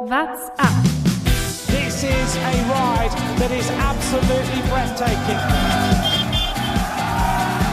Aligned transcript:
What's 0.00 0.48
up? 0.60 0.84
This 1.66 2.04
is 2.04 2.36
a 2.36 2.54
ride 2.70 3.10
that 3.38 3.50
is 3.50 3.68
absolutely 3.82 4.62
breathtaking. 4.70 5.40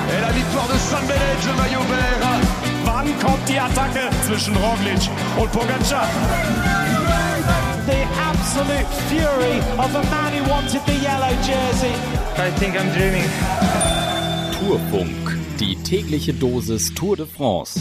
Et 0.10 0.22
la 0.22 0.32
victoire 0.32 0.68
de 0.68 0.78
San 0.80 1.06
Benedge, 1.06 1.46
le 1.46 1.54
maillot 1.54 1.86
vert. 1.86 2.26
Wann 2.84 3.20
kommt 3.20 3.48
die 3.48 3.60
Attacke 3.60 4.10
zwischen 4.26 4.56
Roglic 4.56 5.08
und 5.40 5.52
Pogacar? 5.52 6.08
The 7.86 8.08
absolute 8.18 8.90
fury 9.08 9.60
of 9.78 9.94
a 9.94 10.04
man 10.10 10.34
who 10.34 10.50
wanted 10.50 10.82
the 10.88 10.96
yellow 10.96 11.30
jersey. 11.46 11.94
I 12.38 12.50
think 12.58 12.76
I'm 12.76 12.92
dreaming. 12.94 13.30
Tourfunk, 14.58 15.38
die 15.60 15.76
tägliche 15.84 16.34
Dosis 16.34 16.92
Tour 16.96 17.18
de 17.18 17.28
France. 17.28 17.80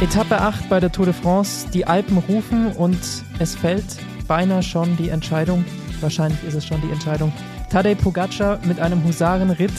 Etappe 0.00 0.40
8 0.40 0.68
bei 0.68 0.78
der 0.78 0.92
Tour 0.92 1.06
de 1.06 1.12
France. 1.12 1.68
Die 1.72 1.84
Alpen 1.84 2.18
rufen 2.18 2.70
und 2.70 3.00
es 3.40 3.56
fällt 3.56 3.84
beinahe 4.28 4.62
schon 4.62 4.96
die 4.96 5.08
Entscheidung. 5.08 5.64
Wahrscheinlich 6.00 6.40
ist 6.44 6.54
es 6.54 6.64
schon 6.64 6.80
die 6.82 6.90
Entscheidung. 6.92 7.32
Tadej 7.68 7.96
Pogacar 7.96 8.60
mit 8.64 8.78
einem 8.78 9.02
Husarenritt 9.02 9.72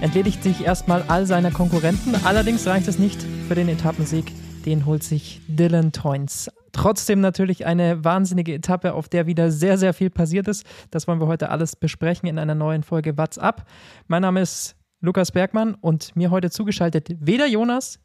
entledigt 0.00 0.42
sich 0.42 0.64
erstmal 0.64 1.04
all 1.06 1.24
seiner 1.24 1.52
Konkurrenten. 1.52 2.16
Allerdings 2.24 2.66
reicht 2.66 2.88
es 2.88 2.98
nicht 2.98 3.22
für 3.46 3.54
den 3.54 3.68
Etappensieg. 3.68 4.32
Den 4.66 4.86
holt 4.86 5.04
sich 5.04 5.40
Dylan 5.46 5.92
Toynes. 5.92 6.50
Trotzdem 6.72 7.20
natürlich 7.20 7.64
eine 7.64 8.02
wahnsinnige 8.02 8.52
Etappe, 8.52 8.94
auf 8.94 9.08
der 9.08 9.26
wieder 9.26 9.52
sehr, 9.52 9.78
sehr 9.78 9.94
viel 9.94 10.10
passiert 10.10 10.48
ist. 10.48 10.66
Das 10.90 11.06
wollen 11.06 11.20
wir 11.20 11.28
heute 11.28 11.48
alles 11.48 11.76
besprechen 11.76 12.28
in 12.28 12.40
einer 12.40 12.56
neuen 12.56 12.82
Folge 12.82 13.16
What's 13.16 13.38
Up. 13.38 13.66
Mein 14.08 14.22
Name 14.22 14.40
ist 14.40 14.74
Lukas 15.00 15.30
Bergmann 15.30 15.76
und 15.80 16.16
mir 16.16 16.32
heute 16.32 16.50
zugeschaltet 16.50 17.06
weder 17.20 17.46
Jonas, 17.46 18.00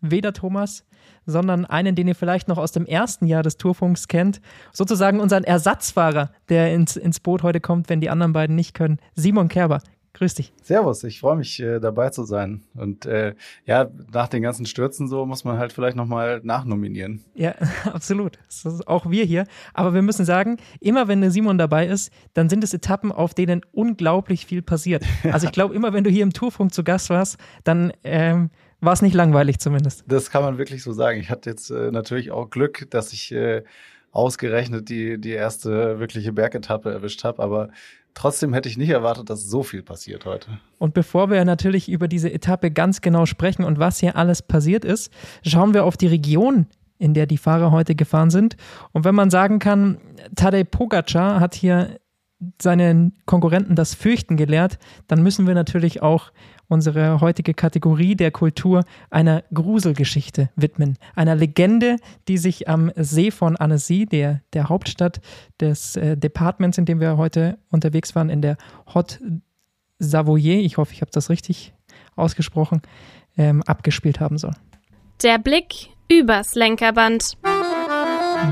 weder 0.00 0.32
Thomas, 0.32 0.82
sondern 1.30 1.64
einen, 1.64 1.94
den 1.94 2.08
ihr 2.08 2.14
vielleicht 2.14 2.48
noch 2.48 2.58
aus 2.58 2.72
dem 2.72 2.86
ersten 2.86 3.26
Jahr 3.26 3.42
des 3.42 3.56
Tourfunks 3.56 4.08
kennt. 4.08 4.40
Sozusagen 4.72 5.20
unseren 5.20 5.44
Ersatzfahrer, 5.44 6.30
der 6.48 6.74
ins, 6.74 6.96
ins 6.96 7.20
Boot 7.20 7.42
heute 7.42 7.60
kommt, 7.60 7.88
wenn 7.88 8.00
die 8.00 8.10
anderen 8.10 8.32
beiden 8.32 8.56
nicht 8.56 8.74
können. 8.74 8.98
Simon 9.14 9.48
Kerber. 9.48 9.80
Grüß 10.12 10.34
dich. 10.34 10.52
Servus, 10.62 11.04
ich 11.04 11.20
freue 11.20 11.36
mich 11.36 11.60
äh, 11.60 11.78
dabei 11.78 12.10
zu 12.10 12.24
sein. 12.24 12.62
Und 12.74 13.06
äh, 13.06 13.34
ja, 13.64 13.88
nach 14.12 14.26
den 14.26 14.42
ganzen 14.42 14.66
Stürzen 14.66 15.06
so 15.06 15.24
muss 15.24 15.44
man 15.44 15.56
halt 15.56 15.72
vielleicht 15.72 15.96
nochmal 15.96 16.40
nachnominieren. 16.42 17.24
Ja, 17.34 17.54
absolut. 17.84 18.38
Auch 18.86 19.08
wir 19.08 19.24
hier. 19.24 19.46
Aber 19.72 19.94
wir 19.94 20.02
müssen 20.02 20.24
sagen, 20.24 20.56
immer 20.80 21.06
wenn 21.06 21.20
der 21.20 21.30
Simon 21.30 21.58
dabei 21.58 21.86
ist, 21.86 22.12
dann 22.34 22.48
sind 22.48 22.64
es 22.64 22.74
Etappen, 22.74 23.12
auf 23.12 23.34
denen 23.34 23.62
unglaublich 23.72 24.46
viel 24.46 24.62
passiert. 24.62 25.04
Also 25.30 25.46
ich 25.46 25.52
glaube, 25.52 25.74
immer 25.74 25.92
wenn 25.92 26.02
du 26.02 26.10
hier 26.10 26.24
im 26.24 26.32
Tourfunk 26.32 26.74
zu 26.74 26.82
Gast 26.82 27.08
warst, 27.08 27.38
dann 27.62 27.92
ähm, 28.02 28.50
war 28.80 28.92
es 28.92 29.02
nicht 29.02 29.14
langweilig 29.14 29.58
zumindest. 29.58 30.04
Das 30.06 30.30
kann 30.30 30.42
man 30.42 30.58
wirklich 30.58 30.82
so 30.82 30.92
sagen. 30.92 31.20
Ich 31.20 31.30
hatte 31.30 31.50
jetzt 31.50 31.70
äh, 31.70 31.90
natürlich 31.90 32.30
auch 32.30 32.50
Glück, 32.50 32.86
dass 32.90 33.12
ich 33.12 33.32
äh, 33.32 33.62
ausgerechnet 34.12 34.88
die, 34.88 35.20
die 35.20 35.30
erste 35.30 35.98
wirkliche 36.00 36.32
Bergetappe 36.32 36.90
erwischt 36.90 37.24
habe, 37.24 37.42
aber 37.42 37.68
trotzdem 38.14 38.54
hätte 38.54 38.68
ich 38.68 38.76
nicht 38.76 38.90
erwartet, 38.90 39.30
dass 39.30 39.44
so 39.44 39.62
viel 39.62 39.82
passiert 39.82 40.24
heute. 40.24 40.58
Und 40.78 40.94
bevor 40.94 41.30
wir 41.30 41.44
natürlich 41.44 41.88
über 41.88 42.08
diese 42.08 42.32
Etappe 42.32 42.70
ganz 42.70 43.00
genau 43.00 43.26
sprechen 43.26 43.64
und 43.64 43.78
was 43.78 44.00
hier 44.00 44.16
alles 44.16 44.42
passiert 44.42 44.84
ist, 44.84 45.12
schauen 45.46 45.74
wir 45.74 45.84
auf 45.84 45.96
die 45.96 46.08
Region, 46.08 46.66
in 46.98 47.14
der 47.14 47.26
die 47.26 47.38
Fahrer 47.38 47.70
heute 47.70 47.94
gefahren 47.94 48.30
sind. 48.30 48.56
Und 48.92 49.04
wenn 49.04 49.14
man 49.14 49.30
sagen 49.30 49.58
kann, 49.58 49.98
Tadej 50.34 50.64
Pogacar 50.64 51.40
hat 51.40 51.54
hier 51.54 51.98
seinen 52.60 53.18
Konkurrenten 53.26 53.76
das 53.76 53.94
Fürchten 53.94 54.36
gelehrt, 54.36 54.78
dann 55.06 55.22
müssen 55.22 55.46
wir 55.46 55.54
natürlich 55.54 56.02
auch 56.02 56.32
unsere 56.70 57.20
heutige 57.20 57.52
Kategorie 57.52 58.14
der 58.14 58.30
Kultur 58.30 58.84
einer 59.10 59.42
Gruselgeschichte 59.52 60.48
widmen. 60.56 60.96
Einer 61.14 61.34
Legende, 61.34 61.96
die 62.28 62.38
sich 62.38 62.68
am 62.68 62.90
See 62.96 63.30
von 63.30 63.56
Annecy, 63.56 64.06
der, 64.06 64.40
der 64.52 64.68
Hauptstadt 64.68 65.20
des 65.60 65.96
äh, 65.96 66.16
Departments, 66.16 66.78
in 66.78 66.86
dem 66.86 67.00
wir 67.00 67.16
heute 67.16 67.58
unterwegs 67.70 68.14
waren, 68.14 68.30
in 68.30 68.40
der 68.40 68.56
Haute 68.94 69.18
Savoyer, 69.98 70.60
ich 70.60 70.78
hoffe, 70.78 70.94
ich 70.94 71.02
habe 71.02 71.10
das 71.12 71.28
richtig 71.28 71.74
ausgesprochen, 72.16 72.80
ähm, 73.36 73.62
abgespielt 73.64 74.20
haben 74.20 74.38
soll. 74.38 74.54
Der 75.22 75.38
Blick 75.38 75.90
übers 76.08 76.54
Lenkerband. 76.54 77.36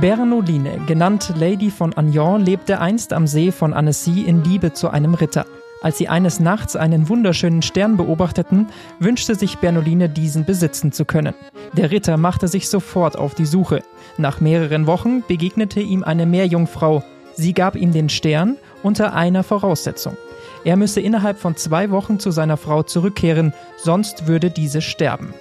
Bernoline, 0.00 0.80
genannt 0.86 1.32
Lady 1.38 1.70
von 1.70 1.96
Agnon, 1.96 2.44
lebte 2.44 2.80
einst 2.80 3.12
am 3.12 3.26
See 3.26 3.50
von 3.50 3.72
Annecy 3.72 4.24
in 4.24 4.44
Liebe 4.44 4.74
zu 4.74 4.90
einem 4.90 5.14
Ritter. 5.14 5.46
Als 5.80 5.98
sie 5.98 6.08
eines 6.08 6.40
Nachts 6.40 6.74
einen 6.74 7.08
wunderschönen 7.08 7.62
Stern 7.62 7.96
beobachteten, 7.96 8.66
wünschte 8.98 9.36
sich 9.36 9.58
Bernoline, 9.58 10.08
diesen 10.08 10.44
besitzen 10.44 10.90
zu 10.90 11.04
können. 11.04 11.34
Der 11.72 11.90
Ritter 11.90 12.16
machte 12.16 12.48
sich 12.48 12.68
sofort 12.68 13.16
auf 13.16 13.34
die 13.34 13.46
Suche. 13.46 13.82
Nach 14.16 14.40
mehreren 14.40 14.86
Wochen 14.86 15.22
begegnete 15.28 15.80
ihm 15.80 16.02
eine 16.02 16.26
Meerjungfrau. 16.26 17.04
Sie 17.34 17.52
gab 17.52 17.76
ihm 17.76 17.92
den 17.92 18.08
Stern 18.08 18.56
unter 18.82 19.14
einer 19.14 19.44
Voraussetzung. 19.44 20.16
Er 20.64 20.76
müsse 20.76 21.00
innerhalb 21.00 21.38
von 21.38 21.56
zwei 21.56 21.90
Wochen 21.90 22.18
zu 22.18 22.32
seiner 22.32 22.56
Frau 22.56 22.82
zurückkehren, 22.82 23.54
sonst 23.76 24.26
würde 24.26 24.50
diese 24.50 24.82
sterben. 24.82 25.32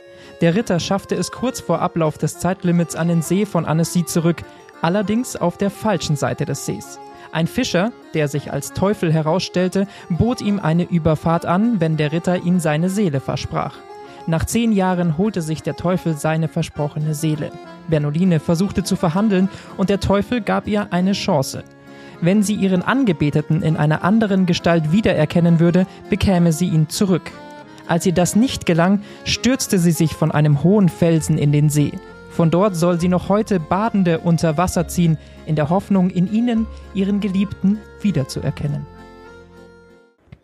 Der 0.41 0.53
Ritter 0.53 0.79
schaffte 0.79 1.15
es 1.15 1.31
kurz 1.31 1.59
vor 1.59 1.81
Ablauf 1.81 2.19
des 2.19 2.37
Zeitlimits 2.37 2.95
an 2.95 3.07
den 3.07 3.23
See 3.23 3.47
von 3.47 3.65
Annecy 3.65 4.05
zurück, 4.05 4.43
allerdings 4.81 5.35
auf 5.35 5.57
der 5.57 5.71
falschen 5.71 6.15
Seite 6.15 6.45
des 6.45 6.67
Sees. 6.67 6.99
Ein 7.31 7.47
Fischer, 7.47 7.91
der 8.13 8.27
sich 8.27 8.51
als 8.51 8.73
Teufel 8.73 9.11
herausstellte, 9.11 9.87
bot 10.09 10.41
ihm 10.41 10.59
eine 10.59 10.83
Überfahrt 10.83 11.45
an, 11.45 11.79
wenn 11.79 11.97
der 11.97 12.11
Ritter 12.11 12.43
ihm 12.43 12.59
seine 12.59 12.89
Seele 12.89 13.19
versprach. 13.19 13.75
Nach 14.25 14.45
zehn 14.45 14.73
Jahren 14.73 15.17
holte 15.17 15.41
sich 15.41 15.63
der 15.63 15.75
Teufel 15.75 16.17
seine 16.17 16.47
versprochene 16.49 17.13
Seele. 17.13 17.51
Bernoline 17.87 18.39
versuchte 18.39 18.83
zu 18.83 18.95
verhandeln 18.95 19.49
und 19.77 19.89
der 19.89 20.01
Teufel 20.01 20.41
gab 20.41 20.67
ihr 20.67 20.91
eine 20.91 21.13
Chance. 21.13 21.63
Wenn 22.19 22.43
sie 22.43 22.55
ihren 22.55 22.81
Angebeteten 22.81 23.61
in 23.61 23.77
einer 23.77 24.03
anderen 24.03 24.45
Gestalt 24.45 24.91
wiedererkennen 24.91 25.59
würde, 25.59 25.85
bekäme 26.09 26.51
sie 26.51 26.67
ihn 26.67 26.89
zurück. 26.89 27.31
Als 27.87 28.05
ihr 28.05 28.13
das 28.13 28.35
nicht 28.35 28.65
gelang, 28.65 29.01
stürzte 29.23 29.79
sie 29.79 29.91
sich 29.91 30.13
von 30.13 30.31
einem 30.31 30.61
hohen 30.63 30.89
Felsen 30.89 31.37
in 31.37 31.51
den 31.51 31.69
See. 31.69 31.93
Von 32.37 32.51
dort 32.51 32.75
soll 32.75 32.99
sie 32.99 33.07
noch 33.07 33.29
heute 33.29 33.59
Badende 33.59 34.19
unter 34.19 34.57
Wasser 34.57 34.87
ziehen, 34.87 35.17
in 35.47 35.55
der 35.55 35.71
Hoffnung, 35.71 36.11
in 36.11 36.31
ihnen 36.31 36.67
ihren 36.93 37.19
Geliebten 37.19 37.79
wiederzuerkennen. 38.01 38.85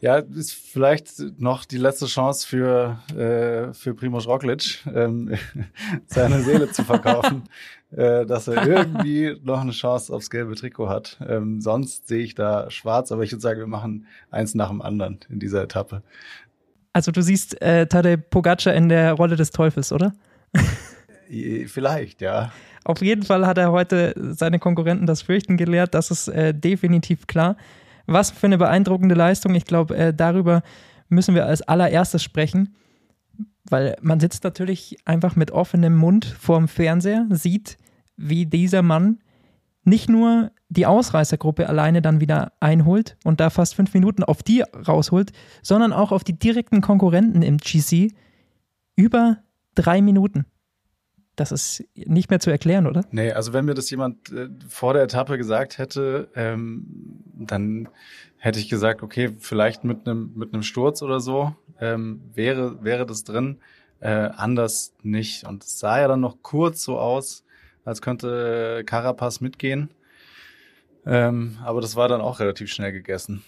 Ja, 0.01 0.15
ist 0.17 0.55
vielleicht 0.55 1.19
noch 1.37 1.65
die 1.65 1.77
letzte 1.77 2.07
Chance 2.07 2.47
für, 2.47 2.97
äh, 3.15 3.75
für 3.75 3.93
Primoz 3.93 4.25
Roglic, 4.25 4.79
ähm, 4.91 5.35
seine 6.07 6.41
Seele 6.41 6.71
zu 6.71 6.83
verkaufen, 6.83 7.43
äh, 7.91 8.25
dass 8.25 8.47
er 8.47 8.65
irgendwie 8.65 9.39
noch 9.43 9.61
eine 9.61 9.69
Chance 9.71 10.11
aufs 10.15 10.31
gelbe 10.31 10.55
Trikot 10.55 10.89
hat. 10.89 11.19
Ähm, 11.23 11.61
sonst 11.61 12.07
sehe 12.07 12.23
ich 12.23 12.33
da 12.33 12.71
schwarz, 12.71 13.11
aber 13.11 13.21
ich 13.21 13.31
würde 13.31 13.41
sagen, 13.41 13.59
wir 13.59 13.67
machen 13.67 14.07
eins 14.31 14.55
nach 14.55 14.69
dem 14.69 14.81
anderen 14.81 15.19
in 15.29 15.37
dieser 15.37 15.61
Etappe. 15.61 16.01
Also 16.91 17.11
du 17.11 17.21
siehst 17.21 17.61
äh, 17.61 17.85
Tadej 17.85 18.17
Pogacar 18.17 18.73
in 18.73 18.89
der 18.89 19.13
Rolle 19.13 19.35
des 19.35 19.51
Teufels, 19.51 19.93
oder? 19.93 20.13
Vielleicht, 21.67 22.21
ja. 22.21 22.51
Auf 22.83 23.01
jeden 23.01 23.23
Fall 23.23 23.47
hat 23.47 23.57
er 23.57 23.71
heute 23.71 24.13
seine 24.17 24.59
Konkurrenten 24.59 25.05
das 25.05 25.21
Fürchten 25.21 25.57
gelehrt, 25.57 25.93
das 25.93 26.11
ist 26.11 26.27
äh, 26.27 26.53
definitiv 26.53 27.27
klar. 27.27 27.55
Was 28.05 28.31
für 28.31 28.47
eine 28.47 28.57
beeindruckende 28.57 29.15
Leistung. 29.15 29.55
Ich 29.55 29.65
glaube, 29.65 29.95
äh, 29.95 30.13
darüber 30.13 30.61
müssen 31.07 31.35
wir 31.35 31.45
als 31.45 31.61
allererstes 31.61 32.21
sprechen, 32.21 32.75
weil 33.69 33.95
man 34.01 34.19
sitzt 34.19 34.43
natürlich 34.43 34.97
einfach 35.05 35.35
mit 35.35 35.51
offenem 35.51 35.95
Mund 35.95 36.25
vorm 36.25 36.67
Fernseher, 36.67 37.25
sieht, 37.29 37.77
wie 38.17 38.45
dieser 38.45 38.81
Mann 38.81 39.19
nicht 39.85 40.09
nur 40.09 40.51
die 40.69 40.85
Ausreißergruppe 40.85 41.67
alleine 41.67 42.01
dann 42.01 42.19
wieder 42.19 42.53
einholt 42.59 43.17
und 43.23 43.39
da 43.39 43.49
fast 43.49 43.75
fünf 43.75 43.93
Minuten 43.93 44.23
auf 44.23 44.41
die 44.41 44.61
rausholt, 44.61 45.31
sondern 45.61 45.93
auch 45.93 46.11
auf 46.11 46.23
die 46.23 46.37
direkten 46.37 46.81
Konkurrenten 46.81 47.41
im 47.41 47.57
GC 47.57 48.13
über 48.95 49.37
drei 49.75 50.01
Minuten. 50.01 50.45
Das 51.35 51.51
ist 51.51 51.83
nicht 51.95 52.29
mehr 52.29 52.39
zu 52.39 52.51
erklären, 52.51 52.85
oder? 52.85 53.05
Nee, 53.11 53.31
also 53.31 53.53
wenn 53.53 53.65
mir 53.65 53.73
das 53.73 53.89
jemand 53.89 54.31
äh, 54.31 54.49
vor 54.67 54.93
der 54.93 55.03
Etappe 55.03 55.37
gesagt 55.37 55.79
hätte, 55.79 56.29
ähm, 56.35 57.23
dann 57.33 57.89
hätte 58.37 58.59
ich 58.59 58.69
gesagt, 58.69 59.01
okay, 59.01 59.31
vielleicht 59.39 59.83
mit 59.83 60.07
einem 60.07 60.33
mit 60.35 60.53
einem 60.53 60.63
Sturz 60.63 61.01
oder 61.01 61.19
so 61.19 61.55
ähm, 61.79 62.21
wäre 62.33 62.83
wäre 62.83 63.05
das 63.05 63.23
drin, 63.23 63.57
äh, 63.99 64.09
anders 64.09 64.93
nicht. 65.01 65.45
Und 65.45 65.63
es 65.63 65.79
sah 65.79 65.99
ja 65.99 66.07
dann 66.07 66.19
noch 66.19 66.37
kurz 66.43 66.83
so 66.83 66.99
aus, 66.99 67.43
als 67.83 68.01
könnte 68.01 68.83
Carapaz 68.85 69.41
mitgehen, 69.41 69.89
ähm, 71.05 71.57
aber 71.63 71.81
das 71.81 71.95
war 71.95 72.07
dann 72.07 72.21
auch 72.21 72.39
relativ 72.39 72.71
schnell 72.71 72.91
gegessen. 72.91 73.43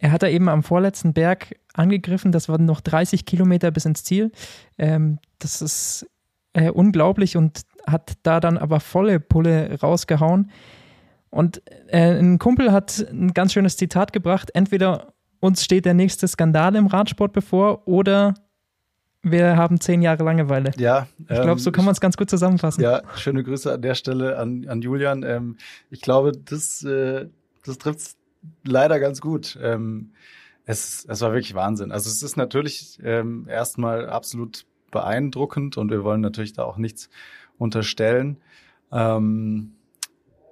Er 0.00 0.12
hat 0.12 0.22
da 0.22 0.28
eben 0.28 0.48
am 0.48 0.62
vorletzten 0.62 1.12
Berg 1.12 1.54
angegriffen, 1.74 2.32
das 2.32 2.48
waren 2.48 2.64
noch 2.64 2.80
30 2.80 3.26
Kilometer 3.26 3.70
bis 3.70 3.84
ins 3.84 4.02
Ziel. 4.02 4.32
Ähm, 4.78 5.18
das 5.38 5.60
ist 5.62 6.09
äh, 6.52 6.70
unglaublich 6.70 7.36
und 7.36 7.62
hat 7.86 8.14
da 8.22 8.40
dann 8.40 8.58
aber 8.58 8.80
volle 8.80 9.20
Pulle 9.20 9.78
rausgehauen. 9.80 10.50
Und 11.30 11.62
äh, 11.88 12.18
ein 12.18 12.38
Kumpel 12.38 12.72
hat 12.72 13.06
ein 13.10 13.32
ganz 13.32 13.52
schönes 13.52 13.76
Zitat 13.76 14.12
gebracht: 14.12 14.50
Entweder 14.54 15.12
uns 15.40 15.64
steht 15.64 15.84
der 15.84 15.94
nächste 15.94 16.28
Skandal 16.28 16.76
im 16.76 16.86
Radsport 16.86 17.32
bevor 17.32 17.86
oder 17.86 18.34
wir 19.22 19.56
haben 19.56 19.80
zehn 19.80 20.02
Jahre 20.02 20.24
Langeweile. 20.24 20.72
Ja. 20.78 21.06
Ich 21.18 21.40
glaube, 21.40 21.60
so 21.60 21.72
kann 21.72 21.84
man 21.84 21.92
es 21.92 22.00
ganz 22.00 22.16
gut 22.16 22.30
zusammenfassen. 22.30 22.82
Ja, 22.82 23.02
schöne 23.16 23.44
Grüße 23.44 23.72
an 23.72 23.82
der 23.82 23.94
Stelle 23.94 24.38
an, 24.38 24.66
an 24.66 24.80
Julian. 24.80 25.22
Ähm, 25.22 25.56
ich 25.90 26.00
glaube, 26.00 26.32
das, 26.32 26.82
äh, 26.84 27.28
das 27.64 27.78
trifft 27.78 28.16
leider 28.64 28.98
ganz 28.98 29.20
gut. 29.20 29.58
Ähm, 29.62 30.12
es, 30.64 31.04
es 31.06 31.20
war 31.20 31.32
wirklich 31.32 31.54
Wahnsinn. 31.54 31.92
Also 31.92 32.08
es 32.08 32.22
ist 32.22 32.36
natürlich 32.36 32.98
ähm, 33.02 33.46
erstmal 33.48 34.08
absolut 34.08 34.64
beeindruckend 34.90 35.76
und 35.76 35.90
wir 35.90 36.04
wollen 36.04 36.20
natürlich 36.20 36.52
da 36.52 36.64
auch 36.64 36.76
nichts 36.76 37.10
unterstellen. 37.58 38.38
Ähm, 38.92 39.72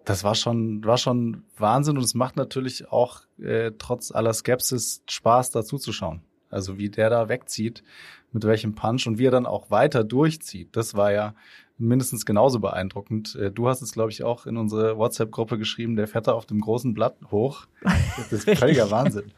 das 0.04 0.24
war 0.24 0.34
schon, 0.34 0.84
war 0.84 0.96
schon 0.96 1.42
Wahnsinn 1.56 1.98
und 1.98 2.04
es 2.04 2.14
macht 2.14 2.36
natürlich 2.36 2.90
auch 2.90 3.22
äh, 3.38 3.72
trotz 3.78 4.10
aller 4.10 4.32
Skepsis 4.32 5.02
Spaß, 5.08 5.50
dazu 5.50 5.76
zu 5.78 5.92
schauen. 5.92 6.22
Also 6.50 6.78
wie 6.78 6.88
der 6.88 7.10
da 7.10 7.28
wegzieht, 7.28 7.84
mit 8.32 8.44
welchem 8.44 8.74
Punch 8.74 9.06
und 9.06 9.18
wie 9.18 9.26
er 9.26 9.30
dann 9.30 9.46
auch 9.46 9.70
weiter 9.70 10.04
durchzieht. 10.04 10.74
Das 10.76 10.94
war 10.94 11.12
ja 11.12 11.34
mindestens 11.76 12.26
genauso 12.26 12.58
beeindruckend. 12.58 13.34
Äh, 13.36 13.50
du 13.50 13.68
hast 13.68 13.82
es, 13.82 13.92
glaube 13.92 14.10
ich, 14.10 14.24
auch 14.24 14.46
in 14.46 14.56
unsere 14.56 14.96
WhatsApp-Gruppe 14.96 15.58
geschrieben, 15.58 15.96
der 15.96 16.08
fährt 16.08 16.26
da 16.26 16.32
auf 16.32 16.46
dem 16.46 16.60
großen 16.60 16.94
Blatt 16.94 17.16
hoch. 17.30 17.66
Das 18.16 18.32
ist 18.32 18.50
völliger 18.58 18.90
Wahnsinn. 18.90 19.32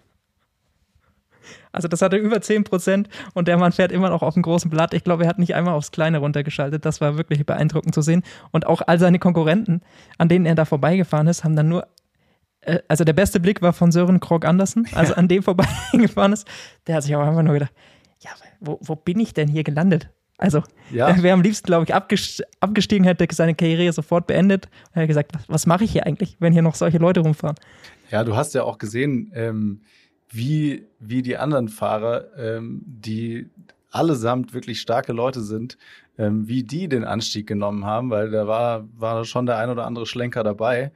Also 1.73 1.89
das 1.89 2.03
hatte 2.03 2.17
über 2.17 2.41
10 2.41 2.65
Prozent 2.65 3.09
und 3.35 3.49
der 3.49 3.57
Mann 3.57 3.73
fährt 3.73 3.93
immer 3.93 4.11
noch 4.11 4.23
auf 4.23 4.35
dem 4.35 4.43
großen 4.43 4.71
Blatt. 4.71 4.95
Ich 4.95 5.05
glaube, 5.05 5.25
er 5.25 5.29
hat 5.29 5.39
nicht 5.39 5.55
einmal 5.55 5.75
aufs 5.75 5.93
Kleine 5.93 6.19
runtergeschaltet. 6.19 6.85
Das 6.85 7.01
war 7.01 7.17
wirklich 7.17 7.45
beeindruckend 7.47 7.95
zu 7.95 8.03
sehen. 8.03 8.23
Und 8.51 8.67
auch 8.67 8.83
all 8.87 8.99
seine 8.99 9.19
Konkurrenten, 9.19 9.83
an 10.19 10.29
denen 10.29 10.47
er 10.47 10.55
da 10.55 10.65
vorbeigefahren 10.65 11.27
ist, 11.27 11.45
haben 11.45 11.57
dann 11.57 11.69
nur 11.69 11.87
äh, 12.63 12.81
also 12.89 13.05
der 13.05 13.13
beste 13.13 13.41
Blick 13.41 13.63
war 13.63 13.73
von 13.73 13.93
Sören 13.93 14.21
Krog 14.21 14.45
Andersen, 14.45 14.87
also 14.95 15.15
an 15.15 15.29
dem 15.29 15.43
vorbeigefahren 15.43 16.33
ist. 16.33 16.47
Der 16.87 16.97
hat 16.97 17.03
sich 17.03 17.15
auch 17.17 17.27
einfach 17.27 17.43
nur 17.43 17.55
gedacht, 17.55 17.73
ja, 18.21 18.31
wo, 18.61 18.79
wo 18.83 18.97
bin 18.97 19.19
ich 19.21 19.35
denn 19.35 19.49
hier 19.49 19.65
gelandet? 19.65 20.11
Also, 20.41 20.63
ja. 20.91 21.15
wer 21.21 21.35
am 21.35 21.43
liebsten, 21.43 21.67
glaube 21.67 21.85
ich, 21.85 21.95
abgestiegen 21.95 23.05
hätte, 23.05 23.27
seine 23.31 23.55
Karriere 23.55 23.93
sofort 23.93 24.27
beendet. 24.27 24.71
Er 24.95 25.03
hat 25.03 25.09
gesagt, 25.09 25.35
was, 25.35 25.49
was 25.49 25.67
mache 25.67 25.85
ich 25.85 25.93
hier 25.93 26.07
eigentlich, 26.07 26.37
wenn 26.39 26.55
hier 26.55 26.63
noch 26.63 26.77
solche 26.77 26.97
Leute 26.97 27.21
rumfahren? 27.21 27.57
Ja, 28.11 28.25
du 28.25 28.35
hast 28.35 28.55
ja 28.55 28.63
auch 28.63 28.79
gesehen, 28.79 29.31
ähm, 29.35 29.83
wie, 30.31 30.87
wie 30.99 31.23
die 31.23 31.37
anderen 31.37 31.69
Fahrer, 31.69 32.27
ähm, 32.37 32.83
die 32.87 33.51
allesamt 33.91 34.55
wirklich 34.55 34.81
starke 34.81 35.13
Leute 35.13 35.43
sind, 35.43 35.77
ähm, 36.17 36.47
wie 36.47 36.63
die 36.63 36.89
den 36.89 37.05
Anstieg 37.05 37.47
genommen 37.47 37.85
haben, 37.85 38.11
weil 38.11 38.31
da 38.31 38.47
war, 38.47 38.89
war 38.97 39.25
schon 39.25 39.47
der 39.47 39.59
ein 39.59 39.71
oder 39.71 39.87
andere 39.87 40.07
Schlenker 40.07 40.45
dabei. 40.45 40.93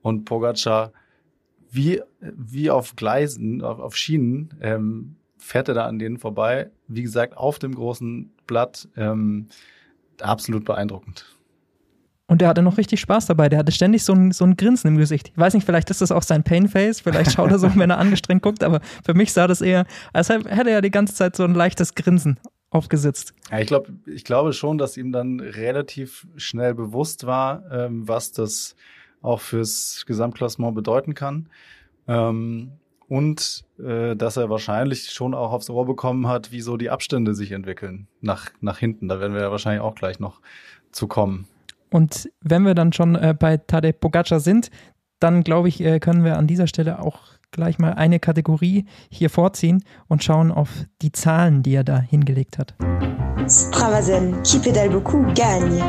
Und 0.00 0.24
Pogacar, 0.24 0.92
wie, 1.70 2.00
wie 2.20 2.70
auf 2.70 2.96
Gleisen, 2.96 3.62
auf, 3.62 3.78
auf 3.78 3.96
Schienen, 3.96 4.54
ähm, 4.60 5.16
fährt 5.36 5.68
er 5.68 5.74
da 5.74 5.86
an 5.86 5.98
denen 5.98 6.18
vorbei. 6.18 6.70
Wie 6.86 7.02
gesagt, 7.02 7.36
auf 7.36 7.58
dem 7.58 7.74
großen 7.74 8.32
Blatt, 8.46 8.88
ähm, 8.96 9.48
absolut 10.20 10.64
beeindruckend. 10.64 11.37
Und 12.28 12.42
der 12.42 12.48
hatte 12.48 12.62
noch 12.62 12.76
richtig 12.76 13.00
Spaß 13.00 13.26
dabei. 13.26 13.48
Der 13.48 13.58
hatte 13.58 13.72
ständig 13.72 14.04
so 14.04 14.12
ein, 14.12 14.32
so 14.32 14.44
ein 14.44 14.56
Grinsen 14.56 14.88
im 14.88 14.98
Gesicht. 14.98 15.30
Ich 15.32 15.38
weiß 15.38 15.54
nicht, 15.54 15.64
vielleicht 15.64 15.88
ist 15.88 16.02
das 16.02 16.12
auch 16.12 16.22
sein 16.22 16.44
Painface. 16.44 17.00
Vielleicht 17.00 17.32
schaut 17.32 17.50
er 17.50 17.58
so, 17.58 17.70
wenn 17.74 17.90
er 17.90 17.98
angestrengt 17.98 18.42
guckt. 18.42 18.62
Aber 18.62 18.80
für 19.04 19.14
mich 19.14 19.32
sah 19.32 19.46
das 19.46 19.62
eher, 19.62 19.86
als 20.12 20.28
hätte 20.28 20.70
er 20.70 20.82
die 20.82 20.90
ganze 20.90 21.14
Zeit 21.14 21.34
so 21.36 21.44
ein 21.44 21.54
leichtes 21.54 21.94
Grinsen 21.94 22.38
aufgesetzt. 22.70 23.32
Ja, 23.50 23.60
ich 23.60 23.66
glaube, 23.66 23.92
ich 24.04 24.24
glaube 24.24 24.52
schon, 24.52 24.76
dass 24.76 24.98
ihm 24.98 25.10
dann 25.10 25.40
relativ 25.40 26.26
schnell 26.36 26.74
bewusst 26.74 27.26
war, 27.26 27.62
ähm, 27.72 28.06
was 28.06 28.32
das 28.32 28.76
auch 29.22 29.40
fürs 29.40 30.04
Gesamtklassement 30.06 30.74
bedeuten 30.74 31.14
kann. 31.14 31.48
Ähm, 32.06 32.72
und 33.08 33.64
äh, 33.82 34.14
dass 34.16 34.36
er 34.36 34.50
wahrscheinlich 34.50 35.10
schon 35.10 35.32
auch 35.32 35.52
aufs 35.52 35.70
Ohr 35.70 35.86
bekommen 35.86 36.28
hat, 36.28 36.52
wie 36.52 36.60
so 36.60 36.76
die 36.76 36.90
Abstände 36.90 37.34
sich 37.34 37.52
entwickeln 37.52 38.06
nach, 38.20 38.50
nach 38.60 38.78
hinten. 38.78 39.08
Da 39.08 39.18
werden 39.18 39.32
wir 39.32 39.40
ja 39.40 39.50
wahrscheinlich 39.50 39.80
auch 39.80 39.94
gleich 39.94 40.20
noch 40.20 40.42
zu 40.92 41.06
kommen. 41.06 41.48
Und 41.90 42.30
wenn 42.40 42.62
wir 42.62 42.74
dann 42.74 42.92
schon 42.92 43.14
äh, 43.14 43.34
bei 43.38 43.56
Tadej 43.56 43.92
Pogacar 43.92 44.40
sind, 44.40 44.70
dann 45.20 45.42
glaube 45.42 45.68
ich, 45.68 45.82
äh, 45.82 45.98
können 46.00 46.24
wir 46.24 46.36
an 46.36 46.46
dieser 46.46 46.66
Stelle 46.66 47.00
auch 47.00 47.18
gleich 47.50 47.78
mal 47.78 47.94
eine 47.94 48.20
Kategorie 48.20 48.86
hier 49.10 49.30
vorziehen 49.30 49.82
und 50.06 50.22
schauen 50.22 50.52
auf 50.52 50.68
die 51.02 51.12
Zahlen, 51.12 51.62
die 51.62 51.74
er 51.74 51.84
da 51.84 51.98
hingelegt 51.98 52.58
hat. 52.58 52.74
Stravazen, 53.48 54.42
qui 54.42 54.58
pédale 54.58 54.90
beaucoup, 54.90 55.34
gagne. 55.34 55.82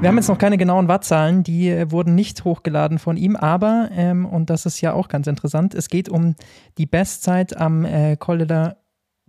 Wir 0.00 0.08
haben 0.08 0.16
jetzt 0.16 0.28
noch 0.28 0.36
keine 0.36 0.58
genauen 0.58 0.86
Wattzahlen, 0.86 1.44
die 1.44 1.70
äh, 1.70 1.90
wurden 1.90 2.14
nicht 2.14 2.44
hochgeladen 2.44 2.98
von 2.98 3.16
ihm, 3.16 3.36
aber, 3.36 3.88
ähm, 3.92 4.26
und 4.26 4.50
das 4.50 4.66
ist 4.66 4.82
ja 4.82 4.92
auch 4.92 5.08
ganz 5.08 5.26
interessant, 5.26 5.74
es 5.74 5.88
geht 5.88 6.10
um 6.10 6.34
die 6.76 6.84
Bestzeit 6.84 7.56
am 7.56 7.86
äh, 7.86 8.16
Col 8.16 8.36
de 8.36 8.46
la 8.46 8.76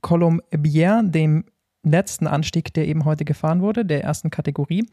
Colombier, 0.06 1.02
dem 1.04 1.46
letzten 1.82 2.28
Anstieg, 2.28 2.72
der 2.76 2.88
eben 2.88 3.06
heute 3.06 3.26
gefahren 3.26 3.62
wurde, 3.62 3.86
der 3.86 4.04
ersten 4.04 4.30
Kategorie. 4.30 4.86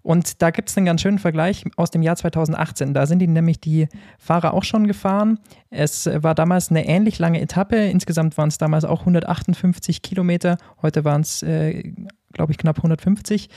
Und 0.00 0.40
da 0.40 0.50
gibt 0.50 0.70
es 0.70 0.76
einen 0.78 0.86
ganz 0.86 1.02
schönen 1.02 1.18
Vergleich 1.18 1.66
aus 1.76 1.90
dem 1.90 2.00
Jahr 2.00 2.16
2018. 2.16 2.94
Da 2.94 3.04
sind 3.04 3.18
die 3.18 3.26
nämlich 3.26 3.60
die 3.60 3.88
Fahrer 4.18 4.54
auch 4.54 4.64
schon 4.64 4.86
gefahren. 4.86 5.38
Es 5.68 6.06
war 6.06 6.34
damals 6.34 6.70
eine 6.70 6.86
ähnlich 6.88 7.18
lange 7.18 7.42
Etappe. 7.42 7.76
Insgesamt 7.76 8.38
waren 8.38 8.48
es 8.48 8.56
damals 8.56 8.86
auch 8.86 9.00
158 9.00 10.00
Kilometer. 10.00 10.56
Heute 10.80 11.04
waren 11.04 11.20
es, 11.20 11.42
äh, 11.42 11.92
glaube 12.32 12.52
ich, 12.52 12.56
knapp 12.56 12.78
150. 12.78 13.50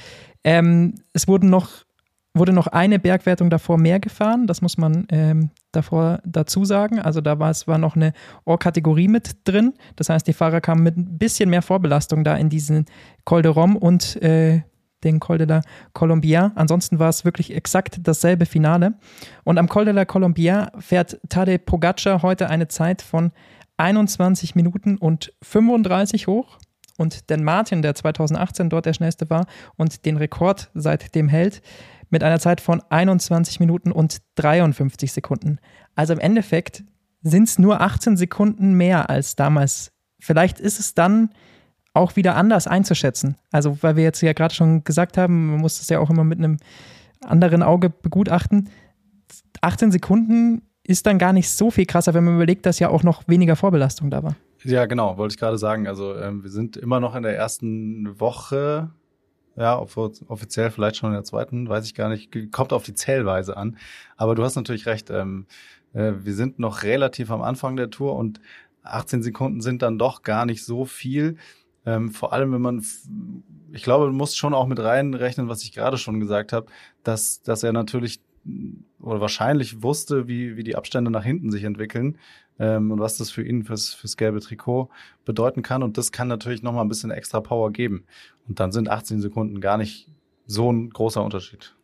Ähm, 0.43 0.95
es 1.13 1.29
wurden 1.29 1.49
noch 1.49 1.86
wurde 2.39 2.53
noch 2.53 2.67
eine 2.67 2.99
Bergwertung 2.99 3.49
davor 3.49 3.77
mehr 3.77 3.99
gefahren. 3.99 4.47
Das 4.47 4.61
muss 4.61 4.77
man 4.77 5.05
ähm, 5.09 5.51
davor 5.71 6.19
dazu 6.25 6.65
sagen. 6.65 6.99
Also 6.99 7.21
da 7.21 7.39
war 7.39 7.49
es 7.49 7.67
war 7.67 7.77
noch 7.77 7.95
eine 7.95 8.13
Ohr-Kategorie 8.45 9.07
mit 9.07 9.37
drin. 9.45 9.73
Das 9.95 10.09
heißt, 10.09 10.27
die 10.27 10.33
Fahrer 10.33 10.61
kamen 10.61 10.83
mit 10.83 10.97
ein 10.97 11.17
bisschen 11.17 11.49
mehr 11.49 11.61
Vorbelastung 11.61 12.23
da 12.23 12.35
in 12.35 12.49
diesen 12.49 12.85
Col 13.25 13.41
de 13.41 13.51
Rom 13.51 13.75
und 13.75 14.21
äh, 14.21 14.61
den 15.03 15.19
Col 15.19 15.37
de 15.37 15.47
la 15.47 15.61
Colombia. 15.93 16.51
Ansonsten 16.55 16.99
war 16.99 17.09
es 17.09 17.25
wirklich 17.25 17.55
exakt 17.55 17.99
dasselbe 18.01 18.45
Finale. 18.45 18.95
Und 19.43 19.57
am 19.57 19.69
Col 19.69 19.85
de 19.85 19.93
la 19.93 20.05
Colombia 20.05 20.71
fährt 20.79 21.19
Tade 21.29 21.59
Pogacar 21.59 22.21
heute 22.21 22.49
eine 22.49 22.67
Zeit 22.67 23.01
von 23.01 23.31
21 23.77 24.55
Minuten 24.55 24.97
und 24.97 25.33
35 25.43 26.27
hoch. 26.27 26.57
Und 26.97 27.29
Dan 27.29 27.43
Martin, 27.43 27.83
der 27.83 27.93
2018 27.93 28.69
dort 28.69 28.87
der 28.87 28.93
schnellste 28.93 29.29
war 29.29 29.45
und 29.75 30.05
den 30.05 30.17
Rekord 30.17 30.71
seitdem 30.73 31.27
hält, 31.27 31.61
mit 32.09 32.23
einer 32.23 32.39
Zeit 32.39 32.61
von 32.61 32.81
21 32.89 33.59
Minuten 33.59 33.91
und 33.91 34.19
53 34.35 35.11
Sekunden. 35.11 35.59
Also 35.95 36.13
im 36.13 36.19
Endeffekt 36.19 36.83
sind 37.21 37.47
es 37.47 37.59
nur 37.59 37.81
18 37.81 38.17
Sekunden 38.17 38.73
mehr 38.73 39.09
als 39.09 39.35
damals. 39.35 39.91
Vielleicht 40.19 40.59
ist 40.59 40.79
es 40.79 40.93
dann 40.93 41.29
auch 41.93 42.15
wieder 42.15 42.35
anders 42.35 42.67
einzuschätzen. 42.67 43.35
Also, 43.51 43.77
weil 43.81 43.95
wir 43.95 44.03
jetzt 44.03 44.21
ja 44.21 44.33
gerade 44.33 44.53
schon 44.53 44.83
gesagt 44.83 45.17
haben, 45.17 45.51
man 45.51 45.59
muss 45.59 45.79
das 45.79 45.89
ja 45.89 45.99
auch 45.99 46.09
immer 46.09 46.23
mit 46.23 46.37
einem 46.37 46.57
anderen 47.25 47.63
Auge 47.63 47.89
begutachten. 47.89 48.69
18 49.61 49.91
Sekunden 49.91 50.61
ist 50.83 51.05
dann 51.05 51.17
gar 51.17 51.33
nicht 51.33 51.49
so 51.49 51.71
viel 51.71 51.85
krasser, 51.85 52.13
wenn 52.13 52.23
man 52.23 52.35
überlegt, 52.35 52.65
dass 52.65 52.79
ja 52.79 52.89
auch 52.89 53.03
noch 53.03 53.27
weniger 53.27 53.55
Vorbelastung 53.55 54.09
da 54.09 54.23
war. 54.23 54.35
Ja, 54.63 54.85
genau, 54.85 55.17
wollte 55.17 55.33
ich 55.33 55.39
gerade 55.39 55.57
sagen. 55.57 55.87
Also 55.87 56.15
ähm, 56.15 56.43
wir 56.43 56.49
sind 56.49 56.77
immer 56.77 56.99
noch 56.99 57.15
in 57.15 57.23
der 57.23 57.35
ersten 57.35 58.19
Woche 58.19 58.89
ja, 59.57 59.77
offiziell 59.79 60.69
vielleicht 60.69 60.97
schon 60.97 61.09
in 61.09 61.15
der 61.15 61.23
zweiten, 61.23 61.67
weiß 61.67 61.85
ich 61.85 61.95
gar 61.95 62.09
nicht. 62.09 62.31
Kommt 62.51 62.71
auf 62.71 62.83
die 62.83 62.93
Zählweise 62.93 63.57
an. 63.57 63.77
Aber 64.15 64.35
du 64.35 64.43
hast 64.43 64.55
natürlich 64.55 64.85
recht. 64.85 65.09
Ähm, 65.09 65.47
äh, 65.93 66.13
wir 66.19 66.33
sind 66.33 66.59
noch 66.59 66.83
relativ 66.83 67.31
am 67.31 67.41
Anfang 67.41 67.75
der 67.75 67.89
Tour 67.89 68.15
und 68.15 68.39
18 68.83 69.23
Sekunden 69.23 69.61
sind 69.61 69.81
dann 69.81 69.97
doch 69.97 70.21
gar 70.21 70.45
nicht 70.45 70.63
so 70.63 70.85
viel. 70.85 71.37
Ähm, 71.85 72.11
vor 72.11 72.33
allem, 72.33 72.53
wenn 72.53 72.61
man, 72.61 72.85
ich 73.71 73.83
glaube, 73.83 74.05
du 74.05 74.11
musst 74.11 74.37
schon 74.37 74.53
auch 74.53 74.67
mit 74.67 74.79
reinrechnen, 74.79 75.49
was 75.49 75.63
ich 75.63 75.71
gerade 75.71 75.97
schon 75.97 76.19
gesagt 76.19 76.53
habe, 76.53 76.67
dass, 77.03 77.41
dass 77.41 77.63
er 77.63 77.73
natürlich 77.73 78.21
oder 79.01 79.19
wahrscheinlich 79.19 79.83
wusste, 79.83 80.27
wie, 80.27 80.55
wie 80.55 80.63
die 80.63 80.75
Abstände 80.75 81.11
nach 81.11 81.23
hinten 81.23 81.51
sich 81.51 81.63
entwickeln 81.63 82.17
ähm, 82.59 82.91
und 82.91 82.99
was 82.99 83.17
das 83.17 83.29
für 83.29 83.43
ihn 83.43 83.63
fürs, 83.63 83.93
fürs 83.93 84.17
gelbe 84.17 84.39
Trikot 84.39 84.89
bedeuten 85.25 85.61
kann. 85.61 85.83
Und 85.83 85.97
das 85.97 86.11
kann 86.11 86.27
natürlich 86.27 86.63
nochmal 86.63 86.85
ein 86.85 86.89
bisschen 86.89 87.11
extra 87.11 87.39
Power 87.39 87.71
geben. 87.71 88.05
Und 88.47 88.59
dann 88.59 88.71
sind 88.71 88.89
18 88.89 89.21
Sekunden 89.21 89.61
gar 89.61 89.77
nicht 89.77 90.09
so 90.45 90.71
ein 90.71 90.89
großer 90.89 91.23
Unterschied. 91.23 91.75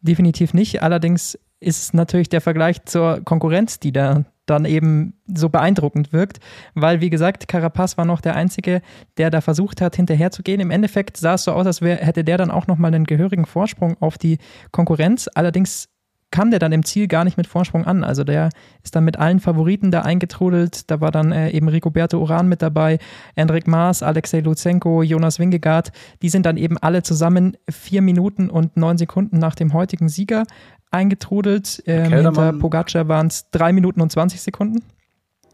Definitiv 0.00 0.54
nicht. 0.54 0.82
Allerdings 0.82 1.38
ist 1.60 1.92
natürlich 1.94 2.28
der 2.28 2.40
Vergleich 2.40 2.84
zur 2.84 3.20
Konkurrenz, 3.24 3.80
die 3.80 3.92
da 3.92 4.24
dann 4.46 4.64
eben 4.64 5.14
so 5.26 5.48
beeindruckend 5.48 6.12
wirkt, 6.12 6.38
weil 6.74 7.00
wie 7.00 7.10
gesagt, 7.10 7.48
Carapaz 7.48 7.98
war 7.98 8.04
noch 8.04 8.20
der 8.20 8.34
einzige, 8.34 8.80
der 9.18 9.30
da 9.30 9.40
versucht 9.40 9.80
hat 9.80 9.96
hinterherzugehen. 9.96 10.60
Im 10.60 10.70
Endeffekt 10.70 11.16
sah 11.16 11.34
es 11.34 11.44
so 11.44 11.52
aus, 11.52 11.66
als 11.66 11.82
wär, 11.82 11.96
hätte 11.96 12.24
der 12.24 12.38
dann 12.38 12.50
auch 12.50 12.66
noch 12.66 12.78
mal 12.78 12.88
einen 12.88 13.04
gehörigen 13.04 13.44
Vorsprung 13.44 13.96
auf 14.00 14.16
die 14.16 14.38
Konkurrenz. 14.70 15.28
Allerdings 15.34 15.88
kam 16.30 16.50
der 16.50 16.58
dann 16.58 16.72
im 16.72 16.84
Ziel 16.84 17.08
gar 17.08 17.24
nicht 17.24 17.36
mit 17.36 17.46
Vorsprung 17.46 17.84
an. 17.86 18.04
Also 18.04 18.22
der 18.22 18.50
ist 18.82 18.94
dann 18.94 19.04
mit 19.04 19.18
allen 19.18 19.40
Favoriten 19.40 19.90
da 19.90 20.02
eingetrudelt. 20.02 20.90
Da 20.90 21.00
war 21.00 21.10
dann 21.10 21.32
äh, 21.32 21.50
eben 21.50 21.68
Rigoberto 21.68 22.18
Uran 22.18 22.48
mit 22.48 22.60
dabei, 22.60 22.98
Enric 23.34 23.66
Maas, 23.66 24.02
Alexei 24.02 24.40
Luzenko, 24.40 25.02
Jonas 25.02 25.38
Wingegaard. 25.38 25.90
Die 26.22 26.28
sind 26.28 26.44
dann 26.44 26.56
eben 26.56 26.76
alle 26.78 27.02
zusammen 27.02 27.56
vier 27.70 28.02
Minuten 28.02 28.50
und 28.50 28.76
neun 28.76 28.98
Sekunden 28.98 29.38
nach 29.38 29.54
dem 29.54 29.72
heutigen 29.72 30.08
Sieger 30.08 30.44
eingetrudelt. 30.90 31.82
Ähm, 31.86 32.12
hinter 32.12 32.52
Pogacar 32.52 33.08
waren 33.08 33.28
es 33.28 33.50
drei 33.50 33.72
Minuten 33.72 34.00
und 34.00 34.12
20 34.12 34.40
Sekunden. 34.40 34.84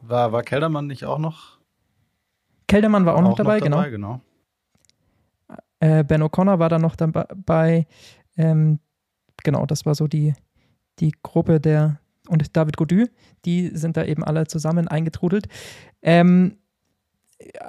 War, 0.02 0.33
war 0.33 0.43
Keldermann 0.43 0.87
nicht 0.87 1.04
auch 1.04 1.19
noch? 1.19 1.59
Keldermann 2.66 3.07
war 3.07 3.14
auch, 3.14 3.19
auch 3.19 3.23
noch 3.23 3.37
dabei, 3.37 3.59
noch 3.59 3.66
dabei 3.66 3.90
genau. 3.90 4.21
genau. 5.49 5.59
Äh, 5.81 6.04
ben 6.04 6.23
O'Connor 6.23 6.59
war 6.59 6.69
da 6.69 6.78
noch 6.78 6.97
dabei. 6.97 7.87
Ähm, 8.37 8.81
genau, 9.43 9.66
das 9.66 9.87
war 9.87 9.95
so 9.95 10.07
die, 10.07 10.35
die 11.01 11.13
Gruppe 11.23 11.61
der 11.61 11.99
und 12.29 12.57
David 12.57 12.77
Godu, 12.77 13.07
die 13.45 13.69
sind 13.75 13.97
da 13.97 14.05
eben 14.05 14.25
alle 14.25 14.47
zusammen 14.47 14.89
eingetrudelt. 14.89 15.47
Ähm, 16.03 16.57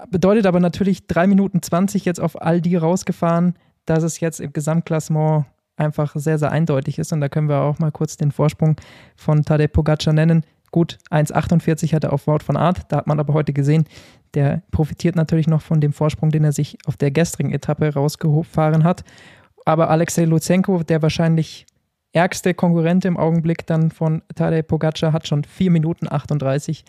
bedeutet 0.10 0.46
aber 0.46 0.60
natürlich 0.60 1.08
3 1.08 1.28
Minuten 1.28 1.62
20 1.62 2.06
jetzt 2.06 2.22
auf 2.22 2.42
all 2.42 2.62
die 2.62 2.76
rausgefahren, 2.76 3.56
dass 3.86 4.04
es 4.04 4.20
jetzt 4.20 4.40
im 4.40 4.54
Gesamtklassement 4.54 5.46
einfach 5.78 6.16
sehr, 6.16 6.40
sehr 6.40 6.52
eindeutig 6.52 7.00
ist. 7.00 7.12
Und 7.12 7.22
da 7.22 7.30
können 7.30 7.50
wir 7.50 7.62
auch 7.62 7.80
mal 7.80 7.92
kurz 7.92 8.18
den 8.18 8.32
Vorsprung 8.32 8.78
von 9.16 9.44
Tadej 9.44 9.68
Pogacar 9.68 10.14
nennen. 10.14 10.46
Gut, 10.72 10.98
1,48 11.12 11.94
hat 11.94 12.04
er 12.04 12.14
auf 12.14 12.28
Wort 12.28 12.44
von 12.44 12.58
Art. 12.58 12.84
Da 12.90 12.98
hat 12.98 13.08
man 13.08 13.20
aber 13.20 13.34
heute 13.34 13.54
gesehen, 13.54 13.86
der 14.34 14.62
profitiert 14.72 15.16
natürlich 15.16 15.48
noch 15.48 15.62
von 15.62 15.80
dem 15.80 15.94
Vorsprung, 15.94 16.32
den 16.32 16.44
er 16.44 16.52
sich 16.52 16.78
auf 16.86 16.98
der 16.98 17.12
gestrigen 17.12 17.52
Etappe 17.52 17.94
rausgefahren 17.94 18.84
hat. 18.84 19.04
Aber 19.66 19.90
Alexei 19.90 20.26
Lutsenko, 20.26 20.84
der 20.84 21.02
wahrscheinlich 21.02 21.66
ärgste 22.16 22.54
Konkurrent 22.54 23.04
im 23.06 23.18
Augenblick 23.18 23.68
dann 23.68 23.92
von 23.92 24.24
Tadej 24.36 24.64
Pogacar, 24.64 25.12
hat 25.12 25.28
schon 25.28 25.44
4 25.44 25.70
Minuten 25.70 26.08
38. 26.10 26.86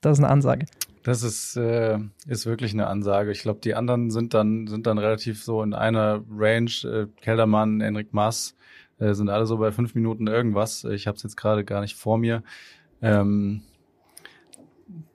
Das 0.00 0.18
ist 0.18 0.24
eine 0.24 0.32
Ansage. 0.32 0.66
Das 1.02 1.22
ist, 1.22 1.56
äh, 1.56 1.98
ist 2.26 2.46
wirklich 2.46 2.72
eine 2.72 2.86
Ansage. 2.86 3.30
Ich 3.30 3.42
glaube, 3.42 3.60
die 3.60 3.74
anderen 3.74 4.10
sind 4.10 4.32
dann, 4.32 4.66
sind 4.66 4.86
dann 4.86 4.98
relativ 4.98 5.44
so 5.44 5.62
in 5.62 5.74
einer 5.74 6.22
Range. 6.30 6.70
Äh, 6.84 7.06
Keldermann, 7.20 7.80
Enrik 7.82 8.12
Maas 8.14 8.56
äh, 8.98 9.12
sind 9.12 9.28
alle 9.28 9.46
so 9.46 9.58
bei 9.58 9.70
fünf 9.70 9.94
Minuten 9.94 10.26
irgendwas. 10.26 10.84
Ich 10.84 11.06
habe 11.06 11.16
es 11.16 11.22
jetzt 11.22 11.36
gerade 11.36 11.64
gar 11.64 11.82
nicht 11.82 11.96
vor 11.96 12.16
mir. 12.16 12.42
Ähm, 13.02 13.62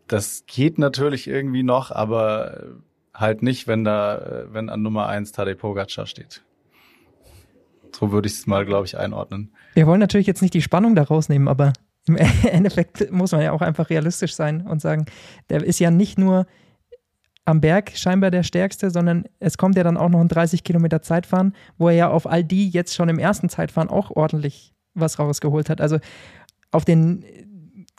das 0.07 0.43
geht 0.45 0.77
natürlich 0.77 1.27
irgendwie 1.27 1.63
noch, 1.63 1.89
aber 1.91 2.61
halt 3.15 3.41
nicht, 3.41 3.67
wenn 3.67 3.83
da, 3.83 4.17
äh, 4.17 4.53
wenn 4.53 4.69
an 4.69 4.83
Nummer 4.83 5.07
eins 5.07 5.31
Tadej 5.31 5.55
Pogacar 5.55 6.05
steht. 6.05 6.43
So 7.95 8.11
würde 8.11 8.27
ich 8.27 8.33
es 8.33 8.47
mal, 8.47 8.65
glaube 8.65 8.85
ich, 8.85 8.97
einordnen. 8.97 9.53
Wir 9.73 9.87
wollen 9.87 10.01
natürlich 10.01 10.27
jetzt 10.27 10.41
nicht 10.41 10.53
die 10.53 10.61
Spannung 10.61 10.95
da 10.95 11.03
rausnehmen, 11.03 11.47
aber 11.47 11.71
im 12.07 12.17
Endeffekt 12.43 13.09
muss 13.11 13.31
man 13.31 13.41
ja 13.41 13.51
auch 13.51 13.61
einfach 13.61 13.89
realistisch 13.89 14.35
sein 14.35 14.67
und 14.67 14.81
sagen, 14.81 15.05
der 15.49 15.63
ist 15.63 15.79
ja 15.79 15.91
nicht 15.91 16.17
nur 16.17 16.45
am 17.45 17.61
Berg 17.61 17.91
scheinbar 17.95 18.31
der 18.31 18.43
Stärkste, 18.43 18.89
sondern 18.89 19.25
es 19.39 19.57
kommt 19.57 19.77
ja 19.77 19.83
dann 19.83 19.97
auch 19.97 20.09
noch 20.09 20.19
ein 20.19 20.27
30 20.27 20.63
Kilometer 20.63 21.01
Zeitfahren, 21.01 21.55
wo 21.77 21.87
er 21.87 21.95
ja 21.95 22.09
auf 22.09 22.27
all 22.27 22.43
die 22.43 22.69
jetzt 22.69 22.95
schon 22.95 23.07
im 23.07 23.19
ersten 23.19 23.49
Zeitfahren 23.49 23.89
auch 23.89 24.11
ordentlich 24.11 24.73
was 24.93 25.19
rausgeholt 25.19 25.69
hat. 25.69 25.79
Also 25.79 25.99
auf 26.71 26.85
den 26.85 27.23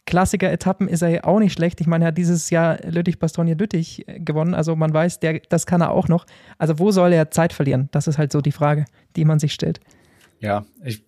Klassiker-Etappen 0.06 0.88
ist 0.88 1.02
er 1.02 1.08
ja 1.08 1.25
auch 1.25 1.38
nicht 1.38 1.52
schlecht. 1.52 1.80
Ich 1.80 1.86
meine, 1.86 2.04
er 2.04 2.08
hat 2.08 2.18
dieses 2.18 2.50
Jahr 2.50 2.78
Lüttich-Bastogne-Lüttich 2.82 4.06
gewonnen. 4.18 4.54
Also 4.54 4.76
man 4.76 4.94
weiß, 4.94 5.20
der, 5.20 5.40
das 5.48 5.66
kann 5.66 5.80
er 5.80 5.90
auch 5.90 6.08
noch. 6.08 6.26
Also 6.58 6.78
wo 6.78 6.90
soll 6.90 7.12
er 7.12 7.30
Zeit 7.30 7.52
verlieren? 7.52 7.88
Das 7.92 8.06
ist 8.06 8.16
halt 8.16 8.32
so 8.32 8.40
die 8.40 8.52
Frage, 8.52 8.86
die 9.16 9.25
man 9.25 9.38
sich 9.38 9.52
stellt. 9.52 9.80
Ja, 10.40 10.64
ich, 10.84 11.04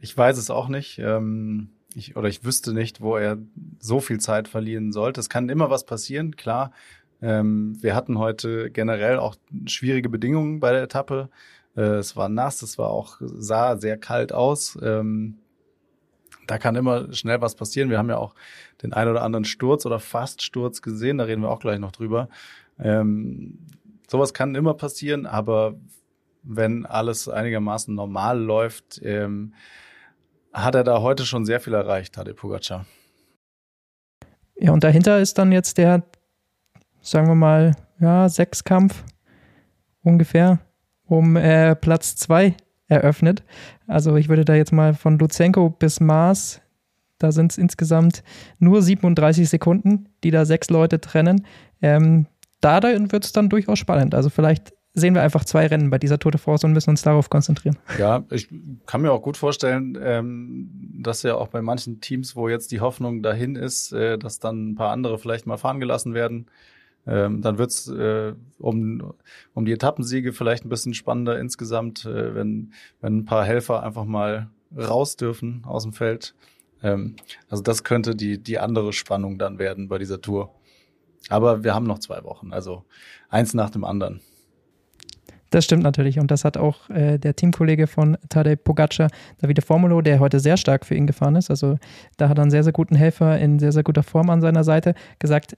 ich 0.00 0.16
weiß 0.16 0.38
es 0.38 0.50
auch 0.50 0.68
nicht. 0.68 0.98
Ähm 0.98 1.70
ich, 1.94 2.16
oder 2.16 2.28
ich 2.28 2.44
wüsste 2.44 2.72
nicht, 2.72 3.00
wo 3.00 3.16
er 3.16 3.38
so 3.78 4.00
viel 4.00 4.20
Zeit 4.20 4.48
verlieren 4.48 4.92
sollte. 4.92 5.20
Es 5.20 5.28
kann 5.28 5.48
immer 5.48 5.70
was 5.70 5.84
passieren, 5.84 6.36
klar. 6.36 6.72
Ähm, 7.20 7.76
wir 7.80 7.94
hatten 7.94 8.18
heute 8.18 8.70
generell 8.70 9.18
auch 9.18 9.34
schwierige 9.66 10.08
Bedingungen 10.08 10.60
bei 10.60 10.72
der 10.72 10.82
Etappe. 10.82 11.28
Äh, 11.76 11.96
es 11.96 12.14
war 12.14 12.28
nass, 12.28 12.62
es 12.62 12.78
war 12.78 12.90
auch, 12.90 13.16
sah 13.20 13.76
sehr 13.76 13.98
kalt 13.98 14.32
aus. 14.32 14.78
Ähm, 14.82 15.38
da 16.48 16.58
kann 16.58 16.76
immer 16.76 17.12
schnell 17.12 17.40
was 17.40 17.54
passieren. 17.54 17.90
Wir 17.90 17.98
haben 17.98 18.08
ja 18.08 18.16
auch 18.16 18.34
den 18.82 18.92
ein 18.92 19.08
oder 19.08 19.22
anderen 19.22 19.44
Sturz 19.44 19.86
oder 19.86 20.00
Faststurz 20.00 20.82
gesehen, 20.82 21.18
da 21.18 21.24
reden 21.24 21.42
wir 21.42 21.50
auch 21.50 21.60
gleich 21.60 21.78
noch 21.78 21.92
drüber. 21.92 22.28
Ähm, 22.78 23.58
sowas 24.08 24.34
kann 24.34 24.54
immer 24.54 24.74
passieren, 24.74 25.26
aber 25.26 25.74
wenn 26.42 26.86
alles 26.86 27.28
einigermaßen 27.28 27.94
normal 27.94 28.40
läuft, 28.40 29.00
ähm, 29.04 29.54
hat 30.52 30.74
er 30.74 30.84
da 30.84 31.02
heute 31.02 31.26
schon 31.26 31.44
sehr 31.44 31.60
viel 31.60 31.74
erreicht, 31.74 32.14
Tadej 32.14 32.34
Pogacar. 32.34 32.86
Ja, 34.56 34.72
und 34.72 34.82
dahinter 34.82 35.20
ist 35.20 35.38
dann 35.38 35.52
jetzt 35.52 35.78
der, 35.78 36.02
sagen 37.00 37.28
wir 37.28 37.34
mal, 37.34 37.76
ja, 38.00 38.28
Sechskampf 38.28 39.04
ungefähr 40.02 40.60
um 41.04 41.36
äh, 41.36 41.76
Platz 41.76 42.16
zwei 42.16 42.56
eröffnet. 42.88 43.42
Also 43.86 44.16
ich 44.16 44.28
würde 44.28 44.44
da 44.44 44.54
jetzt 44.54 44.72
mal 44.72 44.94
von 44.94 45.18
Luzenko 45.18 45.70
bis 45.70 46.00
Maas, 46.00 46.60
da 47.18 47.32
sind 47.32 47.52
es 47.52 47.58
insgesamt 47.58 48.22
nur 48.58 48.82
37 48.82 49.48
Sekunden, 49.48 50.08
die 50.24 50.30
da 50.30 50.44
sechs 50.44 50.70
Leute 50.70 51.00
trennen. 51.00 51.44
Ähm, 51.82 52.26
da 52.60 52.82
wird 52.82 53.24
es 53.24 53.32
dann 53.32 53.48
durchaus 53.48 53.78
spannend. 53.78 54.14
Also 54.14 54.30
vielleicht 54.30 54.72
sehen 54.94 55.14
wir 55.14 55.22
einfach 55.22 55.44
zwei 55.44 55.66
Rennen 55.66 55.90
bei 55.90 55.98
dieser 55.98 56.18
Tour 56.18 56.32
de 56.32 56.40
France 56.40 56.66
und 56.66 56.72
müssen 56.72 56.90
uns 56.90 57.02
darauf 57.02 57.30
konzentrieren. 57.30 57.76
Ja, 57.98 58.24
ich 58.30 58.48
kann 58.86 59.02
mir 59.02 59.12
auch 59.12 59.22
gut 59.22 59.36
vorstellen, 59.36 59.98
ähm, 60.00 60.70
dass 61.00 61.22
ja 61.22 61.36
auch 61.36 61.48
bei 61.48 61.62
manchen 61.62 62.00
Teams, 62.00 62.36
wo 62.36 62.48
jetzt 62.48 62.72
die 62.72 62.80
Hoffnung 62.80 63.22
dahin 63.22 63.56
ist, 63.56 63.92
äh, 63.92 64.18
dass 64.18 64.38
dann 64.38 64.70
ein 64.70 64.74
paar 64.74 64.90
andere 64.90 65.18
vielleicht 65.18 65.46
mal 65.46 65.56
fahren 65.56 65.80
gelassen 65.80 66.14
werden. 66.14 66.46
Ähm, 67.08 67.40
dann 67.40 67.56
wird's 67.56 67.88
äh, 67.88 68.34
um, 68.58 69.14
um 69.54 69.64
die 69.64 69.72
Etappensiege 69.72 70.32
vielleicht 70.32 70.64
ein 70.64 70.68
bisschen 70.68 70.92
spannender 70.92 71.38
insgesamt, 71.38 72.04
äh, 72.04 72.34
wenn, 72.34 72.72
wenn 73.00 73.18
ein 73.18 73.24
paar 73.24 73.44
Helfer 73.44 73.82
einfach 73.82 74.04
mal 74.04 74.50
raus 74.76 75.16
dürfen 75.16 75.62
aus 75.64 75.84
dem 75.84 75.94
Feld. 75.94 76.34
Ähm, 76.82 77.16
also 77.48 77.62
das 77.62 77.82
könnte 77.82 78.14
die, 78.14 78.42
die 78.42 78.58
andere 78.58 78.92
Spannung 78.92 79.38
dann 79.38 79.58
werden 79.58 79.88
bei 79.88 79.96
dieser 79.96 80.20
Tour. 80.20 80.54
Aber 81.30 81.64
wir 81.64 81.74
haben 81.74 81.86
noch 81.86 81.98
zwei 81.98 82.22
Wochen, 82.24 82.52
also 82.52 82.84
eins 83.30 83.54
nach 83.54 83.70
dem 83.70 83.84
anderen. 83.84 84.20
Das 85.50 85.64
stimmt 85.64 85.82
natürlich. 85.82 86.18
Und 86.18 86.30
das 86.30 86.44
hat 86.44 86.58
auch 86.58 86.90
äh, 86.90 87.16
der 87.16 87.34
Teamkollege 87.34 87.86
von 87.86 88.18
Tadej 88.28 88.56
Pogacar, 88.56 89.08
Davide 89.38 89.62
Formulo, 89.62 90.02
der 90.02 90.20
heute 90.20 90.40
sehr 90.40 90.58
stark 90.58 90.84
für 90.84 90.94
ihn 90.94 91.06
gefahren 91.06 91.36
ist. 91.36 91.50
Also 91.50 91.78
da 92.18 92.28
hat 92.28 92.38
er 92.38 92.42
einen 92.42 92.50
sehr, 92.50 92.64
sehr 92.64 92.74
guten 92.74 92.94
Helfer 92.94 93.38
in 93.38 93.58
sehr, 93.58 93.72
sehr 93.72 93.82
guter 93.82 94.02
Form 94.02 94.28
an 94.28 94.42
seiner 94.42 94.62
Seite 94.62 94.94
gesagt. 95.18 95.56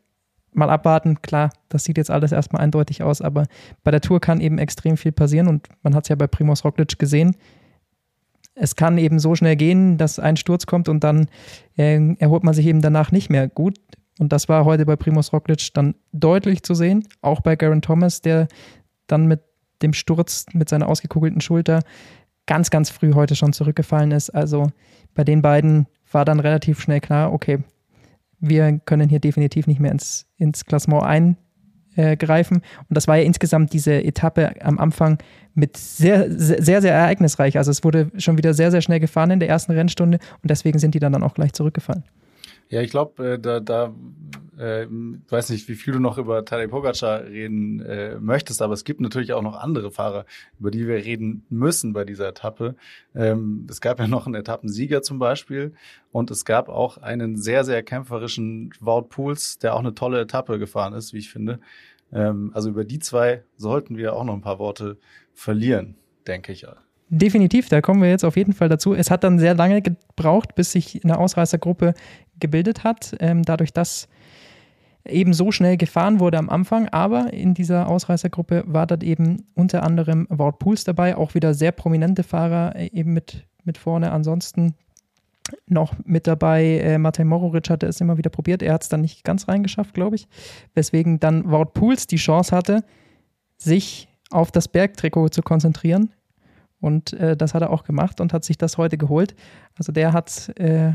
Mal 0.52 0.70
abwarten, 0.70 1.22
klar, 1.22 1.50
das 1.68 1.84
sieht 1.84 1.96
jetzt 1.96 2.10
alles 2.10 2.32
erstmal 2.32 2.62
eindeutig 2.62 3.02
aus, 3.02 3.20
aber 3.20 3.46
bei 3.84 3.90
der 3.90 4.00
Tour 4.00 4.20
kann 4.20 4.40
eben 4.40 4.58
extrem 4.58 4.96
viel 4.96 5.12
passieren 5.12 5.46
und 5.46 5.68
man 5.82 5.94
hat 5.94 6.04
es 6.04 6.08
ja 6.08 6.16
bei 6.16 6.26
Primoz 6.26 6.64
Roglic 6.64 6.98
gesehen. 6.98 7.36
Es 8.54 8.74
kann 8.74 8.98
eben 8.98 9.20
so 9.20 9.36
schnell 9.36 9.56
gehen, 9.56 9.96
dass 9.96 10.18
ein 10.18 10.36
Sturz 10.36 10.66
kommt 10.66 10.88
und 10.88 11.04
dann 11.04 11.28
äh, 11.76 12.14
erholt 12.16 12.42
man 12.42 12.52
sich 12.52 12.66
eben 12.66 12.82
danach 12.82 13.12
nicht 13.12 13.30
mehr 13.30 13.48
gut. 13.48 13.78
Und 14.18 14.32
das 14.32 14.48
war 14.48 14.64
heute 14.64 14.84
bei 14.84 14.96
Primoz 14.96 15.32
Roglic 15.32 15.72
dann 15.72 15.94
deutlich 16.12 16.62
zu 16.62 16.74
sehen, 16.74 17.06
auch 17.22 17.40
bei 17.40 17.56
Garen 17.56 17.80
Thomas, 17.80 18.20
der 18.20 18.48
dann 19.06 19.26
mit 19.26 19.40
dem 19.82 19.92
Sturz 19.92 20.46
mit 20.52 20.68
seiner 20.68 20.88
ausgekugelten 20.88 21.40
Schulter 21.40 21.82
ganz, 22.46 22.70
ganz 22.70 22.90
früh 22.90 23.14
heute 23.14 23.36
schon 23.36 23.52
zurückgefallen 23.52 24.10
ist. 24.10 24.30
Also 24.30 24.70
bei 25.14 25.24
den 25.24 25.40
beiden 25.40 25.86
war 26.10 26.24
dann 26.24 26.40
relativ 26.40 26.80
schnell 26.80 27.00
klar, 27.00 27.32
okay, 27.32 27.60
wir 28.40 28.78
können 28.84 29.08
hier 29.08 29.20
definitiv 29.20 29.66
nicht 29.66 29.80
mehr 29.80 29.92
ins, 29.92 30.26
ins 30.36 30.64
Klassement 30.64 31.04
eingreifen. 31.96 32.56
Und 32.56 32.96
das 32.96 33.06
war 33.06 33.18
ja 33.18 33.24
insgesamt 33.24 33.72
diese 33.72 34.02
Etappe 34.02 34.54
am 34.62 34.78
Anfang 34.78 35.18
mit 35.54 35.76
sehr, 35.76 36.26
sehr, 36.30 36.80
sehr 36.80 36.94
ereignisreich. 36.94 37.58
Also 37.58 37.70
es 37.70 37.84
wurde 37.84 38.10
schon 38.16 38.38
wieder 38.38 38.54
sehr, 38.54 38.70
sehr 38.70 38.80
schnell 38.80 39.00
gefahren 39.00 39.30
in 39.30 39.40
der 39.40 39.48
ersten 39.48 39.72
Rennstunde 39.72 40.18
und 40.42 40.50
deswegen 40.50 40.78
sind 40.78 40.94
die 40.94 41.00
dann, 41.00 41.12
dann 41.12 41.22
auch 41.22 41.34
gleich 41.34 41.52
zurückgefallen. 41.52 42.04
Ja, 42.70 42.80
ich 42.80 42.90
glaube, 42.90 43.32
äh, 43.32 43.38
da, 43.38 43.58
da 43.58 43.92
äh, 44.56 44.86
weiß 44.88 45.50
nicht, 45.50 45.68
wie 45.68 45.74
viel 45.74 45.94
du 45.94 45.98
noch 45.98 46.18
über 46.18 46.44
Tadej 46.44 46.68
Pogacar 46.68 47.24
reden 47.24 47.80
äh, 47.80 48.14
möchtest, 48.20 48.62
aber 48.62 48.74
es 48.74 48.84
gibt 48.84 49.00
natürlich 49.00 49.32
auch 49.32 49.42
noch 49.42 49.56
andere 49.56 49.90
Fahrer, 49.90 50.24
über 50.60 50.70
die 50.70 50.86
wir 50.86 50.94
reden 50.96 51.44
müssen 51.48 51.92
bei 51.92 52.04
dieser 52.04 52.28
Etappe. 52.28 52.76
Ähm, 53.12 53.66
es 53.68 53.80
gab 53.80 53.98
ja 53.98 54.06
noch 54.06 54.26
einen 54.26 54.36
Etappensieger 54.36 55.02
zum 55.02 55.18
Beispiel 55.18 55.72
und 56.12 56.30
es 56.30 56.44
gab 56.44 56.68
auch 56.68 56.98
einen 56.98 57.36
sehr, 57.36 57.64
sehr 57.64 57.82
kämpferischen 57.82 58.70
Wout 58.80 59.08
Pools, 59.08 59.58
der 59.58 59.74
auch 59.74 59.80
eine 59.80 59.94
tolle 59.94 60.20
Etappe 60.20 60.60
gefahren 60.60 60.92
ist, 60.92 61.12
wie 61.12 61.18
ich 61.18 61.30
finde. 61.30 61.58
Ähm, 62.12 62.52
also 62.54 62.68
über 62.68 62.84
die 62.84 63.00
zwei 63.00 63.42
sollten 63.56 63.96
wir 63.96 64.14
auch 64.14 64.24
noch 64.24 64.34
ein 64.34 64.42
paar 64.42 64.60
Worte 64.60 64.96
verlieren, 65.34 65.96
denke 66.28 66.52
ich. 66.52 66.66
Definitiv, 67.12 67.68
da 67.68 67.80
kommen 67.80 68.00
wir 68.02 68.08
jetzt 68.08 68.24
auf 68.24 68.36
jeden 68.36 68.52
Fall 68.52 68.68
dazu. 68.68 68.94
Es 68.94 69.10
hat 69.10 69.24
dann 69.24 69.40
sehr 69.40 69.54
lange 69.54 69.82
gebraucht, 69.82 70.54
bis 70.54 70.70
sich 70.70 71.02
eine 71.02 71.18
Ausreißergruppe 71.18 71.94
gebildet 72.40 72.84
hat, 72.84 73.16
ähm, 73.20 73.42
dadurch, 73.42 73.72
dass 73.72 74.08
eben 75.06 75.32
so 75.32 75.50
schnell 75.50 75.76
gefahren 75.76 76.20
wurde 76.20 76.38
am 76.38 76.50
Anfang. 76.50 76.88
Aber 76.88 77.32
in 77.32 77.54
dieser 77.54 77.88
Ausreißergruppe 77.88 78.64
war 78.66 78.86
dort 78.86 79.02
eben 79.02 79.46
unter 79.54 79.82
anderem 79.82 80.26
Wout 80.30 80.58
Pools 80.58 80.84
dabei, 80.84 81.16
auch 81.16 81.34
wieder 81.34 81.54
sehr 81.54 81.72
prominente 81.72 82.22
Fahrer 82.22 82.76
äh, 82.76 82.90
eben 82.92 83.12
mit, 83.12 83.46
mit 83.64 83.78
vorne. 83.78 84.12
Ansonsten 84.12 84.74
noch 85.66 85.94
mit 86.04 86.26
dabei 86.26 86.78
äh, 86.78 86.98
Matej 86.98 87.24
Mororic 87.24 87.70
hatte 87.70 87.86
es 87.86 88.00
immer 88.00 88.18
wieder 88.18 88.30
probiert. 88.30 88.62
Er 88.62 88.74
hat 88.74 88.82
es 88.82 88.88
dann 88.88 89.00
nicht 89.00 89.24
ganz 89.24 89.48
reingeschafft, 89.48 89.94
glaube 89.94 90.16
ich. 90.16 90.28
Weswegen 90.74 91.18
dann 91.18 91.50
Wout 91.50 91.72
Pools 91.74 92.06
die 92.06 92.16
Chance 92.16 92.54
hatte, 92.54 92.84
sich 93.56 94.08
auf 94.30 94.52
das 94.52 94.68
Bergtrikot 94.68 95.30
zu 95.30 95.42
konzentrieren 95.42 96.10
und 96.80 97.12
äh, 97.14 97.36
das 97.36 97.54
hat 97.54 97.62
er 97.62 97.70
auch 97.70 97.84
gemacht 97.84 98.20
und 98.20 98.32
hat 98.32 98.44
sich 98.44 98.58
das 98.58 98.78
heute 98.78 98.96
geholt. 98.96 99.34
Also 99.76 99.92
der 99.92 100.12
hat 100.12 100.50
äh, 100.58 100.92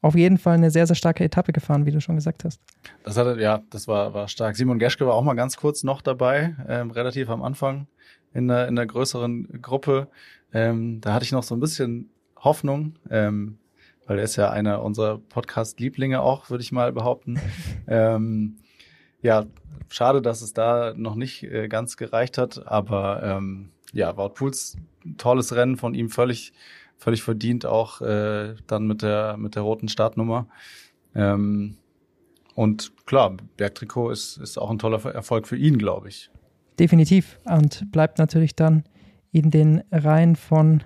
auf 0.00 0.14
jeden 0.14 0.38
Fall 0.38 0.54
eine 0.54 0.70
sehr, 0.70 0.86
sehr 0.86 0.96
starke 0.96 1.24
Etappe 1.24 1.52
gefahren, 1.52 1.86
wie 1.86 1.90
du 1.90 2.00
schon 2.00 2.16
gesagt 2.16 2.44
hast. 2.44 2.60
Das 3.02 3.16
hatte, 3.16 3.40
ja, 3.40 3.62
das 3.70 3.88
war, 3.88 4.14
war 4.14 4.28
stark. 4.28 4.56
Simon 4.56 4.78
Geschke 4.78 5.06
war 5.06 5.14
auch 5.14 5.24
mal 5.24 5.34
ganz 5.34 5.56
kurz 5.56 5.82
noch 5.82 6.02
dabei, 6.02 6.54
ähm, 6.68 6.90
relativ 6.90 7.30
am 7.30 7.42
Anfang 7.42 7.86
in 8.32 8.48
der, 8.48 8.68
in 8.68 8.76
der 8.76 8.86
größeren 8.86 9.60
Gruppe. 9.62 10.08
Ähm, 10.52 11.00
da 11.00 11.14
hatte 11.14 11.24
ich 11.24 11.32
noch 11.32 11.42
so 11.42 11.54
ein 11.54 11.60
bisschen 11.60 12.10
Hoffnung, 12.36 12.94
ähm, 13.10 13.58
weil 14.06 14.18
er 14.18 14.24
ist 14.24 14.36
ja 14.36 14.50
einer 14.50 14.82
unserer 14.82 15.18
Podcast-Lieblinge 15.18 16.20
auch, 16.20 16.50
würde 16.50 16.62
ich 16.62 16.72
mal 16.72 16.92
behaupten. 16.92 17.40
ähm, 17.88 18.58
ja, 19.20 19.46
schade, 19.88 20.22
dass 20.22 20.42
es 20.42 20.52
da 20.52 20.94
noch 20.96 21.16
nicht 21.16 21.42
äh, 21.42 21.68
ganz 21.68 21.96
gereicht 21.96 22.38
hat, 22.38 22.66
aber 22.66 23.22
ähm, 23.22 23.70
ja, 23.92 24.16
Wout 24.16 24.30
Pools 24.30 24.76
tolles 25.16 25.54
Rennen 25.54 25.76
von 25.76 25.94
ihm, 25.94 26.10
völlig 26.10 26.52
völlig 26.98 27.22
verdient 27.22 27.64
auch 27.64 28.00
äh, 28.00 28.54
dann 28.66 28.86
mit 28.86 29.02
der 29.02 29.36
mit 29.36 29.54
der 29.54 29.62
roten 29.62 29.88
Startnummer. 29.88 30.48
Ähm, 31.14 31.76
und 32.54 32.92
klar, 33.06 33.36
Bergtrikot 33.56 34.10
ist 34.10 34.36
ist 34.36 34.58
auch 34.58 34.70
ein 34.70 34.78
toller 34.78 35.04
Erfolg 35.14 35.46
für 35.46 35.56
ihn, 35.56 35.78
glaube 35.78 36.08
ich. 36.08 36.30
Definitiv 36.78 37.40
und 37.44 37.90
bleibt 37.90 38.18
natürlich 38.18 38.54
dann 38.54 38.84
in 39.32 39.50
den 39.50 39.82
Reihen 39.90 40.36
von 40.36 40.82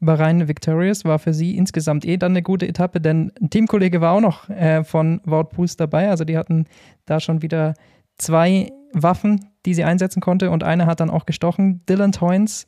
Bahrain 0.00 0.46
Victorious 0.46 1.04
war 1.04 1.18
für 1.18 1.32
sie 1.32 1.56
insgesamt 1.56 2.04
eh 2.04 2.16
dann 2.16 2.32
eine 2.32 2.42
gute 2.42 2.68
Etappe, 2.68 3.00
denn 3.00 3.32
ein 3.40 3.50
Teamkollege 3.50 4.00
war 4.00 4.12
auch 4.12 4.20
noch 4.20 4.48
äh, 4.50 4.84
von 4.84 5.20
Wout 5.24 5.44
Pools 5.44 5.76
dabei. 5.76 6.10
Also 6.10 6.24
die 6.24 6.36
hatten 6.36 6.66
da 7.06 7.18
schon 7.20 7.42
wieder 7.42 7.74
zwei 8.16 8.70
Waffen, 8.92 9.48
die 9.64 9.74
sie 9.74 9.84
einsetzen 9.84 10.20
konnte 10.20 10.50
und 10.50 10.64
eine 10.64 10.86
hat 10.86 11.00
dann 11.00 11.10
auch 11.10 11.26
gestochen. 11.26 11.84
Dylan 11.86 12.12
Toynes, 12.12 12.66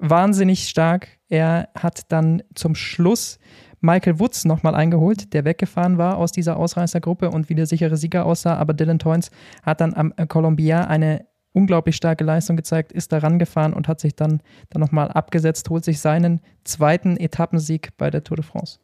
wahnsinnig 0.00 0.68
stark. 0.68 1.08
Er 1.28 1.68
hat 1.78 2.10
dann 2.10 2.42
zum 2.54 2.74
Schluss 2.74 3.38
Michael 3.80 4.18
Woods 4.18 4.44
nochmal 4.44 4.74
eingeholt, 4.74 5.32
der 5.32 5.44
weggefahren 5.44 5.96
war 5.96 6.18
aus 6.18 6.32
dieser 6.32 6.56
Ausreißergruppe 6.56 7.30
und 7.30 7.48
wie 7.48 7.54
der 7.54 7.66
sichere 7.66 7.96
Sieger 7.96 8.26
aussah. 8.26 8.56
Aber 8.56 8.74
Dylan 8.74 8.98
Toynes 8.98 9.30
hat 9.62 9.80
dann 9.80 9.94
am 9.94 10.14
Columbia 10.28 10.84
eine 10.84 11.26
unglaublich 11.52 11.96
starke 11.96 12.24
Leistung 12.24 12.56
gezeigt, 12.56 12.92
ist 12.92 13.12
da 13.12 13.18
rangefahren 13.18 13.72
und 13.72 13.88
hat 13.88 14.00
sich 14.00 14.14
dann, 14.14 14.42
dann 14.70 14.80
nochmal 14.80 15.08
abgesetzt, 15.08 15.68
holt 15.70 15.84
sich 15.84 16.00
seinen 16.00 16.40
zweiten 16.64 17.16
Etappensieg 17.16 17.96
bei 17.96 18.10
der 18.10 18.22
Tour 18.22 18.36
de 18.36 18.44
France. 18.44 18.78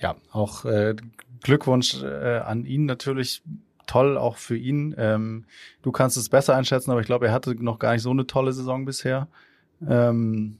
Ja, 0.00 0.16
auch 0.30 0.64
äh, 0.64 0.94
Glückwunsch 1.42 2.02
äh, 2.02 2.38
an 2.38 2.64
ihn 2.64 2.86
natürlich. 2.86 3.42
Toll 3.86 4.16
auch 4.16 4.36
für 4.36 4.56
ihn. 4.56 4.94
Ähm, 4.96 5.44
du 5.82 5.90
kannst 5.90 6.16
es 6.16 6.28
besser 6.28 6.54
einschätzen, 6.54 6.92
aber 6.92 7.00
ich 7.00 7.06
glaube, 7.06 7.26
er 7.26 7.32
hatte 7.32 7.54
noch 7.62 7.80
gar 7.80 7.92
nicht 7.92 8.02
so 8.02 8.10
eine 8.10 8.26
tolle 8.26 8.52
Saison 8.52 8.84
bisher. 8.84 9.26
Ähm, 9.88 10.58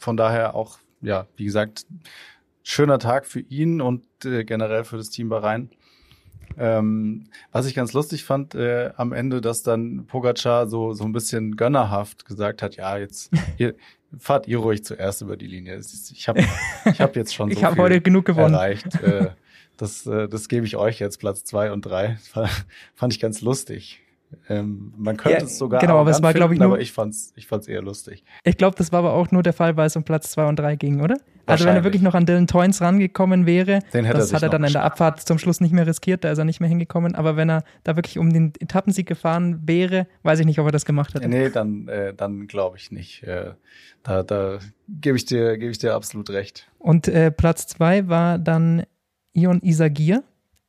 von 0.00 0.16
daher 0.16 0.54
auch, 0.54 0.78
ja, 1.00 1.26
wie 1.36 1.44
gesagt, 1.44 1.86
schöner 2.62 2.98
Tag 2.98 3.26
für 3.26 3.40
ihn 3.40 3.80
und 3.80 4.04
äh, 4.24 4.44
generell 4.44 4.84
für 4.84 4.96
das 4.96 5.10
Team 5.10 5.28
Bahrain. 5.28 5.70
Ähm, 6.56 7.26
was 7.52 7.66
ich 7.66 7.74
ganz 7.74 7.92
lustig 7.92 8.24
fand 8.24 8.54
äh, 8.54 8.90
am 8.96 9.12
Ende, 9.12 9.40
dass 9.40 9.62
dann 9.62 10.06
Pogacar 10.06 10.68
so 10.68 10.92
so 10.92 11.04
ein 11.04 11.12
bisschen 11.12 11.56
gönnerhaft 11.56 12.24
gesagt 12.24 12.62
hat, 12.62 12.76
ja 12.76 12.96
jetzt 12.96 13.30
ihr, 13.58 13.74
fahrt 14.18 14.46
ihr 14.46 14.58
ruhig 14.58 14.84
zuerst 14.84 15.22
über 15.22 15.36
die 15.36 15.46
Linie. 15.46 15.80
Ich 16.12 16.28
habe 16.28 16.44
ich 16.84 17.00
hab 17.00 17.16
jetzt 17.16 17.34
schon 17.34 17.50
so 17.50 17.56
ich 17.56 17.64
hab 17.64 17.76
heute 17.76 18.00
genug 18.00 18.24
gewonnen. 18.24 18.54
erreicht. 18.54 19.00
Äh, 19.02 19.30
das 19.76 20.06
äh, 20.06 20.28
das 20.28 20.48
gebe 20.48 20.66
ich 20.66 20.76
euch 20.76 21.00
jetzt 21.00 21.18
Platz 21.18 21.44
zwei 21.44 21.72
und 21.72 21.84
drei. 21.84 22.18
Fand 22.94 23.12
ich 23.12 23.20
ganz 23.20 23.40
lustig. 23.40 24.03
Ähm, 24.48 24.94
man 24.96 25.16
könnte 25.16 25.38
ja, 25.38 25.44
es 25.44 25.58
sogar 25.58 25.80
genau, 25.80 25.98
aber 25.98 26.10
es 26.10 26.22
war, 26.22 26.32
glaube 26.32 26.54
ich, 26.54 26.60
nur, 26.60 26.68
aber 26.68 26.80
ich 26.80 26.92
fand's, 26.92 27.32
ich 27.36 27.46
fand's 27.46 27.68
eher 27.68 27.82
lustig. 27.82 28.24
Ich 28.44 28.56
glaube, 28.56 28.76
das 28.76 28.92
war 28.92 29.00
aber 29.00 29.12
auch 29.12 29.30
nur 29.30 29.42
der 29.42 29.52
Fall, 29.52 29.76
weil 29.76 29.86
es 29.86 29.96
um 29.96 30.04
Platz 30.04 30.30
zwei 30.30 30.46
und 30.46 30.58
drei 30.58 30.76
ging, 30.76 31.00
oder? 31.00 31.16
Also 31.46 31.66
wenn 31.66 31.76
er 31.76 31.84
wirklich 31.84 32.02
noch 32.02 32.14
an 32.14 32.26
Dylan 32.26 32.46
Toynes 32.46 32.80
rangekommen 32.80 33.46
wäre, 33.46 33.80
das 33.92 34.30
er 34.30 34.36
hat 34.36 34.42
er 34.42 34.48
dann 34.48 34.64
in 34.64 34.72
der 34.72 34.84
Abfahrt 34.84 35.20
zum 35.20 35.38
Schluss 35.38 35.60
nicht 35.60 35.72
mehr 35.72 35.86
riskiert, 35.86 36.24
da 36.24 36.30
ist 36.30 36.38
er 36.38 36.44
nicht 36.44 36.60
mehr 36.60 36.68
hingekommen. 36.68 37.14
Aber 37.14 37.36
wenn 37.36 37.50
er 37.50 37.64
da 37.82 37.96
wirklich 37.96 38.18
um 38.18 38.32
den 38.32 38.52
Etappensieg 38.60 39.06
gefahren 39.06 39.60
wäre, 39.66 40.06
weiß 40.22 40.40
ich 40.40 40.46
nicht, 40.46 40.58
ob 40.58 40.66
er 40.66 40.72
das 40.72 40.84
gemacht 40.84 41.14
hätte. 41.14 41.28
Nee, 41.28 41.50
dann, 41.50 41.88
äh, 41.88 42.14
dann 42.14 42.46
glaube 42.46 42.78
ich 42.78 42.90
nicht. 42.90 43.22
Äh, 43.24 43.52
da 44.02 44.22
da 44.22 44.58
gebe 44.88 45.16
ich 45.16 45.24
dir, 45.24 45.58
gebe 45.58 45.70
ich 45.70 45.78
dir 45.78 45.94
absolut 45.94 46.30
recht. 46.30 46.66
Und 46.78 47.08
äh, 47.08 47.30
Platz 47.30 47.66
zwei 47.66 48.08
war 48.08 48.38
dann 48.38 48.84
Ion 49.32 49.60
Isagir. 49.60 50.22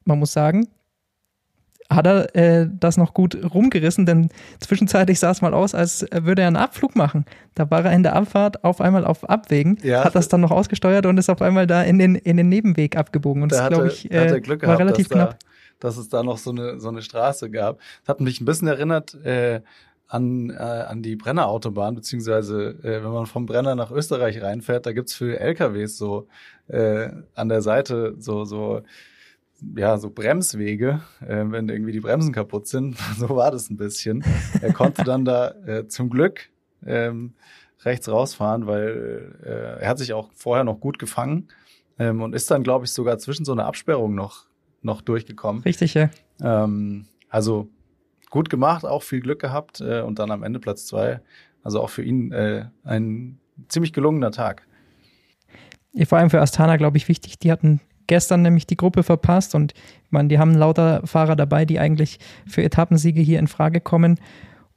Man 0.03 0.19
muss 0.19 0.33
sagen, 0.33 0.67
hat 1.89 2.07
er 2.07 2.35
äh, 2.35 2.67
das 2.79 2.97
noch 2.97 3.13
gut 3.13 3.37
rumgerissen, 3.53 4.05
denn 4.05 4.29
zwischenzeitlich 4.59 5.19
sah 5.19 5.31
es 5.31 5.41
mal 5.41 5.53
aus, 5.53 5.75
als 5.75 6.05
würde 6.11 6.41
er 6.41 6.47
einen 6.47 6.55
Abflug 6.55 6.95
machen. 6.95 7.25
Da 7.53 7.69
war 7.69 7.85
er 7.85 7.91
in 7.91 8.03
der 8.03 8.15
Abfahrt 8.15 8.63
auf 8.63 8.81
einmal 8.81 9.05
auf 9.05 9.29
Abwägen, 9.29 9.77
ja, 9.83 10.03
hat 10.03 10.15
das 10.15 10.27
dann 10.27 10.41
noch 10.41 10.51
ausgesteuert 10.51 11.05
und 11.05 11.17
ist 11.17 11.29
auf 11.29 11.41
einmal 11.41 11.67
da 11.67 11.83
in 11.83 11.99
den, 11.99 12.15
in 12.15 12.37
den 12.37 12.49
Nebenweg 12.49 12.97
abgebogen. 12.97 13.43
Und 13.43 13.51
das, 13.51 13.67
glaube 13.69 13.87
ich, 13.87 14.11
äh, 14.11 14.39
Glück 14.41 14.61
gehabt, 14.61 14.79
war 14.79 14.79
relativ 14.79 15.09
dass 15.09 15.15
knapp. 15.15 15.39
Da, 15.39 15.45
dass 15.79 15.97
es 15.97 16.09
da 16.09 16.23
noch 16.23 16.37
so 16.37 16.51
eine, 16.51 16.79
so 16.79 16.89
eine 16.89 17.01
Straße 17.01 17.51
gab. 17.51 17.79
Das 18.01 18.09
hat 18.09 18.21
mich 18.21 18.41
ein 18.41 18.45
bisschen 18.45 18.67
erinnert, 18.67 19.13
äh, 19.23 19.61
an, 20.07 20.49
äh, 20.51 20.53
an 20.53 21.01
die 21.01 21.15
Brennerautobahn, 21.15 21.95
beziehungsweise 21.95 22.75
äh, 22.83 23.03
wenn 23.03 23.11
man 23.11 23.25
vom 23.25 23.45
Brenner 23.45 23.75
nach 23.75 23.91
Österreich 23.91 24.41
reinfährt, 24.41 24.85
da 24.85 24.93
gibt's 24.93 25.15
für 25.15 25.39
LKWs 25.39 25.97
so 25.97 26.27
äh, 26.67 27.09
an 27.33 27.49
der 27.49 27.61
Seite 27.61 28.15
so, 28.19 28.45
so 28.45 28.81
ja, 29.75 29.97
so 29.97 30.09
Bremswege, 30.09 31.01
äh, 31.21 31.43
wenn 31.47 31.69
irgendwie 31.69 31.91
die 31.91 31.99
Bremsen 31.99 32.33
kaputt 32.33 32.67
sind. 32.67 32.97
so 33.17 33.29
war 33.29 33.51
das 33.51 33.69
ein 33.69 33.77
bisschen. 33.77 34.23
Er 34.61 34.73
konnte 34.73 35.03
dann 35.03 35.25
da 35.25 35.51
äh, 35.65 35.87
zum 35.87 36.09
Glück 36.09 36.49
ähm, 36.85 37.33
rechts 37.83 38.09
rausfahren, 38.09 38.67
weil 38.67 39.35
äh, 39.43 39.81
er 39.83 39.89
hat 39.89 39.97
sich 39.97 40.13
auch 40.13 40.31
vorher 40.33 40.63
noch 40.63 40.79
gut 40.79 40.99
gefangen 40.99 41.47
ähm, 41.99 42.21
und 42.21 42.33
ist 42.33 42.49
dann, 42.51 42.63
glaube 42.63 42.85
ich, 42.85 42.91
sogar 42.91 43.17
zwischen 43.17 43.45
so 43.45 43.51
einer 43.51 43.65
Absperrung 43.65 44.15
noch, 44.15 44.45
noch 44.81 45.01
durchgekommen. 45.01 45.61
Richtig, 45.63 45.93
ja. 45.93 46.09
Ähm, 46.41 47.07
also 47.29 47.69
gut 48.29 48.49
gemacht, 48.49 48.85
auch 48.85 49.03
viel 49.03 49.21
Glück 49.21 49.39
gehabt 49.39 49.81
äh, 49.81 50.01
und 50.01 50.19
dann 50.19 50.31
am 50.31 50.43
Ende 50.43 50.59
Platz 50.59 50.85
zwei. 50.87 51.21
Also 51.63 51.81
auch 51.81 51.89
für 51.89 52.03
ihn 52.03 52.31
äh, 52.31 52.65
ein 52.83 53.39
ziemlich 53.69 53.93
gelungener 53.93 54.31
Tag. 54.31 54.67
Vor 56.07 56.17
allem 56.17 56.29
für 56.29 56.41
Astana, 56.41 56.75
glaube 56.75 56.97
ich, 56.97 57.07
wichtig. 57.07 57.39
Die 57.39 57.51
hatten 57.51 57.79
gestern 58.07 58.41
nämlich 58.41 58.67
die 58.67 58.77
Gruppe 58.77 59.03
verpasst 59.03 59.55
und 59.55 59.73
meine, 60.15 60.29
die 60.29 60.39
haben 60.39 60.55
lauter 60.55 61.01
Fahrer 61.05 61.35
dabei, 61.35 61.65
die 61.65 61.79
eigentlich 61.79 62.19
für 62.47 62.63
Etappensiege 62.63 63.21
hier 63.21 63.37
in 63.37 63.47
Frage 63.47 63.81
kommen. 63.81 64.19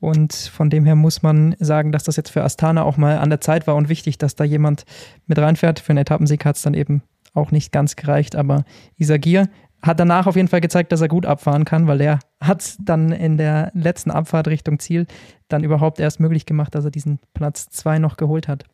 Und 0.01 0.35
von 0.35 0.71
dem 0.71 0.85
her 0.85 0.95
muss 0.95 1.23
man 1.23 1.57
sagen, 1.59 1.91
dass 1.91 2.05
das 2.05 2.17
jetzt 2.17 2.31
für 2.31 2.45
Astana 2.45 2.83
auch 2.83 2.99
mal 2.99 3.19
an 3.19 3.31
der 3.31 3.41
Zeit 3.41 3.67
war 3.67 3.75
und 3.75 3.89
wichtig, 3.89 4.19
dass 4.19 4.37
da 4.37 4.45
jemand 4.45 4.85
mit 5.27 5.39
reinfährt. 5.39 5.81
Für 5.81 5.91
einen 5.91 5.99
Etappensieg 5.99 6.45
hat 6.45 6.57
es 6.57 6.63
dann 6.63 6.75
eben 6.75 7.03
auch 7.35 7.51
nicht 7.51 7.73
ganz 7.73 7.97
gereicht, 7.97 8.37
aber 8.37 8.65
Isagir 8.97 9.49
hat 9.83 10.01
danach 10.01 10.27
auf 10.27 10.37
jeden 10.37 10.49
Fall 10.49 10.61
gezeigt, 10.61 10.93
dass 10.93 11.01
er 11.01 11.09
gut 11.09 11.25
abfahren 11.25 11.65
kann, 11.65 11.87
weil 11.87 12.01
er 12.01 12.19
hat 12.41 12.77
dann 12.81 13.13
in 13.13 13.37
der 13.37 13.71
letzten 13.75 14.11
Abfahrt 14.11 14.49
Richtung 14.49 14.79
Ziel 14.81 15.07
dann 15.49 15.63
überhaupt 15.63 16.01
erst 16.01 16.21
möglich 16.21 16.47
gemacht, 16.47 16.75
dass 16.75 16.85
er 16.85 16.91
diesen 16.91 17.21
Platz 17.33 17.69
zwei 17.69 17.99
noch 17.99 18.17
geholt 18.17 18.49
hat. 18.49 18.65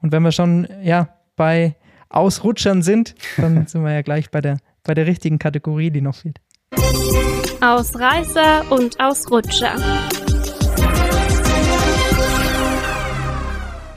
Und 0.00 0.12
wenn 0.12 0.22
wir 0.22 0.32
schon 0.32 0.68
ja 0.82 1.08
bei 1.36 1.74
Ausrutschern 2.12 2.82
sind, 2.82 3.14
dann 3.38 3.66
sind 3.66 3.82
wir 3.82 3.92
ja 3.92 4.02
gleich 4.02 4.30
bei 4.30 4.40
der, 4.40 4.58
bei 4.84 4.94
der 4.94 5.06
richtigen 5.06 5.38
Kategorie, 5.38 5.90
die 5.90 6.02
noch 6.02 6.14
fehlt. 6.14 6.38
Ausreißer 7.60 8.70
und 8.70 9.00
Ausrutscher. 9.00 9.76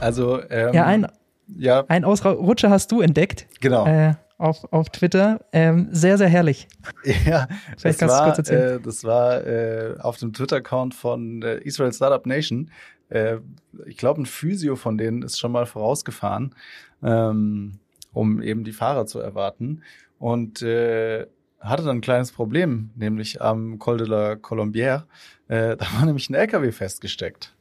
Also, 0.00 0.40
ähm, 0.50 0.74
ja, 0.74 0.84
ein, 0.84 1.06
ja. 1.48 1.84
ein 1.88 2.04
Ausrutscher 2.04 2.70
hast 2.70 2.90
du 2.92 3.00
entdeckt. 3.00 3.46
Genau. 3.60 3.86
Äh, 3.86 4.14
auf, 4.38 4.70
auf 4.72 4.90
Twitter. 4.90 5.40
Ähm, 5.52 5.88
sehr, 5.90 6.18
sehr 6.18 6.28
herrlich. 6.28 6.68
Ja, 7.26 7.48
Vielleicht 7.76 8.02
das 8.02 8.10
war, 8.10 8.38
äh, 8.38 8.80
das 8.80 9.04
war 9.04 9.46
äh, 9.46 9.96
auf 9.98 10.18
dem 10.18 10.32
Twitter-Account 10.32 10.94
von 10.94 11.42
äh, 11.42 11.58
Israel 11.58 11.92
Startup 11.92 12.24
Nation. 12.26 12.70
Äh, 13.08 13.38
ich 13.86 13.96
glaube, 13.96 14.22
ein 14.22 14.26
Physio 14.26 14.76
von 14.76 14.98
denen 14.98 15.22
ist 15.22 15.38
schon 15.38 15.52
mal 15.52 15.66
vorausgefahren. 15.66 16.54
Ähm, 17.02 17.78
um 18.16 18.40
eben 18.40 18.64
die 18.64 18.72
Fahrer 18.72 19.06
zu 19.06 19.20
erwarten. 19.20 19.82
Und 20.18 20.62
äh, 20.62 21.26
hatte 21.60 21.82
dann 21.84 21.98
ein 21.98 22.00
kleines 22.00 22.32
Problem, 22.32 22.90
nämlich 22.94 23.42
am 23.42 23.78
Col 23.78 23.98
de 23.98 24.06
la 24.06 24.32
Colombière. 24.32 25.04
Äh, 25.48 25.76
da 25.76 25.86
war 25.94 26.06
nämlich 26.06 26.30
ein 26.30 26.34
LKW 26.34 26.72
festgesteckt. 26.72 27.54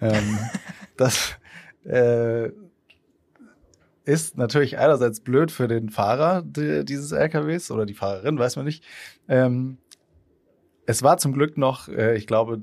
Ähm, 0.00 0.38
das 0.96 1.36
äh, 1.84 2.50
ist 4.04 4.36
natürlich 4.36 4.78
einerseits 4.78 5.20
blöd 5.20 5.52
für 5.52 5.68
den 5.68 5.90
Fahrer 5.90 6.42
die, 6.42 6.84
dieses 6.84 7.12
LKWs 7.12 7.70
oder 7.70 7.86
die 7.86 7.94
Fahrerin, 7.94 8.38
weiß 8.38 8.56
man 8.56 8.64
nicht. 8.64 8.84
Ähm, 9.28 9.78
es 10.86 11.04
war 11.04 11.18
zum 11.18 11.32
Glück 11.32 11.56
noch, 11.56 11.88
äh, 11.88 12.16
ich 12.16 12.26
glaube, 12.26 12.62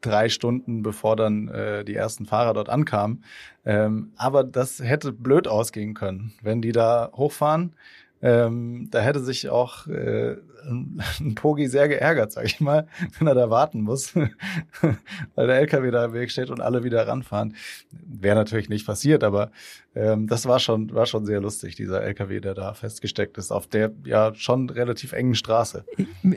drei 0.00 0.28
Stunden, 0.28 0.82
bevor 0.82 1.16
dann 1.16 1.48
äh, 1.48 1.84
die 1.84 1.94
ersten 1.94 2.26
Fahrer 2.26 2.54
dort 2.54 2.68
ankamen. 2.68 3.24
Ähm, 3.64 4.12
aber 4.16 4.44
das 4.44 4.80
hätte 4.80 5.12
blöd 5.12 5.48
ausgehen 5.48 5.94
können, 5.94 6.32
wenn 6.42 6.62
die 6.62 6.72
da 6.72 7.10
hochfahren 7.14 7.74
Ähm, 8.22 8.88
da 8.90 9.00
hätte 9.00 9.20
sich 9.20 9.48
auch 9.48 9.86
äh, 9.86 10.36
ein 10.68 11.00
Pogi 11.34 11.68
sehr 11.68 11.88
geärgert, 11.88 12.32
sag 12.32 12.44
ich 12.44 12.60
mal, 12.60 12.86
wenn 13.18 13.26
er 13.26 13.34
da 13.34 13.50
warten 13.50 13.80
muss, 13.82 14.14
weil 15.34 15.46
der 15.46 15.56
LKW 15.56 15.90
da 15.90 16.04
im 16.06 16.12
Weg 16.12 16.30
steht 16.30 16.50
und 16.50 16.60
alle 16.60 16.84
wieder 16.84 17.06
ranfahren. 17.06 17.54
Wäre 17.90 18.36
natürlich 18.36 18.68
nicht 18.68 18.86
passiert, 18.86 19.24
aber 19.24 19.50
ähm, 19.94 20.26
das 20.26 20.46
war 20.46 20.60
schon, 20.60 20.92
war 20.94 21.06
schon 21.06 21.26
sehr 21.26 21.40
lustig, 21.40 21.74
dieser 21.74 22.02
LKW, 22.02 22.40
der 22.40 22.54
da 22.54 22.74
festgesteckt 22.74 23.38
ist, 23.38 23.50
auf 23.50 23.66
der 23.66 23.90
ja 24.04 24.32
schon 24.34 24.70
relativ 24.70 25.12
engen 25.12 25.34
Straße. 25.34 25.84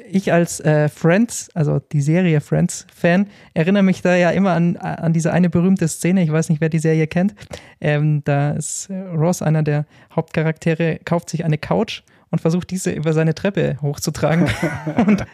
Ich 0.09 0.33
als 0.33 0.59
äh, 0.59 0.89
Friends, 0.89 1.49
also 1.53 1.79
die 1.79 2.01
Serie 2.01 2.41
Friends-Fan, 2.41 3.27
erinnere 3.53 3.83
mich 3.83 4.01
da 4.01 4.15
ja 4.15 4.31
immer 4.31 4.53
an, 4.53 4.77
an 4.77 5.13
diese 5.13 5.31
eine 5.31 5.49
berühmte 5.49 5.87
Szene, 5.87 6.23
ich 6.23 6.31
weiß 6.31 6.49
nicht, 6.49 6.61
wer 6.61 6.69
die 6.69 6.79
Serie 6.79 7.07
kennt. 7.07 7.35
Ähm, 7.79 8.23
da 8.23 8.51
ist 8.51 8.89
Ross, 8.89 9.41
einer 9.41 9.61
der 9.61 9.85
Hauptcharaktere, 10.15 10.99
kauft 11.05 11.29
sich 11.29 11.45
eine 11.45 11.57
Couch 11.57 11.72
und 11.73 12.39
versucht 12.39 12.71
diese 12.71 12.91
über 12.91 13.13
seine 13.13 13.35
Treppe 13.35 13.77
hochzutragen 13.81 14.49
und 15.07 15.25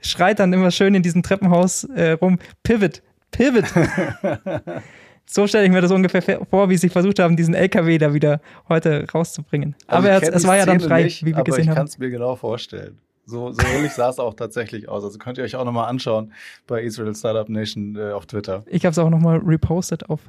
schreit 0.00 0.38
dann 0.38 0.52
immer 0.52 0.70
schön 0.70 0.94
in 0.94 1.02
diesem 1.02 1.22
Treppenhaus 1.22 1.84
äh, 1.84 2.12
rum, 2.12 2.38
Pivot, 2.62 3.02
Pivot. 3.30 3.64
so 5.26 5.46
stelle 5.46 5.66
ich 5.66 5.70
mir 5.70 5.80
das 5.80 5.92
ungefähr 5.92 6.44
vor, 6.50 6.68
wie 6.68 6.76
sie 6.76 6.88
versucht 6.88 7.18
haben, 7.18 7.36
diesen 7.36 7.54
LKW 7.54 7.98
da 7.98 8.14
wieder 8.14 8.40
heute 8.68 9.06
rauszubringen. 9.12 9.76
Also 9.86 10.08
aber 10.08 10.22
es, 10.22 10.46
war 10.46 10.56
ja 10.56 10.66
dann 10.66 10.80
frei, 10.80 11.04
nicht, 11.04 11.24
wie 11.24 11.36
wir 11.36 11.44
gesehen 11.44 11.68
haben. 11.68 11.70
Ich 11.70 11.76
kann 11.76 11.86
es 11.86 11.98
mir 11.98 12.10
genau 12.10 12.34
vorstellen. 12.36 12.98
So, 13.24 13.52
so 13.52 13.60
ähnlich 13.66 13.92
sah 13.92 14.08
es 14.08 14.18
auch 14.18 14.32
tatsächlich 14.32 14.88
aus. 14.88 15.04
Also 15.04 15.18
könnt 15.18 15.36
ihr 15.36 15.44
euch 15.44 15.54
auch 15.54 15.66
nochmal 15.66 15.90
anschauen 15.90 16.32
bei 16.66 16.82
Israel 16.82 17.14
Startup 17.14 17.46
Nation 17.46 17.94
äh, 17.94 18.12
auf 18.12 18.24
Twitter. 18.24 18.64
Ich 18.66 18.86
habe 18.86 18.92
es 18.92 18.98
auch 18.98 19.10
nochmal 19.10 19.36
repostet 19.44 20.08
auf 20.08 20.20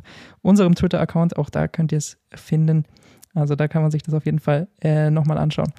unserem 0.41 0.75
Twitter-Account. 0.75 1.37
Auch 1.37 1.49
da 1.49 1.69
könnt 1.69 1.93
ihr 1.93 1.97
es 1.97 2.17
finden. 2.35 2.85
Also 3.39 3.55
da 3.55 3.67
kann 3.67 3.81
man 3.81 3.91
sich 3.91 4.03
das 4.03 4.13
auf 4.13 4.25
jeden 4.25 4.39
Fall 4.39 4.67
äh, 4.81 5.09
nochmal 5.09 5.37
anschauen. 5.37 5.71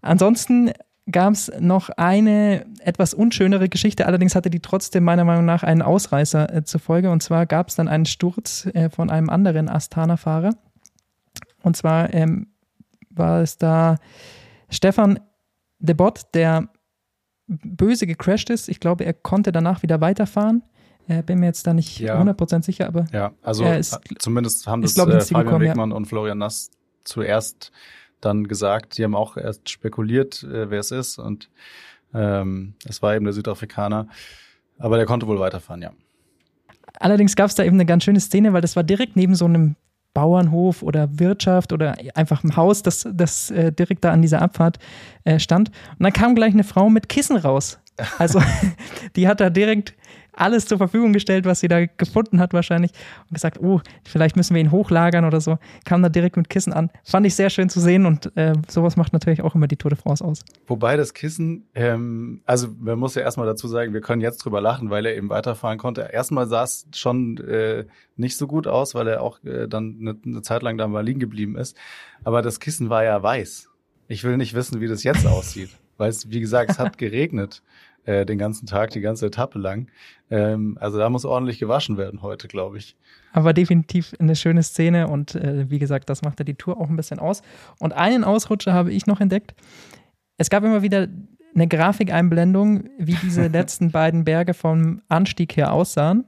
Ansonsten 0.00 0.72
gab 1.10 1.32
es 1.32 1.50
noch 1.58 1.90
eine 1.90 2.64
etwas 2.80 3.14
unschönere 3.14 3.68
Geschichte, 3.68 4.06
allerdings 4.06 4.34
hatte 4.34 4.50
die 4.50 4.60
trotzdem 4.60 5.04
meiner 5.04 5.24
Meinung 5.24 5.44
nach 5.44 5.62
einen 5.62 5.82
Ausreißer 5.82 6.54
äh, 6.54 6.64
zur 6.64 6.80
Folge. 6.80 7.10
Und 7.10 7.22
zwar 7.22 7.46
gab 7.46 7.68
es 7.68 7.74
dann 7.74 7.88
einen 7.88 8.06
Sturz 8.06 8.66
äh, 8.74 8.88
von 8.90 9.10
einem 9.10 9.30
anderen 9.30 9.68
Astana-Fahrer. 9.68 10.54
Und 11.62 11.76
zwar 11.76 12.12
ähm, 12.12 12.48
war 13.10 13.40
es 13.40 13.56
da 13.56 13.96
Stefan 14.70 15.20
de 15.78 15.94
Bot, 15.94 16.22
der 16.34 16.68
böse 17.46 18.06
gecrashed 18.06 18.50
ist. 18.50 18.68
Ich 18.68 18.80
glaube, 18.80 19.04
er 19.04 19.12
konnte 19.12 19.52
danach 19.52 19.82
wieder 19.82 20.00
weiterfahren. 20.00 20.62
Äh, 21.08 21.22
bin 21.22 21.40
mir 21.40 21.46
jetzt 21.46 21.66
da 21.66 21.74
nicht 21.74 21.98
Ja. 21.98 22.18
100% 22.20 22.64
sicher, 22.64 22.86
aber 22.86 23.06
Ja, 23.12 23.32
also 23.42 23.64
Er 23.64 23.78
ist- 23.78 23.98
zumindest 24.18 24.66
haben 24.66 24.82
das 24.82 24.94
glaub 24.94 25.08
äh, 25.08 25.20
Fabian 25.20 25.44
gekommen, 25.44 25.64
ja. 25.64 25.70
Wegmann 25.70 25.92
und 25.92 26.06
Florian 26.06 26.38
Nass 26.38 26.70
zuerst 27.04 27.72
dann 28.20 28.46
gesagt. 28.46 28.98
Die 28.98 29.04
haben 29.04 29.16
auch 29.16 29.36
erst 29.36 29.68
spekuliert, 29.68 30.42
äh, 30.44 30.70
wer 30.70 30.80
es 30.80 30.90
ist 30.92 31.18
und 31.18 31.50
ähm, 32.14 32.74
es 32.88 33.02
war 33.02 33.14
eben 33.16 33.24
der 33.24 33.34
Südafrikaner. 33.34 34.06
Aber 34.78 34.96
der 34.96 35.06
konnte 35.06 35.26
wohl 35.26 35.40
weiterfahren, 35.40 35.82
ja. 35.82 35.90
Allerdings 37.00 37.34
gab 37.36 37.48
es 37.48 37.54
da 37.54 37.64
eben 37.64 37.76
eine 37.76 37.86
ganz 37.86 38.04
schöne 38.04 38.20
Szene, 38.20 38.52
weil 38.52 38.60
das 38.60 38.76
war 38.76 38.82
direkt 38.84 39.16
neben 39.16 39.34
so 39.34 39.44
einem 39.46 39.76
Bauernhof 40.14 40.82
oder 40.82 41.18
Wirtschaft 41.18 41.72
oder 41.72 41.96
einfach 42.14 42.44
ein 42.44 42.54
Haus, 42.54 42.82
das, 42.82 43.08
das 43.12 43.50
äh, 43.50 43.72
direkt 43.72 44.04
da 44.04 44.12
an 44.12 44.20
dieser 44.22 44.42
Abfahrt 44.42 44.78
äh, 45.24 45.38
stand. 45.38 45.70
Und 45.98 46.04
dann 46.04 46.12
kam 46.12 46.34
gleich 46.34 46.52
eine 46.52 46.64
Frau 46.64 46.90
mit 46.90 47.08
Kissen 47.08 47.36
raus. 47.36 47.78
Also 48.18 48.40
die 49.16 49.26
hat 49.26 49.40
da 49.40 49.48
direkt 49.50 49.94
alles 50.32 50.66
zur 50.66 50.78
Verfügung 50.78 51.12
gestellt, 51.12 51.44
was 51.44 51.60
sie 51.60 51.68
da 51.68 51.84
gefunden 51.86 52.40
hat 52.40 52.52
wahrscheinlich 52.54 52.92
und 53.28 53.34
gesagt, 53.34 53.60
oh, 53.60 53.80
vielleicht 54.04 54.36
müssen 54.36 54.54
wir 54.54 54.60
ihn 54.60 54.70
hochlagern 54.70 55.24
oder 55.24 55.40
so. 55.40 55.58
Kam 55.84 56.02
da 56.02 56.08
direkt 56.08 56.36
mit 56.36 56.48
Kissen 56.48 56.72
an. 56.72 56.90
Fand 57.04 57.26
ich 57.26 57.34
sehr 57.34 57.50
schön 57.50 57.68
zu 57.68 57.80
sehen 57.80 58.06
und 58.06 58.34
äh, 58.36 58.54
sowas 58.68 58.96
macht 58.96 59.12
natürlich 59.12 59.42
auch 59.42 59.54
immer 59.54 59.68
die 59.68 59.76
Tour 59.76 59.90
de 59.90 59.98
France 59.98 60.24
aus. 60.24 60.44
Wobei 60.66 60.96
das 60.96 61.14
Kissen, 61.14 61.68
ähm, 61.74 62.42
also 62.46 62.68
man 62.78 62.98
muss 62.98 63.14
ja 63.14 63.22
erstmal 63.22 63.46
dazu 63.46 63.68
sagen, 63.68 63.92
wir 63.92 64.00
können 64.00 64.22
jetzt 64.22 64.38
drüber 64.38 64.60
lachen, 64.60 64.90
weil 64.90 65.06
er 65.06 65.16
eben 65.16 65.28
weiterfahren 65.28 65.78
konnte. 65.78 66.08
Erstmal 66.12 66.46
sah 66.46 66.64
es 66.64 66.86
schon 66.94 67.38
äh, 67.38 67.84
nicht 68.16 68.36
so 68.36 68.46
gut 68.46 68.66
aus, 68.66 68.94
weil 68.94 69.08
er 69.08 69.22
auch 69.22 69.42
äh, 69.44 69.68
dann 69.68 69.98
eine, 70.00 70.16
eine 70.24 70.42
Zeit 70.42 70.62
lang 70.62 70.78
da 70.78 70.88
mal 70.88 71.04
liegen 71.04 71.20
geblieben 71.20 71.56
ist. 71.56 71.76
Aber 72.24 72.42
das 72.42 72.60
Kissen 72.60 72.88
war 72.88 73.04
ja 73.04 73.22
weiß. 73.22 73.68
Ich 74.08 74.24
will 74.24 74.36
nicht 74.36 74.54
wissen, 74.54 74.80
wie 74.80 74.88
das 74.88 75.04
jetzt 75.04 75.26
aussieht, 75.26 75.70
weil 75.96 76.10
es, 76.10 76.30
wie 76.30 76.40
gesagt, 76.40 76.70
es 76.70 76.78
hat 76.78 76.98
geregnet 76.98 77.62
äh, 78.04 78.26
den 78.26 78.38
ganzen 78.38 78.66
Tag, 78.66 78.90
die 78.90 79.00
ganze 79.00 79.26
Etappe 79.26 79.58
lang. 79.58 79.88
Ähm, 80.30 80.76
also 80.80 80.98
da 80.98 81.08
muss 81.08 81.24
ordentlich 81.24 81.58
gewaschen 81.58 81.96
werden 81.96 82.22
heute, 82.22 82.48
glaube 82.48 82.78
ich. 82.78 82.96
Aber 83.32 83.52
definitiv 83.52 84.14
eine 84.18 84.36
schöne 84.36 84.62
Szene 84.62 85.08
und 85.08 85.34
äh, 85.34 85.70
wie 85.70 85.78
gesagt, 85.78 86.10
das 86.10 86.22
machte 86.22 86.44
die 86.44 86.54
Tour 86.54 86.80
auch 86.80 86.88
ein 86.88 86.96
bisschen 86.96 87.18
aus. 87.18 87.42
Und 87.78 87.92
einen 87.92 88.24
Ausrutscher 88.24 88.72
habe 88.72 88.92
ich 88.92 89.06
noch 89.06 89.20
entdeckt. 89.20 89.54
Es 90.36 90.50
gab 90.50 90.64
immer 90.64 90.82
wieder 90.82 91.08
eine 91.54 91.68
Grafikeinblendung, 91.68 92.84
wie 92.98 93.16
diese 93.22 93.46
letzten 93.48 93.90
beiden 93.90 94.24
Berge 94.24 94.54
vom 94.54 95.02
Anstieg 95.08 95.56
her 95.56 95.72
aussahen. 95.72 96.24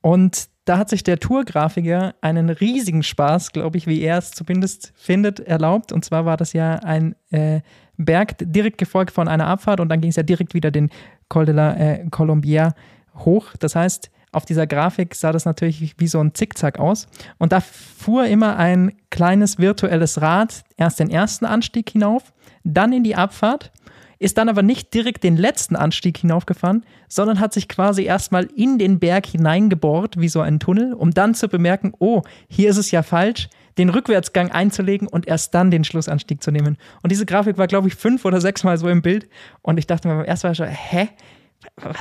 Und 0.00 0.48
da 0.64 0.78
hat 0.78 0.90
sich 0.90 1.02
der 1.02 1.18
Tourgrafiker 1.18 2.14
einen 2.20 2.48
riesigen 2.48 3.02
Spaß, 3.02 3.52
glaube 3.52 3.78
ich, 3.78 3.86
wie 3.86 4.00
er 4.00 4.18
es 4.18 4.30
zumindest 4.30 4.92
findet, 4.96 5.40
erlaubt. 5.40 5.92
Und 5.92 6.04
zwar 6.04 6.24
war 6.24 6.36
das 6.36 6.52
ja 6.52 6.76
ein 6.76 7.16
äh, 7.30 7.60
Berg 7.96 8.36
direkt 8.40 8.78
gefolgt 8.78 9.12
von 9.12 9.28
einer 9.28 9.46
Abfahrt 9.46 9.80
und 9.80 9.88
dann 9.88 10.00
ging 10.00 10.10
es 10.10 10.16
ja 10.16 10.22
direkt 10.22 10.54
wieder 10.54 10.70
den 10.70 10.90
Col 11.28 11.46
de 11.46 11.54
la 11.54 11.74
äh, 11.76 12.06
Colombière 12.10 12.72
hoch. 13.16 13.46
Das 13.58 13.76
heißt, 13.76 14.10
auf 14.32 14.46
dieser 14.46 14.66
Grafik 14.66 15.14
sah 15.14 15.30
das 15.30 15.44
natürlich 15.44 15.94
wie 15.98 16.06
so 16.06 16.18
ein 16.18 16.34
Zickzack 16.34 16.78
aus. 16.78 17.06
Und 17.38 17.52
da 17.52 17.60
fuhr 17.60 18.24
immer 18.26 18.56
ein 18.56 18.92
kleines 19.10 19.58
virtuelles 19.58 20.22
Rad 20.22 20.64
erst 20.76 21.00
den 21.00 21.10
ersten 21.10 21.44
Anstieg 21.44 21.90
hinauf, 21.90 22.32
dann 22.64 22.92
in 22.92 23.04
die 23.04 23.14
Abfahrt, 23.14 23.72
ist 24.22 24.38
dann 24.38 24.48
aber 24.48 24.62
nicht 24.62 24.94
direkt 24.94 25.24
den 25.24 25.36
letzten 25.36 25.76
Anstieg 25.76 26.18
hinaufgefahren, 26.18 26.84
sondern 27.08 27.40
hat 27.40 27.52
sich 27.52 27.68
quasi 27.68 28.04
erstmal 28.04 28.44
in 28.56 28.78
den 28.78 28.98
Berg 28.98 29.26
hineingebohrt, 29.26 30.18
wie 30.18 30.28
so 30.28 30.40
ein 30.40 30.60
Tunnel, 30.60 30.94
um 30.94 31.10
dann 31.10 31.34
zu 31.34 31.48
bemerken, 31.48 31.92
oh, 31.98 32.22
hier 32.48 32.70
ist 32.70 32.76
es 32.76 32.90
ja 32.90 33.02
falsch, 33.02 33.48
den 33.78 33.88
Rückwärtsgang 33.88 34.50
einzulegen 34.50 35.08
und 35.08 35.26
erst 35.26 35.54
dann 35.54 35.70
den 35.70 35.84
Schlussanstieg 35.84 36.42
zu 36.42 36.50
nehmen. 36.50 36.76
Und 37.02 37.10
diese 37.10 37.26
Grafik 37.26 37.58
war, 37.58 37.66
glaube 37.66 37.88
ich, 37.88 37.94
fünf 37.94 38.24
oder 38.24 38.40
sechs 38.40 38.64
Mal 38.64 38.78
so 38.78 38.88
im 38.88 39.02
Bild. 39.02 39.28
Und 39.62 39.78
ich 39.78 39.86
dachte 39.86 40.08
mir 40.08 40.16
beim 40.16 40.24
ersten 40.24 40.48
Mal 40.48 40.54
schon, 40.54 40.68
hä? 40.68 41.08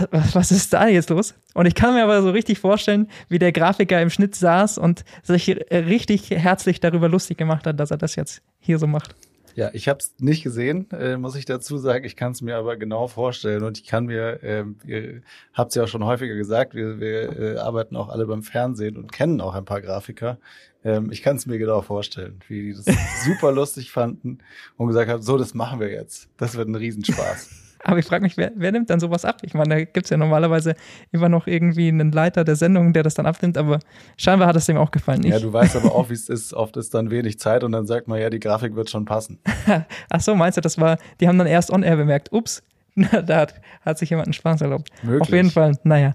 Was, 0.09 0.33
was 0.33 0.51
ist 0.51 0.73
da 0.73 0.87
jetzt 0.87 1.11
los? 1.11 1.35
Und 1.53 1.67
ich 1.67 1.75
kann 1.75 1.93
mir 1.93 2.03
aber 2.03 2.21
so 2.23 2.31
richtig 2.31 2.57
vorstellen, 2.57 3.07
wie 3.29 3.37
der 3.37 3.51
Grafiker 3.51 4.01
im 4.01 4.09
Schnitt 4.09 4.33
saß 4.33 4.79
und 4.79 5.05
sich 5.21 5.47
richtig 5.71 6.31
herzlich 6.31 6.79
darüber 6.79 7.07
lustig 7.07 7.37
gemacht 7.37 7.67
hat, 7.67 7.79
dass 7.79 7.91
er 7.91 7.97
das 7.97 8.15
jetzt 8.15 8.41
hier 8.59 8.79
so 8.79 8.87
macht. 8.87 9.15
Ja, 9.55 9.69
ich 9.73 9.87
habe 9.87 9.99
es 9.99 10.13
nicht 10.19 10.43
gesehen, 10.43 10.89
äh, 10.91 11.17
muss 11.17 11.35
ich 11.35 11.45
dazu 11.45 11.77
sagen. 11.77 12.05
Ich 12.05 12.15
kann 12.15 12.31
es 12.31 12.41
mir 12.41 12.57
aber 12.57 12.77
genau 12.77 13.07
vorstellen 13.07 13.63
und 13.63 13.77
ich 13.77 13.85
kann 13.85 14.05
mir, 14.05 14.39
ähm, 14.43 14.77
ihr 14.85 15.21
habt 15.53 15.69
es 15.71 15.75
ja 15.75 15.83
auch 15.83 15.87
schon 15.87 16.05
häufiger 16.05 16.35
gesagt, 16.35 16.73
wir, 16.73 16.99
wir 16.99 17.39
äh, 17.39 17.57
arbeiten 17.57 17.95
auch 17.95 18.09
alle 18.09 18.25
beim 18.25 18.43
Fernsehen 18.43 18.97
und 18.97 19.11
kennen 19.11 19.41
auch 19.41 19.53
ein 19.53 19.65
paar 19.65 19.81
Grafiker. 19.81 20.37
Ähm, 20.83 21.11
ich 21.11 21.21
kann 21.21 21.35
es 21.35 21.45
mir 21.45 21.57
genau 21.57 21.81
vorstellen, 21.81 22.39
wie 22.47 22.63
die 22.63 22.73
das 22.73 22.85
super 23.25 23.51
lustig 23.51 23.91
fanden 23.91 24.39
und 24.77 24.87
gesagt 24.87 25.09
haben, 25.09 25.21
so, 25.21 25.37
das 25.37 25.53
machen 25.53 25.79
wir 25.79 25.91
jetzt. 25.91 26.29
Das 26.37 26.55
wird 26.55 26.67
ein 26.67 26.75
Riesenspaß. 26.75 27.70
Aber 27.83 27.97
ich 27.97 28.05
frage 28.05 28.23
mich, 28.23 28.37
wer, 28.37 28.51
wer 28.55 28.71
nimmt 28.71 28.89
dann 28.89 28.99
sowas 28.99 29.25
ab? 29.25 29.37
Ich 29.43 29.53
meine, 29.53 29.69
da 29.69 29.83
gibt 29.83 30.05
es 30.05 30.09
ja 30.09 30.17
normalerweise 30.17 30.75
immer 31.11 31.29
noch 31.29 31.47
irgendwie 31.47 31.87
einen 31.87 32.11
Leiter 32.11 32.43
der 32.43 32.55
Sendung, 32.55 32.93
der 32.93 33.03
das 33.03 33.15
dann 33.15 33.25
abnimmt, 33.25 33.57
aber 33.57 33.79
scheinbar 34.17 34.47
hat 34.47 34.55
es 34.55 34.67
dem 34.67 34.77
auch 34.77 34.91
gefallen. 34.91 35.23
Ich, 35.23 35.31
ja, 35.31 35.39
du 35.39 35.51
weißt 35.51 35.75
aber 35.75 35.95
auch, 35.95 36.09
wie 36.09 36.13
es 36.13 36.29
ist. 36.29 36.53
Oft 36.53 36.77
ist 36.77 36.93
dann 36.93 37.09
wenig 37.09 37.39
Zeit 37.39 37.63
und 37.63 37.71
dann 37.71 37.87
sagt 37.87 38.07
man, 38.07 38.19
ja, 38.19 38.29
die 38.29 38.39
Grafik 38.39 38.75
wird 38.75 38.89
schon 38.89 39.05
passen. 39.05 39.39
Ach 40.09 40.21
so, 40.21 40.35
meinst 40.35 40.57
du, 40.57 40.61
das 40.61 40.79
war, 40.79 40.97
die 41.19 41.27
haben 41.27 41.37
dann 41.37 41.47
erst 41.47 41.71
on 41.71 41.81
air 41.83 41.95
bemerkt, 41.97 42.31
ups, 42.31 42.61
da 42.95 43.37
hat, 43.39 43.55
hat 43.81 43.97
sich 43.97 44.09
jemand 44.09 44.27
einen 44.27 44.33
Spaß 44.33 44.61
erlaubt. 44.61 44.89
Möglich. 45.03 45.21
Auf 45.21 45.29
jeden 45.29 45.49
Fall, 45.49 45.73
naja. 45.83 46.13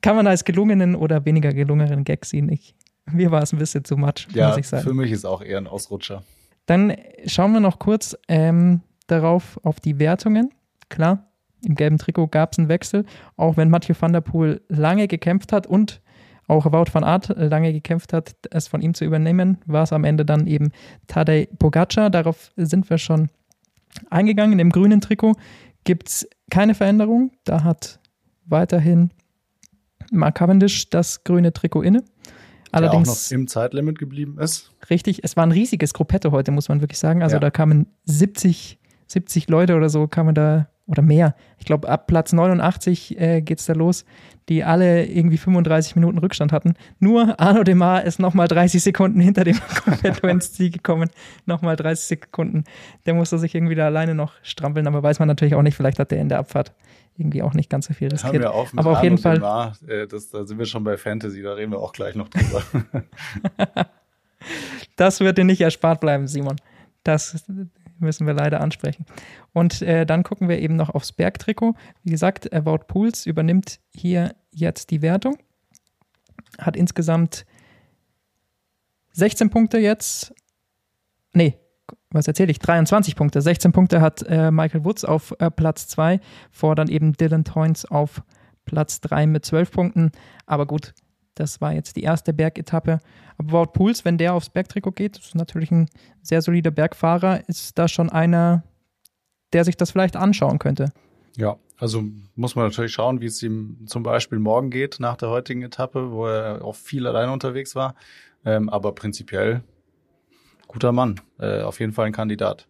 Kann 0.00 0.14
man 0.14 0.26
als 0.26 0.44
gelungenen 0.44 0.94
oder 0.94 1.24
weniger 1.24 1.52
gelungenen 1.52 2.04
Gag 2.04 2.24
sehen? 2.24 2.48
Ich, 2.50 2.74
mir 3.10 3.30
war 3.30 3.42
es 3.42 3.52
ein 3.52 3.58
bisschen 3.58 3.84
zu 3.84 3.96
much, 3.96 4.28
Ja, 4.32 4.48
muss 4.48 4.58
ich 4.58 4.68
sagen. 4.68 4.84
für 4.84 4.94
mich 4.94 5.10
ist 5.10 5.24
auch 5.24 5.42
eher 5.42 5.58
ein 5.58 5.66
Ausrutscher. 5.66 6.22
Dann 6.66 6.94
schauen 7.26 7.52
wir 7.52 7.60
noch 7.60 7.78
kurz 7.78 8.16
ähm, 8.28 8.82
darauf, 9.08 9.58
auf 9.64 9.80
die 9.80 9.98
Wertungen. 9.98 10.50
Klar, 10.88 11.26
im 11.64 11.74
gelben 11.74 11.98
Trikot 11.98 12.28
gab 12.28 12.52
es 12.52 12.58
einen 12.58 12.68
Wechsel, 12.68 13.04
auch 13.36 13.56
wenn 13.56 13.68
Mathieu 13.70 13.94
van 13.98 14.12
der 14.12 14.20
Poel 14.20 14.60
lange 14.68 15.08
gekämpft 15.08 15.52
hat 15.52 15.66
und 15.66 16.00
auch 16.46 16.64
Wout 16.72 16.86
van 16.92 17.04
Aert 17.04 17.28
lange 17.36 17.72
gekämpft 17.74 18.12
hat, 18.14 18.34
es 18.50 18.68
von 18.68 18.80
ihm 18.80 18.94
zu 18.94 19.04
übernehmen, 19.04 19.58
war 19.66 19.82
es 19.82 19.92
am 19.92 20.04
Ende 20.04 20.24
dann 20.24 20.46
eben 20.46 20.70
Tadej 21.06 21.46
Pogacar. 21.58 22.08
Darauf 22.08 22.52
sind 22.56 22.88
wir 22.88 22.96
schon 22.96 23.28
eingegangen. 24.08 24.58
Im 24.58 24.70
grünen 24.70 25.02
Trikot 25.02 25.34
gibt 25.84 26.08
es 26.08 26.28
keine 26.50 26.74
Veränderung. 26.74 27.32
Da 27.44 27.64
hat 27.64 28.00
weiterhin 28.46 29.10
Mark 30.10 30.36
Cavendish 30.36 30.88
das 30.88 31.22
grüne 31.22 31.52
Trikot 31.52 31.82
inne. 31.82 31.98
Der 32.00 32.06
auch 32.08 32.82
noch 32.82 32.90
Allerdings 32.92 33.30
im 33.30 33.46
Zeitlimit 33.46 33.98
geblieben 33.98 34.38
ist. 34.38 34.72
Richtig, 34.90 35.24
es 35.24 35.36
war 35.36 35.44
ein 35.44 35.52
riesiges 35.52 35.92
Gruppetto 35.94 36.30
heute, 36.32 36.50
muss 36.50 36.68
man 36.68 36.80
wirklich 36.80 36.98
sagen. 36.98 37.22
Also 37.22 37.36
Ja. 37.36 37.40
da 37.40 37.50
kamen 37.50 37.86
70, 38.04 38.78
70 39.08 39.48
Leute 39.48 39.74
oder 39.74 39.88
so 39.88 40.06
kamen 40.06 40.34
da 40.34 40.68
oder 40.88 41.02
mehr. 41.02 41.34
Ich 41.58 41.66
glaube, 41.66 41.88
ab 41.88 42.06
Platz 42.06 42.32
89 42.32 43.20
äh, 43.20 43.42
geht 43.42 43.58
es 43.58 43.66
da 43.66 43.74
los, 43.74 44.06
die 44.48 44.64
alle 44.64 45.04
irgendwie 45.04 45.36
35 45.36 45.96
Minuten 45.96 46.16
Rückstand 46.18 46.50
hatten. 46.50 46.74
Nur 46.98 47.38
Arno 47.38 47.62
Demar 47.62 48.04
ist 48.04 48.18
nochmal 48.18 48.48
30 48.48 48.82
Sekunden 48.82 49.20
hinter 49.20 49.44
dem 49.44 49.58
Confetto 49.84 50.26
ins 50.26 50.54
Ziel 50.54 50.70
gekommen. 50.70 51.10
Nochmal 51.44 51.76
30 51.76 52.06
Sekunden. 52.06 52.64
Der 53.04 53.12
musste 53.12 53.38
sich 53.38 53.54
irgendwie 53.54 53.74
da 53.74 53.86
alleine 53.86 54.14
noch 54.14 54.32
strampeln, 54.42 54.86
aber 54.86 55.02
weiß 55.02 55.18
man 55.18 55.28
natürlich 55.28 55.54
auch 55.54 55.62
nicht. 55.62 55.76
Vielleicht 55.76 55.98
hat 55.98 56.10
der 56.10 56.20
in 56.20 56.30
der 56.30 56.38
Abfahrt 56.38 56.72
irgendwie 57.18 57.42
auch 57.42 57.52
nicht 57.52 57.68
ganz 57.68 57.86
so 57.86 57.94
viel 57.94 58.08
riskiert. 58.08 58.40
wir 58.40 58.54
auf 58.54 58.72
aber 58.74 58.92
auf 58.92 59.02
jeden 59.02 59.18
Fall. 59.18 59.34
Demar, 59.34 59.76
äh, 59.86 60.06
das, 60.06 60.30
da 60.30 60.46
sind 60.46 60.58
wir 60.58 60.66
schon 60.66 60.84
bei 60.84 60.96
Fantasy, 60.96 61.42
da 61.42 61.52
reden 61.52 61.72
wir 61.72 61.80
auch 61.80 61.92
gleich 61.92 62.14
noch 62.14 62.28
drüber. 62.28 62.62
das 64.96 65.20
wird 65.20 65.36
dir 65.36 65.44
nicht 65.44 65.60
erspart 65.60 66.00
bleiben, 66.00 66.28
Simon. 66.28 66.56
Das 67.02 67.44
müssen 67.98 68.26
wir 68.26 68.34
leider 68.34 68.60
ansprechen. 68.60 69.06
Und 69.52 69.82
äh, 69.82 70.06
dann 70.06 70.22
gucken 70.22 70.48
wir 70.48 70.58
eben 70.58 70.76
noch 70.76 70.90
aufs 70.90 71.12
Bergtrikot. 71.12 71.74
Wie 72.02 72.10
gesagt, 72.10 72.52
About 72.52 72.84
Pools 72.86 73.26
übernimmt 73.26 73.80
hier 73.94 74.34
jetzt 74.50 74.90
die 74.90 75.02
Wertung. 75.02 75.36
Hat 76.58 76.76
insgesamt 76.76 77.44
16 79.12 79.50
Punkte 79.50 79.78
jetzt. 79.78 80.34
Nee, 81.32 81.58
was 82.10 82.26
erzähle 82.26 82.50
ich? 82.50 82.58
23 82.58 83.16
Punkte. 83.16 83.42
16 83.42 83.72
Punkte 83.72 84.00
hat 84.00 84.22
äh, 84.22 84.50
Michael 84.50 84.84
Woods 84.84 85.04
auf 85.04 85.34
äh, 85.38 85.50
Platz 85.50 85.88
2, 85.88 86.20
vor 86.50 86.74
dann 86.74 86.88
eben 86.88 87.12
Dylan 87.12 87.44
Toynes 87.44 87.84
auf 87.84 88.22
Platz 88.64 89.00
3 89.00 89.26
mit 89.26 89.44
12 89.44 89.70
Punkten. 89.70 90.12
Aber 90.46 90.66
gut, 90.66 90.94
das 91.38 91.60
war 91.60 91.72
jetzt 91.72 91.96
die 91.96 92.02
erste 92.02 92.32
Bergetappe. 92.32 93.00
Aber 93.36 93.52
Wout 93.52 93.72
Pools, 93.72 94.04
wenn 94.04 94.18
der 94.18 94.34
aufs 94.34 94.50
Bergtrikot 94.50 94.92
geht, 94.92 95.18
ist 95.18 95.34
natürlich 95.34 95.70
ein 95.70 95.88
sehr 96.22 96.42
solider 96.42 96.70
Bergfahrer, 96.70 97.48
ist 97.48 97.78
da 97.78 97.88
schon 97.88 98.10
einer, 98.10 98.64
der 99.52 99.64
sich 99.64 99.76
das 99.76 99.90
vielleicht 99.90 100.16
anschauen 100.16 100.58
könnte. 100.58 100.92
Ja, 101.36 101.56
also 101.78 102.02
muss 102.34 102.56
man 102.56 102.66
natürlich 102.66 102.92
schauen, 102.92 103.20
wie 103.20 103.26
es 103.26 103.42
ihm 103.42 103.86
zum 103.86 104.02
Beispiel 104.02 104.38
morgen 104.38 104.70
geht 104.70 104.98
nach 104.98 105.16
der 105.16 105.30
heutigen 105.30 105.62
Etappe, 105.62 106.10
wo 106.10 106.26
er 106.26 106.64
auch 106.64 106.74
viel 106.74 107.06
alleine 107.06 107.32
unterwegs 107.32 107.74
war. 107.76 107.94
Ähm, 108.44 108.68
aber 108.68 108.92
prinzipiell 108.94 109.62
guter 110.66 110.92
Mann, 110.92 111.20
äh, 111.38 111.62
auf 111.62 111.80
jeden 111.80 111.92
Fall 111.92 112.06
ein 112.06 112.12
Kandidat. 112.12 112.68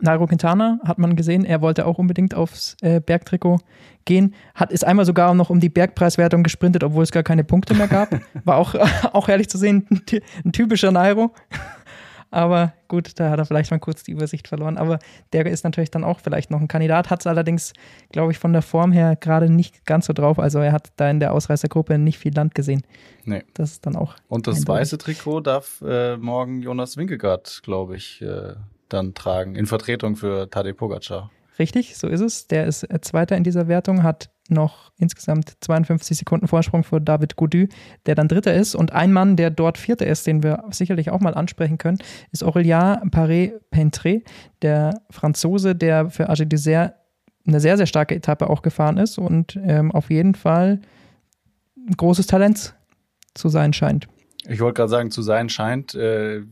Nairo 0.00 0.26
Quintana 0.26 0.78
hat 0.84 0.98
man 0.98 1.14
gesehen, 1.16 1.44
er 1.44 1.60
wollte 1.60 1.86
auch 1.86 1.98
unbedingt 1.98 2.34
aufs 2.34 2.76
äh, 2.80 3.00
Bergtrikot 3.00 3.58
gehen. 4.04 4.34
Hat 4.54 4.72
ist 4.72 4.84
einmal 4.84 5.04
sogar 5.04 5.34
noch 5.34 5.50
um 5.50 5.60
die 5.60 5.68
Bergpreiswertung 5.68 6.42
gesprintet, 6.42 6.84
obwohl 6.84 7.02
es 7.02 7.12
gar 7.12 7.22
keine 7.22 7.44
Punkte 7.44 7.74
mehr 7.74 7.88
gab. 7.88 8.08
War 8.44 8.56
auch, 8.56 8.74
auch 9.12 9.28
ehrlich 9.28 9.48
zu 9.48 9.58
sehen, 9.58 9.86
ein, 9.90 10.02
ein 10.44 10.52
typischer 10.52 10.90
Nairo. 10.90 11.32
Aber 12.30 12.72
gut, 12.88 13.12
da 13.20 13.30
hat 13.30 13.38
er 13.38 13.44
vielleicht 13.44 13.70
mal 13.70 13.78
kurz 13.78 14.02
die 14.02 14.10
Übersicht 14.10 14.48
verloren. 14.48 14.76
Aber 14.76 14.98
der 15.32 15.46
ist 15.46 15.62
natürlich 15.62 15.92
dann 15.92 16.02
auch 16.02 16.18
vielleicht 16.18 16.50
noch 16.50 16.60
ein 16.60 16.66
Kandidat, 16.66 17.08
hat 17.08 17.20
es 17.20 17.28
allerdings, 17.28 17.74
glaube 18.10 18.32
ich, 18.32 18.40
von 18.40 18.52
der 18.52 18.62
Form 18.62 18.90
her 18.90 19.14
gerade 19.14 19.48
nicht 19.48 19.86
ganz 19.86 20.06
so 20.06 20.12
drauf. 20.12 20.40
Also 20.40 20.58
er 20.58 20.72
hat 20.72 20.88
da 20.96 21.08
in 21.08 21.20
der 21.20 21.32
Ausreißergruppe 21.32 21.96
nicht 21.96 22.18
viel 22.18 22.34
Land 22.34 22.56
gesehen. 22.56 22.82
Nee. 23.24 23.44
Das 23.54 23.70
ist 23.70 23.86
dann 23.86 23.94
auch. 23.94 24.16
Und 24.26 24.48
das 24.48 24.66
weiße 24.66 24.98
Trikot 24.98 25.42
darf 25.42 25.80
äh, 25.86 26.16
morgen 26.16 26.60
Jonas 26.60 26.96
Winkegaard, 26.96 27.60
glaube 27.62 27.94
ich, 27.94 28.20
äh, 28.20 28.54
dann 28.88 29.14
tragen, 29.14 29.56
in 29.56 29.66
Vertretung 29.66 30.16
für 30.16 30.48
Tadej 30.50 30.74
Pogacar. 30.74 31.30
Richtig, 31.58 31.96
so 31.96 32.08
ist 32.08 32.20
es. 32.20 32.46
Der 32.48 32.66
ist 32.66 32.82
äh, 32.84 33.00
Zweiter 33.00 33.36
in 33.36 33.44
dieser 33.44 33.68
Wertung, 33.68 34.02
hat 34.02 34.30
noch 34.48 34.92
insgesamt 34.98 35.56
52 35.60 36.18
Sekunden 36.18 36.48
Vorsprung 36.48 36.84
vor 36.84 37.00
David 37.00 37.36
Gaudu, 37.36 37.66
der 38.06 38.14
dann 38.14 38.28
Dritter 38.28 38.52
ist. 38.54 38.74
Und 38.74 38.92
ein 38.92 39.12
Mann, 39.12 39.36
der 39.36 39.50
dort 39.50 39.78
Vierter 39.78 40.06
ist, 40.06 40.26
den 40.26 40.42
wir 40.42 40.64
sicherlich 40.70 41.10
auch 41.10 41.20
mal 41.20 41.34
ansprechen 41.34 41.78
können, 41.78 41.98
ist 42.30 42.44
Aurélien 42.44 43.10
Paré-Pentré, 43.10 44.22
der 44.62 45.00
Franzose, 45.10 45.74
der 45.74 46.10
für 46.10 46.28
Age 46.28 46.46
Dessert 46.46 46.94
eine 47.46 47.60
sehr, 47.60 47.76
sehr 47.76 47.86
starke 47.86 48.14
Etappe 48.14 48.50
auch 48.50 48.62
gefahren 48.62 48.96
ist 48.96 49.18
und 49.18 49.58
ähm, 49.62 49.92
auf 49.92 50.10
jeden 50.10 50.34
Fall 50.34 50.80
ein 51.76 51.96
großes 51.96 52.26
Talent 52.26 52.74
zu 53.34 53.48
sein 53.48 53.72
scheint. 53.72 54.08
Ich 54.48 54.60
wollte 54.60 54.78
gerade 54.78 54.90
sagen, 54.90 55.10
zu 55.10 55.22
sein 55.22 55.48
scheint. 55.48 55.94
Äh, 55.94 56.42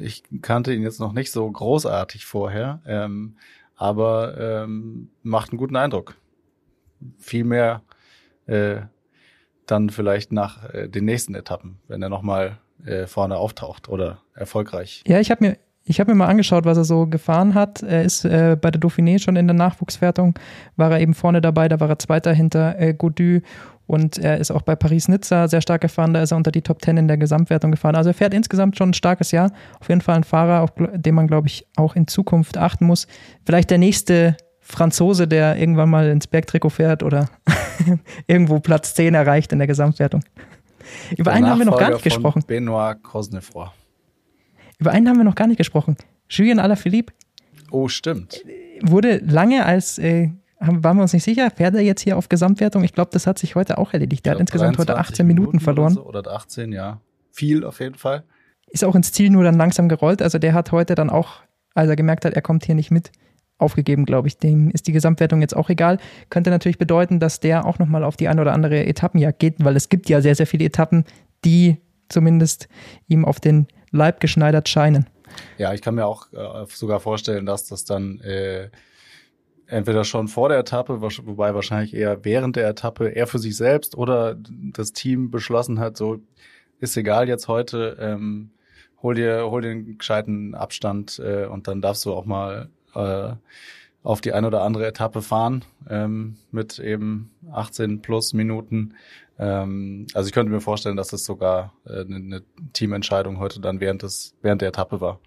ich 0.00 0.22
kannte 0.42 0.72
ihn 0.72 0.82
jetzt 0.82 1.00
noch 1.00 1.12
nicht 1.12 1.32
so 1.32 1.50
großartig 1.50 2.26
vorher. 2.26 2.80
Ähm, 2.86 3.36
aber 3.76 4.36
ähm, 4.38 5.08
macht 5.22 5.50
einen 5.50 5.58
guten 5.58 5.76
Eindruck. 5.76 6.16
Viel 7.18 7.44
mehr 7.44 7.82
äh, 8.46 8.82
dann 9.66 9.88
vielleicht 9.88 10.32
nach 10.32 10.68
äh, 10.74 10.88
den 10.88 11.06
nächsten 11.06 11.34
Etappen, 11.34 11.78
wenn 11.88 12.02
er 12.02 12.10
nochmal 12.10 12.58
äh, 12.84 13.06
vorne 13.06 13.36
auftaucht 13.36 13.88
oder 13.88 14.20
erfolgreich. 14.34 15.02
Ja, 15.06 15.20
ich 15.20 15.30
habe 15.30 15.46
mir 15.46 15.56
ich 15.84 15.98
mir 16.06 16.14
mal 16.14 16.28
angeschaut, 16.28 16.64
was 16.66 16.76
er 16.76 16.84
so 16.84 17.06
gefahren 17.06 17.54
hat. 17.54 17.82
Er 17.82 18.04
ist 18.04 18.24
äh, 18.24 18.56
bei 18.60 18.70
der 18.70 18.80
Dauphiné 18.80 19.18
schon 19.18 19.36
in 19.36 19.48
der 19.48 19.56
Nachwuchswertung, 19.56 20.38
war 20.76 20.92
er 20.92 21.00
eben 21.00 21.14
vorne 21.14 21.40
dabei, 21.40 21.68
da 21.68 21.80
war 21.80 21.88
er 21.88 21.98
Zweiter 21.98 22.32
hinter 22.32 22.78
äh, 22.78 22.94
Gaudu 22.94 23.40
und 23.90 24.18
er 24.18 24.38
ist 24.38 24.52
auch 24.52 24.62
bei 24.62 24.76
Paris-Nizza 24.76 25.48
sehr 25.48 25.60
stark 25.60 25.80
gefahren, 25.80 26.14
da 26.14 26.22
ist 26.22 26.30
er 26.30 26.36
unter 26.36 26.52
die 26.52 26.62
Top 26.62 26.80
10 26.80 26.96
in 26.96 27.08
der 27.08 27.16
Gesamtwertung 27.16 27.72
gefahren. 27.72 27.96
Also 27.96 28.10
er 28.10 28.14
fährt 28.14 28.32
insgesamt 28.32 28.78
schon 28.78 28.90
ein 28.90 28.94
starkes 28.94 29.32
Jahr. 29.32 29.50
Auf 29.80 29.88
jeden 29.88 30.00
Fall 30.00 30.14
ein 30.14 30.22
Fahrer, 30.22 30.62
auf 30.62 30.70
den 30.76 31.12
man, 31.16 31.26
glaube 31.26 31.48
ich, 31.48 31.66
auch 31.74 31.96
in 31.96 32.06
Zukunft 32.06 32.56
achten 32.56 32.86
muss. 32.86 33.08
Vielleicht 33.44 33.68
der 33.68 33.78
nächste 33.78 34.36
Franzose, 34.60 35.26
der 35.26 35.56
irgendwann 35.56 35.90
mal 35.90 36.08
ins 36.08 36.28
Bergtrikot 36.28 36.70
fährt 36.70 37.02
oder 37.02 37.30
irgendwo 38.28 38.60
Platz 38.60 38.94
10 38.94 39.14
erreicht 39.14 39.52
in 39.52 39.58
der 39.58 39.66
Gesamtwertung. 39.66 40.22
Über 41.16 41.32
einen 41.32 41.48
haben 41.48 41.58
wir 41.58 41.66
noch 41.66 41.78
gar 41.78 41.90
nicht 41.90 42.04
gesprochen. 42.04 42.44
Benoit 42.46 43.02
Cosnefroy. 43.02 43.70
Über 44.78 44.92
einen 44.92 45.08
haben 45.08 45.16
wir 45.16 45.24
noch 45.24 45.34
gar 45.34 45.48
nicht 45.48 45.58
gesprochen. 45.58 45.96
Julien 46.28 46.60
Alaphilippe. 46.60 47.12
Oh, 47.72 47.88
stimmt. 47.88 48.44
Wurde 48.82 49.16
lange 49.18 49.66
als 49.66 49.98
äh, 49.98 50.30
waren 50.60 50.96
wir 50.96 51.02
uns 51.02 51.12
nicht 51.12 51.24
sicher, 51.24 51.50
fährt 51.50 51.74
er 51.74 51.80
jetzt 51.80 52.02
hier 52.02 52.16
auf 52.16 52.28
Gesamtwertung? 52.28 52.84
Ich 52.84 52.92
glaube, 52.92 53.10
das 53.12 53.26
hat 53.26 53.38
sich 53.38 53.54
heute 53.54 53.78
auch 53.78 53.92
erledigt. 53.92 54.26
Der 54.26 54.34
hat 54.34 54.40
insgesamt 54.40 54.78
heute 54.78 54.98
18 54.98 55.26
Minuten, 55.26 55.52
Minuten 55.52 55.60
verloren. 55.60 55.92
Oder, 55.96 56.22
so, 56.22 56.28
oder 56.28 56.32
18, 56.32 56.72
ja. 56.72 57.00
Viel 57.32 57.64
auf 57.64 57.80
jeden 57.80 57.94
Fall. 57.94 58.24
Ist 58.68 58.84
auch 58.84 58.94
ins 58.94 59.12
Ziel 59.12 59.30
nur 59.30 59.42
dann 59.42 59.56
langsam 59.56 59.88
gerollt. 59.88 60.20
Also 60.22 60.38
der 60.38 60.52
hat 60.52 60.70
heute 60.70 60.94
dann 60.94 61.10
auch, 61.10 61.40
als 61.74 61.88
er 61.88 61.96
gemerkt 61.96 62.24
hat, 62.24 62.34
er 62.34 62.42
kommt 62.42 62.66
hier 62.66 62.74
nicht 62.74 62.90
mit, 62.90 63.10
aufgegeben, 63.60 64.04
glaube 64.04 64.28
ich. 64.28 64.38
Dem 64.38 64.70
ist 64.70 64.86
die 64.86 64.92
Gesamtwertung 64.92 65.40
jetzt 65.40 65.56
auch 65.56 65.70
egal. 65.70 65.98
Könnte 66.28 66.50
natürlich 66.50 66.78
bedeuten, 66.78 67.20
dass 67.20 67.40
der 67.40 67.64
auch 67.66 67.78
nochmal 67.78 68.04
auf 68.04 68.16
die 68.16 68.28
eine 68.28 68.40
oder 68.40 68.52
andere 68.52 68.86
Etappenjagd 68.86 69.38
geht, 69.38 69.64
weil 69.64 69.76
es 69.76 69.88
gibt 69.88 70.08
ja 70.08 70.20
sehr, 70.20 70.34
sehr 70.34 70.46
viele 70.46 70.64
Etappen, 70.64 71.04
die 71.44 71.78
zumindest 72.08 72.68
ihm 73.06 73.24
auf 73.24 73.40
den 73.40 73.66
Leib 73.90 74.20
geschneidert 74.20 74.68
scheinen. 74.68 75.06
Ja, 75.58 75.72
ich 75.72 75.80
kann 75.80 75.94
mir 75.94 76.06
auch 76.06 76.32
äh, 76.32 76.66
sogar 76.68 77.00
vorstellen, 77.00 77.46
dass 77.46 77.66
das 77.66 77.84
dann 77.84 78.20
äh, 78.20 78.70
entweder 79.70 80.04
schon 80.04 80.28
vor 80.28 80.48
der 80.48 80.58
Etappe, 80.58 81.00
wobei 81.00 81.54
wahrscheinlich 81.54 81.94
eher 81.94 82.24
während 82.24 82.56
der 82.56 82.68
Etappe 82.68 83.14
er 83.14 83.26
für 83.26 83.38
sich 83.38 83.56
selbst 83.56 83.96
oder 83.96 84.36
das 84.36 84.92
Team 84.92 85.30
beschlossen 85.30 85.78
hat, 85.78 85.96
so 85.96 86.18
ist 86.80 86.96
egal 86.96 87.28
jetzt 87.28 87.48
heute, 87.48 87.96
ähm, 88.00 88.50
hol 89.02 89.14
dir 89.14 89.48
hol 89.50 89.62
dir 89.62 89.70
einen 89.70 89.98
gescheiten 89.98 90.54
Abstand 90.54 91.20
äh, 91.24 91.46
und 91.46 91.68
dann 91.68 91.80
darfst 91.80 92.04
du 92.04 92.12
auch 92.12 92.24
mal 92.24 92.68
äh, 92.94 93.32
auf 94.02 94.20
die 94.20 94.32
eine 94.32 94.46
oder 94.46 94.62
andere 94.62 94.86
Etappe 94.86 95.22
fahren 95.22 95.64
ähm, 95.88 96.36
mit 96.50 96.78
eben 96.78 97.30
18 97.52 98.02
plus 98.02 98.32
Minuten. 98.32 98.94
Ähm, 99.38 100.06
also 100.14 100.26
ich 100.26 100.32
könnte 100.32 100.50
mir 100.50 100.60
vorstellen, 100.60 100.96
dass 100.96 101.08
das 101.08 101.24
sogar 101.24 101.74
äh, 101.86 102.00
eine, 102.00 102.16
eine 102.16 102.42
Teamentscheidung 102.72 103.38
heute 103.38 103.60
dann 103.60 103.80
während 103.80 104.02
des 104.02 104.34
während 104.42 104.62
der 104.62 104.70
Etappe 104.70 105.00
war. 105.00 105.20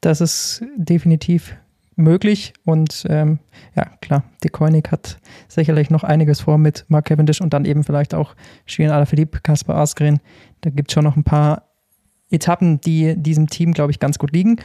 Das 0.00 0.20
ist 0.20 0.64
definitiv 0.76 1.56
möglich. 1.96 2.52
Und 2.64 3.06
ähm, 3.08 3.38
ja, 3.74 3.84
klar, 4.00 4.22
die 4.44 4.48
Koenig 4.48 4.90
hat 4.90 5.18
sicherlich 5.48 5.90
noch 5.90 6.04
einiges 6.04 6.40
vor 6.40 6.58
mit 6.58 6.84
Mark 6.88 7.06
Cavendish 7.06 7.40
und 7.40 7.52
dann 7.52 7.64
eben 7.64 7.82
vielleicht 7.82 8.14
auch 8.14 8.34
Julien 8.66 8.92
Alaphilippe, 8.92 9.40
Kaspar 9.42 9.76
Asgren. 9.76 10.20
Da 10.60 10.70
gibt 10.70 10.90
es 10.90 10.94
schon 10.94 11.04
noch 11.04 11.16
ein 11.16 11.24
paar 11.24 11.64
Etappen, 12.30 12.80
die 12.80 13.14
diesem 13.16 13.48
Team, 13.48 13.72
glaube 13.72 13.90
ich, 13.90 13.98
ganz 13.98 14.18
gut 14.18 14.32
liegen. 14.32 14.56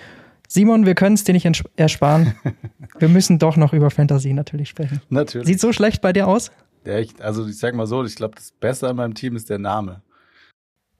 Simon, 0.48 0.86
wir 0.86 0.96
können 0.96 1.16
es 1.16 1.24
dir 1.24 1.34
nicht 1.34 1.64
ersparen. 1.78 2.36
wir 3.00 3.08
müssen 3.08 3.40
doch 3.40 3.56
noch 3.56 3.72
über 3.74 3.90
Fantasy 3.90 4.34
natürlich 4.34 4.70
sprechen. 4.70 5.02
Natürlich. 5.10 5.48
Sieht 5.48 5.62
so 5.62 5.72
schlecht 5.72 6.02
bei 6.02 6.12
dir 6.12 6.28
aus? 6.28 6.52
Ja, 6.86 6.98
ich, 6.98 7.14
also 7.24 7.48
ich 7.48 7.58
sag 7.58 7.76
mal 7.76 7.88
so, 7.88 8.04
ich 8.04 8.16
glaube, 8.16 8.36
das 8.36 8.52
Beste 8.52 8.90
an 8.90 8.98
meinem 8.98 9.14
Team 9.14 9.36
ist 9.36 9.50
der 9.50 9.60
Name. 9.60 10.02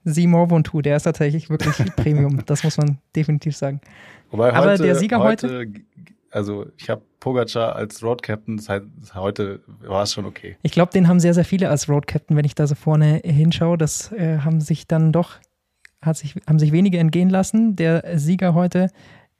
Simon 0.04 0.50
Vontu, 0.50 0.80
der 0.80 0.96
ist 0.96 1.02
tatsächlich 1.02 1.50
wirklich 1.50 1.76
Premium. 1.96 2.44
Das 2.46 2.64
muss 2.64 2.78
man 2.78 2.98
definitiv 3.14 3.56
sagen. 3.56 3.80
Wobei 4.30 4.48
heute, 4.48 4.56
Aber 4.56 4.78
der 4.78 4.94
Sieger 4.94 5.18
heute, 5.18 5.48
heute 5.48 5.72
also 6.32 6.66
ich 6.76 6.90
habe 6.90 7.02
Pogacar 7.20 7.76
als 7.76 8.02
Road 8.02 8.22
Captain, 8.22 8.56
das 8.56 8.68
heißt, 8.68 8.84
heute 9.14 9.60
war 9.80 10.02
es 10.02 10.12
schon 10.12 10.24
okay. 10.24 10.56
Ich 10.62 10.72
glaube, 10.72 10.92
den 10.92 11.06
haben 11.06 11.20
sehr, 11.20 11.34
sehr 11.34 11.44
viele 11.44 11.68
als 11.68 11.88
Road 11.88 12.06
Captain, 12.06 12.36
wenn 12.36 12.44
ich 12.44 12.54
da 12.54 12.66
so 12.66 12.74
vorne 12.74 13.20
hinschaue. 13.24 13.78
Das 13.78 14.10
äh, 14.12 14.38
haben 14.38 14.60
sich 14.60 14.88
dann 14.88 15.12
doch, 15.12 15.34
hat 16.00 16.16
sich, 16.16 16.34
haben 16.48 16.58
sich 16.58 16.72
wenige 16.72 16.98
entgehen 16.98 17.30
lassen. 17.30 17.76
Der 17.76 18.18
Sieger 18.18 18.54
heute 18.54 18.88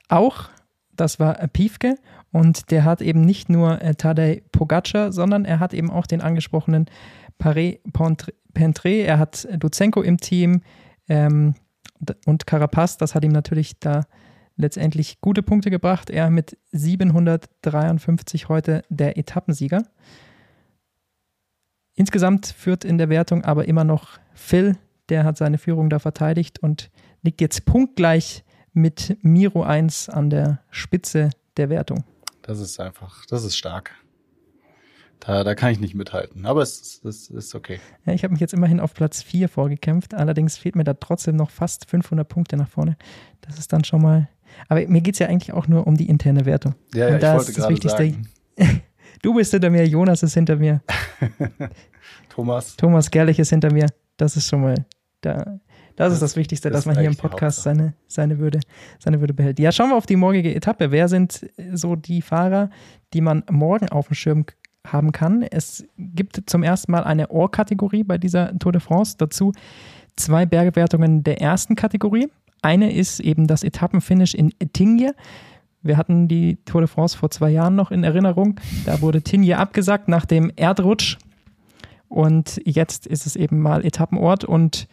auch, 0.08 0.50
das 0.94 1.18
war 1.18 1.34
Piefke 1.48 1.96
und 2.30 2.70
der 2.70 2.84
hat 2.84 3.00
eben 3.00 3.22
nicht 3.22 3.48
nur 3.48 3.80
äh, 3.82 3.94
Tadej 3.94 4.42
Pogacar, 4.52 5.12
sondern 5.12 5.44
er 5.44 5.58
hat 5.58 5.74
eben 5.74 5.90
auch 5.90 6.06
den 6.06 6.20
angesprochenen 6.20 6.86
Paré 7.40 7.80
Pentré, 8.54 9.02
er 9.02 9.18
hat 9.18 9.48
Duzenko 9.58 10.02
im 10.02 10.18
Team 10.18 10.60
ähm, 11.08 11.54
und 12.26 12.46
Carapaz, 12.46 12.98
das 12.98 13.14
hat 13.14 13.24
ihm 13.24 13.32
natürlich 13.32 13.80
da 13.80 14.02
letztendlich 14.56 15.20
gute 15.20 15.42
Punkte 15.42 15.70
gebracht. 15.70 16.10
Er 16.10 16.30
mit 16.30 16.56
753 16.72 18.48
heute 18.48 18.82
der 18.88 19.18
Etappensieger. 19.18 19.82
Insgesamt 21.94 22.46
führt 22.46 22.84
in 22.84 22.98
der 22.98 23.08
Wertung 23.08 23.44
aber 23.44 23.68
immer 23.68 23.84
noch 23.84 24.18
Phil, 24.34 24.76
der 25.08 25.24
hat 25.24 25.36
seine 25.36 25.58
Führung 25.58 25.90
da 25.90 25.98
verteidigt 25.98 26.58
und 26.60 26.90
liegt 27.22 27.40
jetzt 27.40 27.66
punktgleich 27.66 28.44
mit 28.72 29.18
Miro 29.22 29.62
1 29.62 30.08
an 30.08 30.30
der 30.30 30.60
Spitze 30.70 31.30
der 31.56 31.68
Wertung. 31.68 32.04
Das 32.42 32.58
ist 32.60 32.80
einfach, 32.80 33.26
das 33.26 33.44
ist 33.44 33.56
stark. 33.56 33.92
Da, 35.20 35.44
da 35.44 35.54
kann 35.54 35.70
ich 35.70 35.78
nicht 35.78 35.94
mithalten, 35.94 36.46
aber 36.46 36.62
es, 36.62 37.00
es 37.04 37.30
ist 37.30 37.54
okay. 37.54 37.78
Ja, 38.04 38.12
ich 38.12 38.24
habe 38.24 38.32
mich 38.32 38.40
jetzt 38.40 38.54
immerhin 38.54 38.80
auf 38.80 38.92
Platz 38.92 39.22
4 39.22 39.48
vorgekämpft, 39.48 40.14
allerdings 40.14 40.58
fehlt 40.58 40.74
mir 40.74 40.82
da 40.82 40.94
trotzdem 40.94 41.36
noch 41.36 41.50
fast 41.50 41.88
500 41.88 42.28
Punkte 42.28 42.56
nach 42.56 42.68
vorne. 42.68 42.96
Das 43.40 43.58
ist 43.58 43.72
dann 43.72 43.84
schon 43.84 44.02
mal. 44.02 44.28
Aber 44.68 44.86
mir 44.86 45.00
geht 45.00 45.14
es 45.14 45.18
ja 45.18 45.28
eigentlich 45.28 45.52
auch 45.52 45.68
nur 45.68 45.86
um 45.86 45.96
die 45.96 46.08
interne 46.08 46.44
Wertung. 46.46 46.74
Ja, 46.94 47.08
ja, 47.08 47.14
Und 47.14 47.22
da 47.22 47.32
ich 47.32 47.38
wollte 47.38 47.50
ist 47.50 47.58
das 47.58 47.68
Wichtigste. 47.68 47.98
sagen. 47.98 48.28
Du 49.22 49.32
bist 49.34 49.52
hinter 49.52 49.70
mir, 49.70 49.86
Jonas 49.86 50.24
ist 50.24 50.34
hinter 50.34 50.56
mir, 50.56 50.80
Thomas, 52.28 52.76
Thomas 52.76 53.10
Gerlich 53.10 53.38
ist 53.38 53.50
hinter 53.50 53.72
mir. 53.72 53.86
Das 54.16 54.36
ist 54.36 54.48
schon 54.48 54.62
mal 54.62 54.74
da. 55.20 55.34
Das, 55.34 55.60
Das- 55.96 56.12
ist 56.14 56.22
das 56.22 56.36
Wichtigste, 56.36 56.70
das 56.70 56.78
dass 56.78 56.86
man 56.86 56.98
hier 56.98 57.08
im 57.08 57.16
Podcast 57.16 57.62
seine, 57.62 57.94
seine, 58.08 58.38
Würde, 58.38 58.60
seine 58.98 59.20
Würde 59.20 59.34
behält. 59.34 59.58
Ja, 59.60 59.70
schauen 59.72 59.90
wir 59.90 59.96
auf 59.96 60.06
die 60.06 60.16
morgige 60.16 60.54
Etappe. 60.54 60.90
Wer 60.90 61.08
sind 61.08 61.46
so 61.72 61.96
die 61.96 62.22
Fahrer, 62.22 62.70
die 63.12 63.20
man 63.20 63.44
morgen 63.50 63.88
auf 63.90 64.08
dem 64.08 64.14
Schirm 64.14 64.46
haben 64.86 65.12
kann? 65.12 65.42
Es 65.42 65.84
gibt 65.98 66.42
zum 66.46 66.62
ersten 66.62 66.90
Mal 66.92 67.04
eine 67.04 67.28
Ohr-Kategorie 67.28 68.04
bei 68.04 68.16
dieser 68.18 68.58
Tour 68.58 68.72
de 68.72 68.80
France. 68.80 69.16
Dazu 69.18 69.52
zwei 70.16 70.46
Bergwertungen 70.46 71.22
der 71.22 71.40
ersten 71.40 71.76
Kategorie. 71.76 72.28
Eine 72.62 72.92
ist 72.92 73.20
eben 73.20 73.46
das 73.46 73.62
Etappenfinish 73.64 74.34
in 74.34 74.52
Tingje. 74.72 75.14
Wir 75.82 75.96
hatten 75.96 76.28
die 76.28 76.58
Tour 76.64 76.80
de 76.82 76.88
France 76.88 77.16
vor 77.18 77.30
zwei 77.30 77.50
Jahren 77.50 77.74
noch 77.74 77.90
in 77.90 78.04
Erinnerung. 78.04 78.60
Da 78.86 79.00
wurde 79.00 79.20
Tingje 79.22 79.58
abgesagt 79.58 80.08
nach 80.08 80.24
dem 80.24 80.50
Erdrutsch. 80.54 81.18
Und 82.08 82.60
jetzt 82.64 83.06
ist 83.06 83.26
es 83.26 83.36
eben 83.36 83.58
mal 83.60 83.84
Etappenort 83.84 84.44
und 84.44 84.86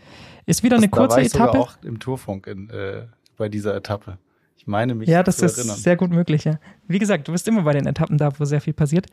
ist 0.46 0.64
wieder 0.64 0.78
eine 0.78 0.88
da 0.88 0.98
kurze 0.98 1.18
war 1.18 1.22
ich 1.22 1.30
sogar 1.30 1.50
Etappe. 1.50 1.64
auch 1.64 1.84
im 1.84 2.00
Tourfunk 2.00 2.48
in, 2.48 2.70
äh, 2.70 3.04
bei 3.38 3.50
dieser 3.50 3.76
Etappe. 3.76 4.18
Ich 4.58 4.66
meine 4.68 4.96
mich 4.96 5.08
Ja, 5.08 5.22
das 5.22 5.38
zu 5.38 5.46
ist 5.46 5.58
erinnern. 5.58 5.78
sehr 5.78 5.96
gut 5.96 6.10
möglich. 6.12 6.46
Ja. 6.46 6.60
Wie 6.88 6.98
gesagt, 6.98 7.28
du 7.28 7.32
bist 7.34 7.48
immer 7.48 7.62
bei 7.64 7.74
den 7.74 7.86
Etappen 7.86 8.18
da, 8.18 8.32
wo 8.40 8.46
sehr 8.46 8.62
viel 8.62 8.74
passiert. 8.74 9.08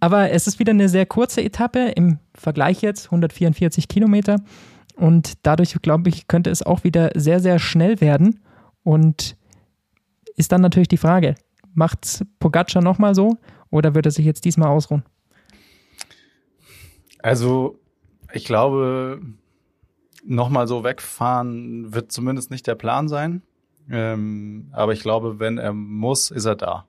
Aber 0.00 0.30
es 0.30 0.46
ist 0.46 0.58
wieder 0.60 0.70
eine 0.70 0.88
sehr 0.88 1.06
kurze 1.06 1.42
Etappe 1.42 1.88
im 1.96 2.18
Vergleich 2.34 2.82
jetzt, 2.82 3.06
144 3.06 3.88
Kilometer. 3.88 4.36
Und 4.98 5.34
dadurch, 5.46 5.80
glaube 5.80 6.08
ich, 6.08 6.26
könnte 6.26 6.50
es 6.50 6.62
auch 6.62 6.82
wieder 6.82 7.12
sehr, 7.14 7.38
sehr 7.38 7.60
schnell 7.60 8.00
werden. 8.00 8.40
Und 8.82 9.36
ist 10.36 10.50
dann 10.50 10.60
natürlich 10.60 10.88
die 10.88 10.96
Frage, 10.96 11.36
macht 11.72 12.24
Pogacar 12.40 12.82
nochmal 12.82 13.14
so 13.14 13.36
oder 13.70 13.94
wird 13.94 14.06
er 14.06 14.12
sich 14.12 14.26
jetzt 14.26 14.44
diesmal 14.44 14.68
ausruhen? 14.68 15.04
Also, 17.20 17.78
ich 18.32 18.44
glaube, 18.44 19.20
nochmal 20.24 20.66
so 20.66 20.82
wegfahren 20.82 21.94
wird 21.94 22.10
zumindest 22.10 22.50
nicht 22.50 22.66
der 22.66 22.74
Plan 22.74 23.08
sein. 23.08 23.42
Ähm, 23.88 24.68
aber 24.72 24.92
ich 24.92 25.00
glaube, 25.00 25.38
wenn 25.38 25.58
er 25.58 25.72
muss, 25.72 26.30
ist 26.30 26.44
er 26.44 26.56
da. 26.56 26.86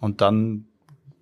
Und 0.00 0.22
dann, 0.22 0.66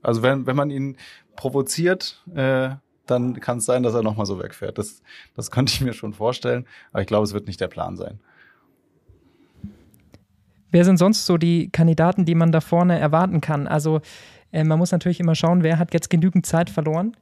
also 0.02 0.22
wenn, 0.22 0.46
wenn 0.46 0.56
man 0.56 0.70
ihn 0.70 0.96
provoziert, 1.34 2.24
äh, 2.34 2.70
dann 3.06 3.40
kann 3.40 3.58
es 3.58 3.64
sein, 3.64 3.82
dass 3.82 3.94
er 3.94 4.02
nochmal 4.02 4.26
so 4.26 4.38
wegfährt. 4.42 4.78
Das, 4.78 5.02
das 5.34 5.50
könnte 5.50 5.72
ich 5.72 5.80
mir 5.80 5.92
schon 5.92 6.12
vorstellen. 6.12 6.66
Aber 6.92 7.02
ich 7.02 7.06
glaube, 7.06 7.24
es 7.24 7.32
wird 7.32 7.46
nicht 7.46 7.60
der 7.60 7.68
Plan 7.68 7.96
sein. 7.96 8.18
Wer 10.70 10.84
sind 10.84 10.98
sonst 10.98 11.26
so 11.26 11.38
die 11.38 11.70
Kandidaten, 11.70 12.24
die 12.24 12.34
man 12.34 12.52
da 12.52 12.60
vorne 12.60 12.98
erwarten 12.98 13.40
kann? 13.40 13.66
Also 13.66 14.00
äh, 14.52 14.64
man 14.64 14.78
muss 14.78 14.92
natürlich 14.92 15.20
immer 15.20 15.34
schauen, 15.34 15.62
wer 15.62 15.78
hat 15.78 15.94
jetzt 15.94 16.10
genügend 16.10 16.46
Zeit 16.46 16.70
verloren. 16.70 17.16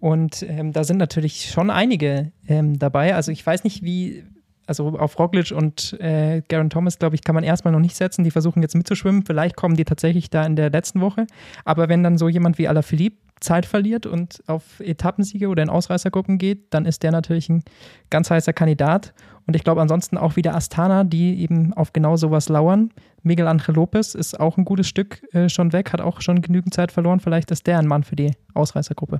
Und 0.00 0.42
ähm, 0.42 0.72
da 0.72 0.84
sind 0.84 0.98
natürlich 0.98 1.50
schon 1.50 1.70
einige 1.70 2.32
ähm, 2.46 2.78
dabei. 2.78 3.14
Also 3.14 3.32
ich 3.32 3.44
weiß 3.44 3.64
nicht, 3.64 3.82
wie, 3.82 4.24
also 4.66 4.98
auf 4.98 5.18
Roglic 5.18 5.50
und 5.50 5.96
äh, 6.00 6.42
Garen 6.48 6.70
Thomas, 6.70 6.98
glaube 6.98 7.16
ich, 7.16 7.24
kann 7.24 7.34
man 7.34 7.44
erstmal 7.44 7.72
noch 7.72 7.80
nicht 7.80 7.96
setzen. 7.96 8.22
Die 8.22 8.30
versuchen 8.30 8.62
jetzt 8.62 8.76
mitzuschwimmen. 8.76 9.24
Vielleicht 9.24 9.56
kommen 9.56 9.76
die 9.76 9.84
tatsächlich 9.84 10.30
da 10.30 10.46
in 10.46 10.56
der 10.56 10.70
letzten 10.70 11.00
Woche. 11.00 11.26
Aber 11.64 11.88
wenn 11.88 12.02
dann 12.02 12.16
so 12.16 12.28
jemand 12.28 12.58
wie 12.58 12.68
Alaphilippe 12.68 13.16
Zeit 13.40 13.66
verliert 13.66 14.06
und 14.06 14.42
auf 14.46 14.80
Etappensiege 14.80 15.48
oder 15.48 15.62
in 15.62 15.70
Ausreißergruppen 15.70 16.38
geht, 16.38 16.72
dann 16.74 16.86
ist 16.86 17.02
der 17.02 17.12
natürlich 17.12 17.48
ein 17.48 17.62
ganz 18.10 18.30
heißer 18.30 18.52
Kandidat. 18.52 19.12
Und 19.46 19.56
ich 19.56 19.64
glaube 19.64 19.80
ansonsten 19.80 20.18
auch 20.18 20.36
wieder 20.36 20.54
Astana, 20.54 21.04
die 21.04 21.40
eben 21.40 21.72
auf 21.72 21.92
genau 21.92 22.16
sowas 22.16 22.48
lauern. 22.50 22.90
Miguel 23.22 23.46
Angel 23.46 23.74
Lopez 23.74 24.14
ist 24.14 24.38
auch 24.38 24.58
ein 24.58 24.64
gutes 24.64 24.86
Stück 24.86 25.22
äh, 25.32 25.48
schon 25.48 25.72
weg, 25.72 25.92
hat 25.92 26.00
auch 26.00 26.20
schon 26.20 26.42
genügend 26.42 26.74
Zeit 26.74 26.92
verloren. 26.92 27.20
Vielleicht 27.20 27.50
ist 27.50 27.66
der 27.66 27.78
ein 27.78 27.86
Mann 27.86 28.02
für 28.02 28.16
die 28.16 28.32
Ausreißergruppe. 28.54 29.18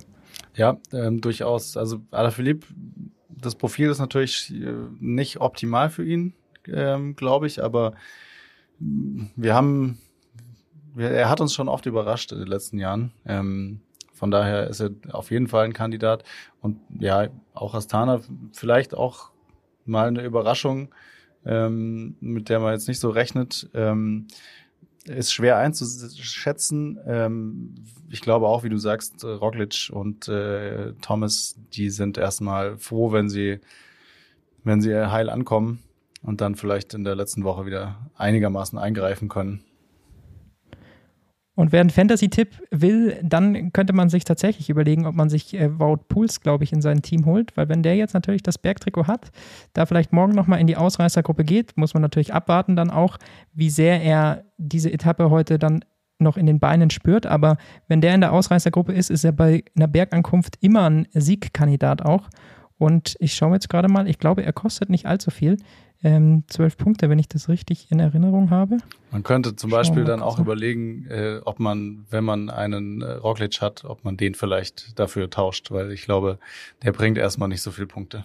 Ja, 0.55 0.77
ähm, 0.93 1.19
durchaus. 1.21 1.77
Also 1.77 2.01
Alaphilippe, 2.11 2.67
das 3.29 3.55
Profil 3.55 3.89
ist 3.89 3.99
natürlich 3.99 4.53
äh, 4.53 4.73
nicht 4.99 5.41
optimal 5.41 5.89
für 5.89 6.05
ihn, 6.05 6.33
ähm, 6.67 7.15
glaube 7.15 7.47
ich, 7.47 7.63
aber 7.63 7.93
mh, 8.79 9.27
wir 9.35 9.55
haben, 9.55 9.97
wir, 10.93 11.09
er 11.09 11.29
hat 11.29 11.41
uns 11.41 11.53
schon 11.53 11.69
oft 11.69 11.85
überrascht 11.85 12.31
in 12.31 12.39
den 12.39 12.47
letzten 12.47 12.77
Jahren. 12.77 13.11
Ähm, 13.25 13.81
von 14.19 14.31
daher 14.31 14.67
ist 14.67 14.81
er 14.81 14.91
auf 15.11 15.31
jeden 15.31 15.47
Fall 15.47 15.63
ein 15.63 15.73
Kandidat. 15.73 16.25
Und 16.59 16.77
ja, 16.99 17.29
auch 17.53 17.73
Astana 17.73 18.19
vielleicht 18.51 18.93
auch 18.93 19.31
mal 19.85 20.09
eine 20.09 20.23
Überraschung, 20.23 20.93
ähm, 21.45 22.17
mit 22.19 22.49
der 22.49 22.59
man 22.59 22.73
jetzt 22.73 22.89
nicht 22.89 22.99
so 22.99 23.09
rechnet. 23.09 23.69
Ähm, 23.73 24.27
ist 25.05 25.31
schwer 25.31 25.57
einzuschätzen. 25.57 26.99
Ähm, 27.07 27.75
ich 28.09 28.19
glaube 28.19 28.47
auch, 28.47 28.63
wie 28.63 28.69
du 28.69 28.77
sagst, 28.77 29.23
Roglic 29.23 29.89
und 29.91 30.27
äh, 30.27 30.91
Thomas, 31.01 31.55
die 31.73 31.89
sind 31.89 32.17
erstmal 32.17 32.77
froh, 32.77 33.13
wenn 33.13 33.29
sie, 33.29 33.59
wenn 34.65 34.81
sie 34.81 34.93
heil 34.93 35.29
ankommen 35.29 35.79
und 36.21 36.41
dann 36.41 36.55
vielleicht 36.55 36.93
in 36.93 37.05
der 37.05 37.15
letzten 37.15 37.45
Woche 37.45 37.65
wieder 37.65 38.11
einigermaßen 38.17 38.77
eingreifen 38.77 39.29
können. 39.29 39.63
Und 41.59 41.73
wer 41.73 41.81
einen 41.81 41.89
Fantasy-Tipp 41.89 42.55
will, 42.71 43.19
dann 43.21 43.73
könnte 43.73 43.91
man 43.91 44.07
sich 44.07 44.23
tatsächlich 44.23 44.69
überlegen, 44.69 45.05
ob 45.05 45.13
man 45.13 45.29
sich 45.29 45.53
äh, 45.53 45.77
Wout 45.77 46.05
Puls, 46.07 46.39
glaube 46.39 46.63
ich, 46.63 46.71
in 46.71 46.81
sein 46.81 47.01
Team 47.01 47.25
holt. 47.25 47.57
Weil 47.57 47.67
wenn 47.67 47.83
der 47.83 47.97
jetzt 47.97 48.13
natürlich 48.13 48.43
das 48.43 48.57
Bergtrikot 48.57 49.07
hat, 49.07 49.29
da 49.73 49.85
vielleicht 49.85 50.13
morgen 50.13 50.31
nochmal 50.31 50.61
in 50.61 50.67
die 50.67 50.77
Ausreißergruppe 50.77 51.43
geht, 51.43 51.75
muss 51.75 51.93
man 51.93 52.01
natürlich 52.01 52.33
abwarten 52.33 52.77
dann 52.77 52.89
auch, 52.89 53.17
wie 53.51 53.69
sehr 53.69 54.01
er 54.01 54.45
diese 54.57 54.89
Etappe 54.89 55.29
heute 55.29 55.59
dann 55.59 55.83
noch 56.17 56.37
in 56.37 56.45
den 56.45 56.59
Beinen 56.59 56.91
spürt. 56.91 57.25
Aber 57.25 57.57
wenn 57.89 57.99
der 57.99 58.15
in 58.15 58.21
der 58.21 58.31
Ausreißergruppe 58.31 58.93
ist, 58.93 59.09
ist 59.09 59.25
er 59.25 59.33
bei 59.33 59.65
einer 59.75 59.89
Bergankunft 59.89 60.55
immer 60.61 60.89
ein 60.89 61.07
Siegkandidat 61.11 62.05
auch. 62.05 62.29
Und 62.79 63.15
ich 63.19 63.35
schaue 63.35 63.53
jetzt 63.53 63.69
gerade 63.69 63.89
mal, 63.89 64.07
ich 64.07 64.17
glaube, 64.17 64.43
er 64.43 64.53
kostet 64.53 64.89
nicht 64.89 65.05
allzu 65.05 65.29
viel. 65.29 65.57
Ähm, 66.01 66.43
zwölf 66.47 66.77
Punkte, 66.77 67.09
wenn 67.09 67.19
ich 67.19 67.27
das 67.27 67.49
richtig 67.49 67.91
in 67.91 67.99
Erinnerung 67.99 68.51
habe. 68.51 68.77
Man 69.11 69.21
könnte 69.21 69.57
zum 69.57 69.69
Schauen 69.69 69.79
Beispiel 69.79 70.05
dann 70.05 70.21
auch 70.21 70.39
überlegen, 70.39 71.05
äh, 71.09 71.41
ob 71.43 71.59
man, 71.59 72.05
wenn 72.09 72.23
man 72.23 72.49
einen 72.49 73.01
äh, 73.01 73.11
Roglic 73.11 73.59
hat, 73.59 73.83
ob 73.83 74.05
man 74.05 74.15
den 74.15 74.33
vielleicht 74.33 74.97
dafür 74.97 75.29
tauscht, 75.29 75.71
weil 75.71 75.91
ich 75.91 76.03
glaube, 76.03 76.39
der 76.83 76.93
bringt 76.93 77.17
erstmal 77.17 77.49
nicht 77.49 77.61
so 77.61 77.71
viel 77.71 77.85
Punkte. 77.85 78.23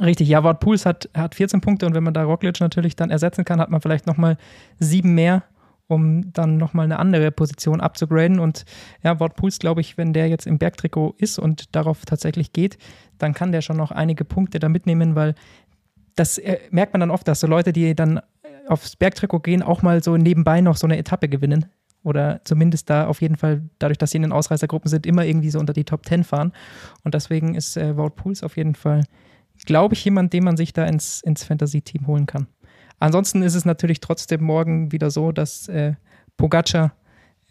Richtig, 0.00 0.28
ja, 0.28 0.44
Wout 0.44 0.60
Puls 0.60 0.86
hat, 0.86 1.10
hat 1.12 1.34
14 1.34 1.60
Punkte 1.60 1.86
und 1.86 1.94
wenn 1.94 2.04
man 2.04 2.14
da 2.14 2.22
Roglic 2.22 2.60
natürlich 2.60 2.94
dann 2.94 3.10
ersetzen 3.10 3.44
kann, 3.44 3.60
hat 3.60 3.70
man 3.70 3.80
vielleicht 3.80 4.06
nochmal 4.06 4.38
sieben 4.78 5.16
mehr, 5.16 5.42
um 5.88 6.32
dann 6.32 6.56
nochmal 6.56 6.84
eine 6.84 6.98
andere 6.98 7.30
Position 7.30 7.80
abzugraden. 7.80 8.38
Und 8.38 8.64
ja, 9.02 9.18
Wout 9.18 9.30
Puls, 9.36 9.58
glaube 9.58 9.80
ich, 9.80 9.98
wenn 9.98 10.12
der 10.12 10.28
jetzt 10.28 10.46
im 10.46 10.58
Bergtrikot 10.58 11.14
ist 11.18 11.38
und 11.38 11.74
darauf 11.74 12.04
tatsächlich 12.04 12.52
geht, 12.52 12.78
dann 13.18 13.34
kann 13.34 13.52
der 13.52 13.62
schon 13.62 13.76
noch 13.76 13.90
einige 13.90 14.24
Punkte 14.24 14.58
da 14.58 14.68
mitnehmen, 14.68 15.14
weil 15.14 15.34
das 16.14 16.38
äh, 16.38 16.58
merkt 16.70 16.92
man 16.92 17.00
dann 17.00 17.10
oft, 17.10 17.26
dass 17.26 17.40
so 17.40 17.46
Leute, 17.46 17.72
die 17.72 17.94
dann 17.94 18.18
äh, 18.18 18.22
aufs 18.68 18.96
Bergtrikot 18.96 19.40
gehen, 19.40 19.62
auch 19.62 19.82
mal 19.82 20.02
so 20.02 20.16
nebenbei 20.16 20.60
noch 20.60 20.76
so 20.76 20.86
eine 20.86 20.98
Etappe 20.98 21.28
gewinnen. 21.28 21.66
Oder 22.04 22.40
zumindest 22.44 22.88
da 22.90 23.06
auf 23.06 23.20
jeden 23.20 23.36
Fall, 23.36 23.62
dadurch, 23.78 23.98
dass 23.98 24.12
sie 24.12 24.18
in 24.18 24.22
den 24.22 24.32
Ausreißergruppen 24.32 24.88
sind, 24.88 25.04
immer 25.04 25.24
irgendwie 25.24 25.50
so 25.50 25.58
unter 25.58 25.72
die 25.72 25.84
Top 25.84 26.06
10 26.06 26.24
fahren. 26.24 26.52
Und 27.02 27.14
deswegen 27.14 27.54
ist 27.54 27.76
äh, 27.76 27.96
Wout 27.96 28.10
Puls 28.10 28.42
auf 28.42 28.56
jeden 28.56 28.74
Fall 28.74 29.02
glaube 29.64 29.94
ich, 29.94 30.04
jemand, 30.04 30.32
den 30.32 30.44
man 30.44 30.56
sich 30.56 30.72
da 30.72 30.84
ins, 30.84 31.20
ins 31.22 31.44
Fantasy-Team 31.44 32.06
holen 32.06 32.26
kann. 32.26 32.46
Ansonsten 32.98 33.42
ist 33.42 33.54
es 33.54 33.64
natürlich 33.64 34.00
trotzdem 34.00 34.42
morgen 34.42 34.92
wieder 34.92 35.10
so, 35.10 35.32
dass 35.32 35.68
äh, 35.68 35.94
Pogacar 36.36 36.92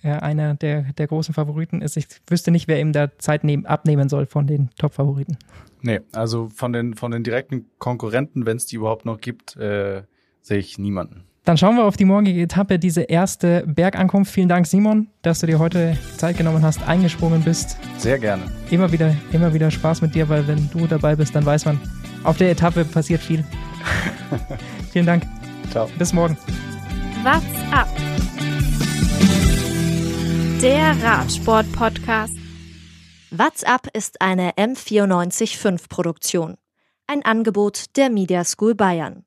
äh, 0.04 0.10
einer 0.10 0.56
der, 0.56 0.94
der 0.94 1.08
großen 1.08 1.34
Favoriten 1.34 1.82
ist. 1.82 1.98
Ich 1.98 2.08
wüsste 2.28 2.52
nicht, 2.52 2.68
wer 2.68 2.80
ihm 2.80 2.94
da 2.94 3.18
Zeit 3.18 3.44
nehmen, 3.44 3.66
abnehmen 3.66 4.10
soll 4.10 4.26
von 4.26 4.48
den 4.48 4.70
Top-Favoriten. 4.78 5.38
Nee, 5.82 6.02
also 6.14 6.50
von 6.50 6.74
den, 6.74 6.96
von 6.96 7.12
den 7.12 7.24
direkten 7.24 7.66
Konkurrenten, 7.78 8.46
wenn 8.46 8.58
es 8.58 8.66
die 8.66 8.76
überhaupt 8.76 9.06
noch 9.06 9.20
gibt, 9.20 9.56
äh, 9.58 10.04
sehe 10.42 10.58
ich 10.58 10.78
niemanden. 10.78 11.24
Dann 11.46 11.58
schauen 11.58 11.78
wir 11.78 11.86
auf 11.86 11.96
die 11.96 12.04
morgige 12.04 12.42
Etappe, 12.42 12.78
diese 12.78 13.04
erste 13.04 13.64
Bergankunft. 13.66 14.34
Vielen 14.34 14.50
Dank, 14.50 14.68
Simon, 14.68 15.08
dass 15.22 15.40
du 15.40 15.48
dir 15.48 15.60
heute 15.60 15.98
Zeit 16.18 16.38
genommen 16.38 16.62
hast, 16.62 16.86
eingesprungen 16.86 17.42
bist. 17.42 17.78
Sehr 17.98 18.20
gerne. 18.20 18.44
Immer 18.70 18.92
wieder, 18.92 19.16
immer 19.32 19.54
wieder 19.54 19.72
Spaß 19.72 20.02
mit 20.02 20.14
dir, 20.14 20.28
weil 20.28 20.46
wenn 20.46 20.70
du 20.72 20.88
dabei 20.88 21.16
bist, 21.16 21.34
dann 21.36 21.46
weiß 21.46 21.64
man, 21.64 21.80
auf 22.26 22.38
der 22.38 22.52
Etappe 22.52 22.84
passiert 22.84 23.22
viel. 23.22 23.46
Vielen 24.92 25.06
Dank. 25.06 25.24
Ciao. 25.72 25.90
Bis 25.98 26.14
morgen. 26.14 26.38
What's 27.24 27.46
up? 27.72 27.88
Der 30.62 30.96
Radsport-Podcast. 31.04 32.34
What's 33.30 33.64
up 33.64 33.88
ist 33.94 34.22
eine 34.22 34.52
M945 34.54 35.90
Produktion. 35.90 36.56
Ein 37.06 37.24
Angebot 37.24 37.96
der 37.96 38.10
Media 38.10 38.44
School 38.44 38.74
Bayern. 38.74 39.27